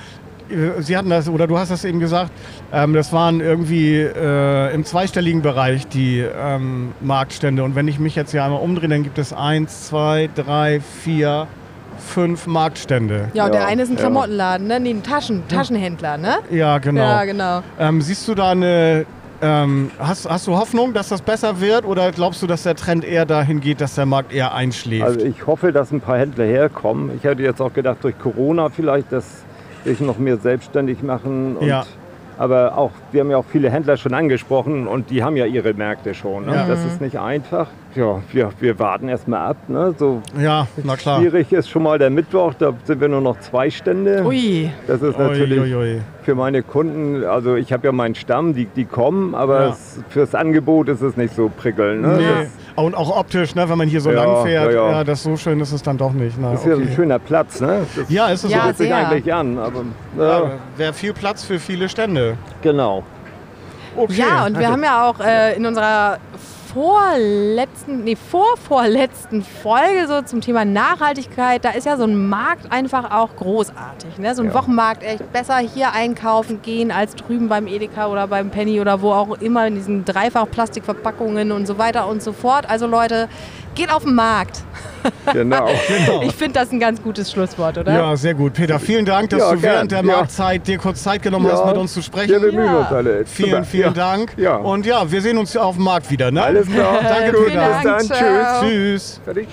Sie 0.79 0.97
hatten 0.97 1.09
das, 1.09 1.29
oder 1.29 1.47
du 1.47 1.57
hast 1.57 1.71
das 1.71 1.85
eben 1.85 1.99
gesagt, 1.99 2.31
ähm, 2.73 2.93
das 2.93 3.13
waren 3.13 3.39
irgendwie 3.39 4.01
äh, 4.01 4.73
im 4.73 4.83
zweistelligen 4.83 5.41
Bereich 5.41 5.87
die 5.87 6.19
ähm, 6.19 6.91
Marktstände. 6.99 7.63
Und 7.63 7.75
wenn 7.75 7.87
ich 7.87 7.99
mich 7.99 8.15
jetzt 8.15 8.31
hier 8.31 8.43
einmal 8.43 8.61
umdrehe, 8.61 8.89
dann 8.89 9.03
gibt 9.03 9.17
es 9.17 9.33
eins, 9.33 9.87
zwei, 9.87 10.29
drei, 10.35 10.81
vier, 10.81 11.47
fünf 12.01 12.47
Marktstände. 12.47 13.29
Ja, 13.33 13.45
und 13.45 13.53
Ja, 13.53 13.59
der 13.59 13.67
eine 13.67 13.83
ist 13.83 13.89
ein. 13.89 13.95
Klamottenladen, 13.95 14.67
ne? 14.67 14.79
Nee, 14.79 14.91
ein 14.91 15.03
Taschen, 15.03 15.47
Taschenhändler, 15.47 16.17
ne? 16.17 16.37
Ja, 16.49 16.77
genau. 16.79 17.01
Ja, 17.01 17.25
genau. 17.25 17.61
Ähm, 17.79 18.01
siehst 18.01 18.27
du 18.27 18.35
da 18.35 18.51
eine, 18.51 19.05
ähm, 19.41 19.91
hast, 19.99 20.29
hast 20.29 20.47
du 20.47 20.55
Hoffnung, 20.57 20.93
dass 20.93 21.09
das 21.09 21.21
besser 21.21 21.59
wird 21.61 21.85
oder 21.85 22.11
glaubst 22.11 22.41
du, 22.41 22.47
dass 22.47 22.63
der 22.63 22.75
Trend 22.75 23.03
eher 23.03 23.25
dahin 23.25 23.59
geht, 23.61 23.81
dass 23.81 23.95
der 23.95 24.05
Markt 24.05 24.33
eher 24.33 24.53
einschläft? 24.53 25.03
Also 25.03 25.25
ich 25.25 25.47
hoffe, 25.47 25.71
dass 25.71 25.91
ein 25.91 26.01
paar 26.01 26.17
Händler 26.19 26.45
herkommen. 26.45 27.11
Ich 27.17 27.23
hätte 27.23 27.41
jetzt 27.41 27.61
auch 27.61 27.73
gedacht, 27.73 27.97
durch 28.01 28.17
Corona 28.19 28.69
vielleicht, 28.69 29.11
dass 29.11 29.25
sich 29.83 29.99
noch 29.99 30.17
mehr 30.19 30.37
selbstständig 30.37 31.01
machen. 31.01 31.57
Und, 31.57 31.67
Ja. 31.67 31.85
Aber 32.37 32.75
auch, 32.77 32.91
wir 33.11 33.21
haben 33.21 33.29
ja 33.29 33.37
auch 33.37 33.45
viele 33.51 33.69
Händler 33.69 33.97
schon 33.97 34.13
angesprochen 34.15 34.87
und 34.87 35.09
die 35.11 35.23
haben 35.23 35.35
ja 35.37 35.45
ihre 35.45 35.73
Märkte 35.73 36.13
schon. 36.15 36.45
Ne? 36.47 36.55
Ja. 36.55 36.67
Das 36.67 36.83
ist 36.85 36.99
nicht 37.01 37.19
einfach. 37.19 37.67
Ja, 37.95 38.21
wir, 38.31 38.49
wir 38.59 38.79
warten 38.79 39.09
erstmal 39.09 39.49
ab. 39.49 39.57
Ne? 39.67 39.93
So 39.97 40.21
ja, 40.39 40.67
na 40.83 40.95
klar. 40.95 41.19
schwierig 41.19 41.51
ist 41.51 41.69
schon 41.69 41.83
mal 41.83 41.99
der 41.99 42.09
Mittwoch, 42.09 42.53
da 42.53 42.73
sind 42.85 43.01
wir 43.01 43.09
nur 43.09 43.19
noch 43.21 43.39
zwei 43.39 43.69
Stände. 43.69 44.23
Ui. 44.25 44.71
Das 44.87 45.01
ist 45.01 45.17
Ui, 45.17 45.23
natürlich 45.23 45.59
ui, 45.59 45.75
ui. 45.75 46.01
für 46.23 46.33
meine 46.35 46.63
Kunden, 46.63 47.23
also 47.25 47.55
ich 47.55 47.73
habe 47.73 47.87
ja 47.87 47.91
meinen 47.91 48.15
Stamm, 48.15 48.53
die, 48.53 48.65
die 48.65 48.85
kommen, 48.85 49.35
aber 49.35 49.61
Ja. 49.61 49.69
es, 49.71 49.99
fürs 50.09 50.33
Angebot 50.35 50.87
ist 50.87 51.01
es 51.01 51.17
nicht 51.17 51.35
so 51.35 51.49
prickelnd. 51.55 52.01
Ne? 52.03 52.17
Nee. 52.17 52.23
Das, 52.75 52.83
Und 52.85 52.95
auch 52.95 53.17
optisch, 53.17 53.55
ne, 53.55 53.69
wenn 53.69 53.77
man 53.77 53.89
hier 53.89 53.99
so 53.99 54.11
Ja, 54.11 54.23
lang 54.23 54.45
fährt, 54.45 54.71
ja, 54.73 54.85
ja, 54.85 54.91
ja. 54.91 55.03
das 55.03 55.23
so 55.23 55.35
schön 55.35 55.59
ist 55.59 55.73
es 55.73 55.83
dann 55.83 55.97
doch 55.97 56.13
nicht. 56.13 56.39
Ne? 56.39 56.49
das 56.51 56.61
ist 56.61 56.67
ja 56.67 56.75
okay. 56.75 56.83
ein 56.87 56.95
schöner 56.95 57.19
Platz. 57.19 57.59
Ne? 57.59 57.85
Das 57.95 58.09
Ja, 58.09 58.27
ist 58.29 58.43
es 58.45 58.51
Ja, 58.51 58.67
so. 58.67 58.83
sich 58.83 58.93
eigentlich 58.93 59.33
an. 59.33 59.57
Aber, 59.57 59.83
ja, 60.17 60.23
Ja, 60.43 60.51
Wäre 60.77 60.93
viel 60.93 61.11
Platz 61.13 61.43
für 61.43 61.59
viele 61.59 61.89
Stände. 61.89 62.37
Genau. 62.61 63.03
Okay. 63.97 64.13
Ja, 64.13 64.45
und 64.45 64.57
wir 64.57 64.69
haben 64.71 64.83
ja 64.83 65.09
auch 65.09 65.19
äh, 65.19 65.57
in 65.57 65.65
unserer 65.65 66.17
vorletzten, 66.73 68.03
nee, 68.03 68.15
vorvorletzten 68.15 69.43
Folge 69.43 70.07
so 70.07 70.21
zum 70.21 70.41
Thema 70.41 70.63
Nachhaltigkeit, 70.63 71.65
da 71.65 71.71
ist 71.71 71.85
ja 71.85 71.97
so 71.97 72.03
ein 72.03 72.29
Markt 72.29 72.71
einfach 72.71 73.11
auch 73.11 73.35
großartig. 73.35 74.17
Ne? 74.17 74.33
So 74.35 74.41
ein 74.41 74.49
Ja. 74.49 74.53
Wochenmarkt, 74.53 75.03
echt 75.03 75.31
besser 75.33 75.57
hier 75.57 75.91
einkaufen 75.93 76.61
gehen 76.61 76.91
als 76.91 77.15
drüben 77.15 77.49
beim 77.49 77.67
Edeka 77.67 78.07
oder 78.07 78.27
beim 78.27 78.49
Penny 78.51 78.79
oder 78.79 79.01
wo 79.01 79.11
auch 79.11 79.41
immer 79.41 79.67
in 79.67 79.75
diesen 79.75 80.05
Dreifach-Plastikverpackungen 80.05 81.51
und 81.51 81.67
so 81.67 81.77
weiter 81.77 82.07
und 82.07 82.23
so 82.23 82.31
fort. 82.31 82.69
Also 82.69 82.87
Leute, 82.87 83.27
geht 83.75 83.91
auf 83.91 84.03
den 84.03 84.15
Markt. 84.15 84.59
Genau. 85.33 85.67
Ich 86.23 86.33
finde 86.35 86.59
das 86.59 86.71
ein 86.71 86.79
ganz 86.79 87.01
gutes 87.01 87.31
Schlusswort, 87.31 87.77
oder? 87.77 87.91
Ja, 87.93 88.15
sehr 88.15 88.33
gut. 88.35 88.53
Peter, 88.53 88.79
vielen 88.79 89.05
Dank, 89.05 89.29
dass 89.31 89.39
Ja, 89.39 89.51
du 89.53 89.59
gern. 89.59 89.73
während 89.73 89.91
der 89.91 89.99
Ja. 89.99 90.03
Marktzeit 90.05 90.67
dir 90.67 90.77
kurz 90.77 91.01
Zeit 91.01 91.21
genommen 91.23 91.47
hast, 91.51 91.59
Ja. 91.61 91.65
mit 91.67 91.77
uns 91.77 91.93
zu 91.93 92.01
sprechen. 92.03 92.29
Wir 92.31 92.39
bemühen 92.39 92.65
Ja. 92.65 92.77
uns 92.79 92.91
alle. 92.91 93.25
Vielen, 93.25 93.65
vielen 93.65 93.87
ja. 93.87 93.89
Dank. 93.93 94.33
Ja. 94.37 94.55
Und 94.57 94.85
ja, 94.85 95.09
wir 95.11 95.21
sehen 95.21 95.37
uns 95.37 95.57
auf 95.57 95.75
dem 95.75 95.85
Markt 95.85 96.09
wieder. 96.11 96.29
Ne? 96.31 96.43
Alles 96.43 96.67
klar. 96.67 96.99
Danke, 97.03 97.37
Peter. 97.45 97.67
bis 97.73 97.83
dann. 97.83 98.01
Ciao. 98.05 98.61
Tschüss. 98.61 98.61
Tschüss. 98.61 99.21
Fertig. 99.25 99.47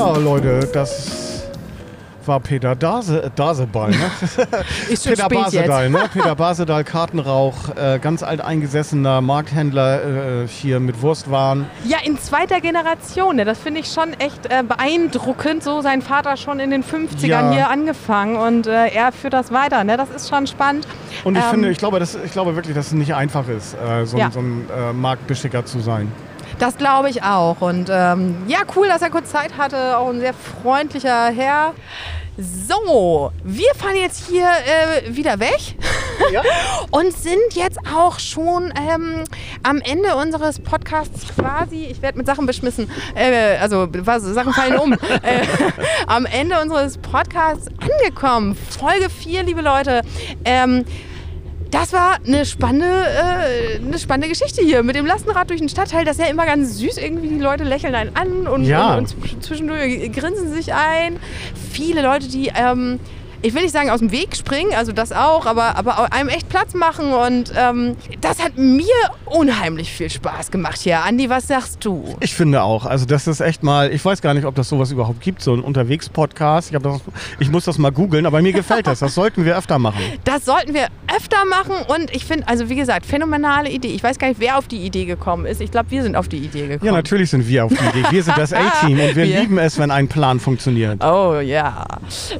Ja, 0.00 0.16
Leute, 0.16 0.60
das 0.72 1.42
war 2.24 2.40
Peter 2.40 2.74
Dase, 2.74 3.22
äh, 3.24 3.30
Daseball. 3.36 3.90
Ne? 3.90 3.96
Ist 4.88 5.04
schon 5.04 5.12
Peter 5.12 5.24
spät 5.26 5.38
Basedal, 5.44 5.90
ne? 5.90 5.98
Peter 6.14 6.34
Basedal, 6.34 6.84
Kartenrauch, 6.84 7.54
äh, 7.76 7.98
ganz 7.98 8.22
alteingesessener 8.22 9.20
Markthändler 9.20 10.42
äh, 10.44 10.48
hier 10.48 10.80
mit 10.80 11.02
Wurstwaren. 11.02 11.66
Ja, 11.84 11.98
in 12.02 12.18
zweiter 12.18 12.62
Generation. 12.62 13.36
Ne? 13.36 13.44
Das 13.44 13.58
finde 13.58 13.80
ich 13.80 13.88
schon 13.92 14.14
echt 14.14 14.46
äh, 14.46 14.62
beeindruckend. 14.62 15.62
So 15.62 15.82
sein 15.82 16.00
Vater 16.00 16.38
schon 16.38 16.60
in 16.60 16.70
den 16.70 16.82
50ern 16.82 17.26
Ja. 17.26 17.50
hier 17.52 17.68
angefangen 17.70 18.36
und 18.36 18.66
äh, 18.66 18.88
er 18.88 19.12
führt 19.12 19.34
das 19.34 19.52
weiter. 19.52 19.84
Ne? 19.84 19.98
Das 19.98 20.08
ist 20.08 20.30
schon 20.30 20.46
spannend. 20.46 20.86
Und 21.24 21.36
ich 21.36 21.44
Ähm, 21.44 21.50
finde, 21.50 21.70
ich 21.70 21.76
glaube, 21.78 21.98
das, 22.00 22.14
ich 22.24 22.32
glaube 22.32 22.56
wirklich, 22.56 22.74
dass 22.74 22.86
es 22.86 22.92
nicht 22.92 23.14
einfach 23.14 23.48
ist, 23.48 23.74
äh, 23.74 24.06
so, 24.06 24.16
ein- 24.16 24.20
Ja. 24.20 24.30
so 24.30 24.40
ein 24.40 24.66
äh, 24.74 24.92
Marktbeschicker 24.94 25.66
zu 25.66 25.80
sein. 25.80 26.10
Das 26.60 26.76
glaube 26.76 27.08
ich 27.08 27.22
auch. 27.22 27.62
Und 27.62 27.88
ähm, 27.90 28.36
ja, 28.46 28.58
cool, 28.76 28.86
dass 28.86 29.00
er 29.00 29.08
kurz 29.08 29.30
Zeit 29.30 29.56
hatte. 29.56 29.96
Auch 29.96 30.10
ein 30.10 30.20
sehr 30.20 30.34
freundlicher 30.34 31.30
Herr. 31.30 31.72
So, 32.36 33.32
wir 33.42 33.74
fahren 33.74 33.96
jetzt 33.96 34.28
hier 34.28 34.46
äh, 34.46 35.16
wieder 35.16 35.40
weg 35.40 35.58
und 36.90 37.12
sind 37.16 37.54
jetzt 37.54 37.78
auch 37.94 38.18
schon 38.18 38.72
ähm, 38.78 39.24
am 39.62 39.80
Ende 39.80 40.16
unseres 40.16 40.58
Podcasts 40.58 41.28
quasi. 41.34 41.86
Ich 41.86 42.02
werde 42.02 42.18
mit 42.18 42.26
Sachen 42.26 42.44
beschmissen. 42.44 42.90
Äh, 43.14 43.56
also 43.56 43.88
was, 43.90 44.22
Sachen 44.22 44.52
fallen 44.52 44.78
um. 44.78 44.92
äh, 45.22 45.46
am 46.06 46.26
Ende 46.26 46.60
unseres 46.60 46.98
Podcasts 46.98 47.68
angekommen. 47.80 48.54
Folge 48.54 49.08
4, 49.08 49.44
liebe 49.44 49.62
Leute. 49.62 50.02
Ähm, 50.44 50.84
das 51.70 51.92
war 51.92 52.18
eine 52.26 52.44
spannende, 52.44 52.86
äh, 52.86 53.76
eine 53.78 53.98
spannende 53.98 54.28
Geschichte 54.28 54.62
hier 54.62 54.82
mit 54.82 54.96
dem 54.96 55.06
Lastenrad 55.06 55.50
durch 55.50 55.60
den 55.60 55.68
Stadtteil. 55.68 56.04
Das 56.04 56.18
ist 56.18 56.24
ja 56.24 56.30
immer 56.30 56.46
ganz 56.46 56.78
süß. 56.78 56.96
Irgendwie 56.98 57.28
die 57.28 57.38
Leute 57.38 57.64
lächeln 57.64 57.94
einen 57.94 58.14
an 58.16 58.46
und, 58.46 58.64
Ja. 58.64 58.96
und, 58.96 59.14
und 59.32 59.42
zwischendurch 59.42 60.12
grinsen 60.12 60.52
sich 60.52 60.72
ein. 60.74 61.18
Viele 61.72 62.02
Leute, 62.02 62.28
die 62.28 62.52
ähm, 62.54 62.98
ich 63.42 63.54
will 63.54 63.62
nicht 63.62 63.72
sagen 63.72 63.90
aus 63.90 64.00
dem 64.00 64.10
Weg 64.12 64.36
springen, 64.36 64.72
also 64.74 64.92
das 64.92 65.12
auch, 65.12 65.46
aber, 65.46 65.76
aber 65.76 66.12
einem 66.12 66.28
echt 66.28 66.48
Platz 66.48 66.74
machen 66.74 67.12
und 67.12 67.52
ähm, 67.56 67.96
das 68.20 68.42
hat 68.42 68.56
mir 68.58 68.84
unheimlich 69.26 69.92
viel 69.92 70.10
Spaß 70.10 70.50
gemacht 70.50 70.78
hier. 70.80 71.02
Andi, 71.04 71.28
was 71.30 71.48
sagst 71.48 71.84
du? 71.84 72.16
Ich 72.20 72.34
finde 72.34 72.62
auch. 72.62 72.86
Also 72.86 73.06
das 73.06 73.26
ist 73.26 73.40
echt 73.40 73.62
mal, 73.62 73.92
ich 73.92 74.04
weiß 74.04 74.20
gar 74.22 74.34
nicht, 74.34 74.44
ob 74.44 74.54
das 74.54 74.68
sowas 74.68 74.90
überhaupt 74.90 75.20
gibt, 75.20 75.42
so 75.42 75.54
ein 75.54 75.60
Unterwegs-Podcast. 75.60 76.72
Ich, 76.72 76.78
das- 76.80 77.00
ich 77.38 77.50
muss 77.50 77.64
das 77.64 77.78
mal 77.78 77.90
googeln, 77.90 78.26
aber 78.26 78.42
mir 78.42 78.52
gefällt 78.52 78.86
das. 78.86 78.98
Das 79.00 79.14
sollten 79.14 79.44
wir 79.44 79.56
öfter 79.56 79.78
machen. 79.78 80.00
Das 80.24 80.44
sollten 80.44 80.74
wir 80.74 80.86
öfter 81.14 81.44
machen 81.44 81.74
und 81.88 82.14
ich 82.14 82.24
finde, 82.24 82.46
also 82.46 82.68
wie 82.68 82.76
gesagt, 82.76 83.04
phänomenale 83.06 83.68
Idee. 83.70 83.88
Ich 83.88 84.02
weiß 84.02 84.18
gar 84.18 84.28
nicht, 84.28 84.38
wer 84.40 84.58
auf 84.58 84.68
die 84.68 84.78
Idee 84.78 85.04
gekommen 85.06 85.44
ist. 85.46 85.60
Ich 85.60 85.70
glaube, 85.70 85.90
wir 85.90 86.02
sind 86.02 86.14
auf 86.14 86.28
die 86.28 86.36
Idee 86.38 86.66
gekommen. 86.68 86.86
Ja, 86.86 86.92
natürlich 86.92 87.30
sind 87.30 87.48
wir 87.48 87.64
auf 87.64 87.72
die 87.72 87.98
Idee. 87.98 88.06
Wir 88.10 88.22
sind 88.22 88.36
das 88.38 88.52
A-Team 88.52 88.92
und 89.00 89.16
wir 89.16 89.26
Wir- 89.26 89.40
lieben 89.40 89.58
es, 89.58 89.78
wenn 89.78 89.90
ein 89.90 90.08
Plan 90.08 90.38
funktioniert. 90.40 91.02
Oh 91.02 91.40
ja, 91.40 91.84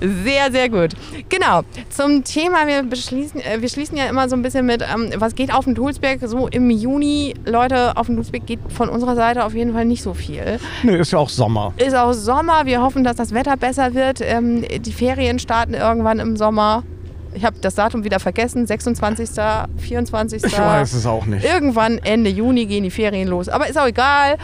sehr, 0.00 0.52
sehr 0.52 0.68
gut. 0.68 0.89
Genau, 1.28 1.62
zum 1.90 2.24
Thema, 2.24 2.66
wir, 2.66 2.82
beschließen, 2.82 3.40
äh, 3.40 3.60
wir 3.60 3.68
schließen 3.68 3.96
ja 3.96 4.04
immer 4.06 4.28
so 4.28 4.36
ein 4.36 4.42
bisschen 4.42 4.66
mit, 4.66 4.82
ähm, 4.82 5.10
was 5.16 5.34
geht 5.34 5.52
auf 5.52 5.64
den 5.64 5.74
Dulsberg 5.74 6.20
so 6.24 6.48
im 6.48 6.70
Juni. 6.70 7.34
Leute, 7.44 7.96
auf 7.96 8.06
den 8.06 8.16
Dulsberg 8.16 8.46
geht 8.46 8.60
von 8.68 8.88
unserer 8.88 9.16
Seite 9.16 9.44
auf 9.44 9.54
jeden 9.54 9.72
Fall 9.72 9.84
nicht 9.84 10.02
so 10.02 10.14
viel. 10.14 10.58
Nö, 10.82 10.96
ist 10.96 11.12
ja 11.12 11.18
auch 11.18 11.28
Sommer. 11.28 11.72
Ist 11.76 11.94
auch 11.94 12.12
Sommer, 12.12 12.66
wir 12.66 12.82
hoffen, 12.82 13.04
dass 13.04 13.16
das 13.16 13.34
Wetter 13.34 13.56
besser 13.56 13.94
wird. 13.94 14.20
Ähm, 14.22 14.64
die 14.80 14.92
Ferien 14.92 15.38
starten 15.38 15.74
irgendwann 15.74 16.18
im 16.18 16.36
Sommer. 16.36 16.84
Ich 17.32 17.44
habe 17.44 17.56
das 17.60 17.76
Datum 17.76 18.02
wieder 18.02 18.18
vergessen, 18.18 18.66
26., 18.66 19.30
24. 19.78 20.44
Ich 20.44 20.58
weiß 20.58 20.92
es 20.94 21.06
auch 21.06 21.26
nicht. 21.26 21.44
Irgendwann 21.44 21.98
Ende 21.98 22.28
Juni 22.28 22.66
gehen 22.66 22.82
die 22.82 22.90
Ferien 22.90 23.28
los. 23.28 23.48
Aber 23.48 23.68
ist 23.68 23.78
auch 23.78 23.86
egal. 23.86 24.36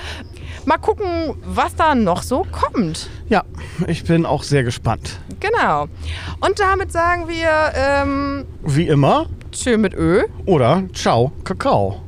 Mal 0.66 0.78
gucken, 0.78 1.36
was 1.44 1.76
da 1.76 1.94
noch 1.94 2.22
so 2.22 2.44
kommt. 2.50 3.08
Ja, 3.28 3.44
ich 3.86 4.02
bin 4.02 4.26
auch 4.26 4.42
sehr 4.42 4.64
gespannt. 4.64 5.20
Genau. 5.38 5.86
Und 6.40 6.58
damit 6.58 6.90
sagen 6.90 7.28
wir 7.28 7.72
ähm, 7.76 8.46
Wie 8.64 8.88
immer. 8.88 9.26
Tschö 9.52 9.78
mit 9.78 9.94
Ö. 9.94 10.24
Oder 10.44 10.82
Ciao, 10.92 11.30
Kakao. 11.44 12.05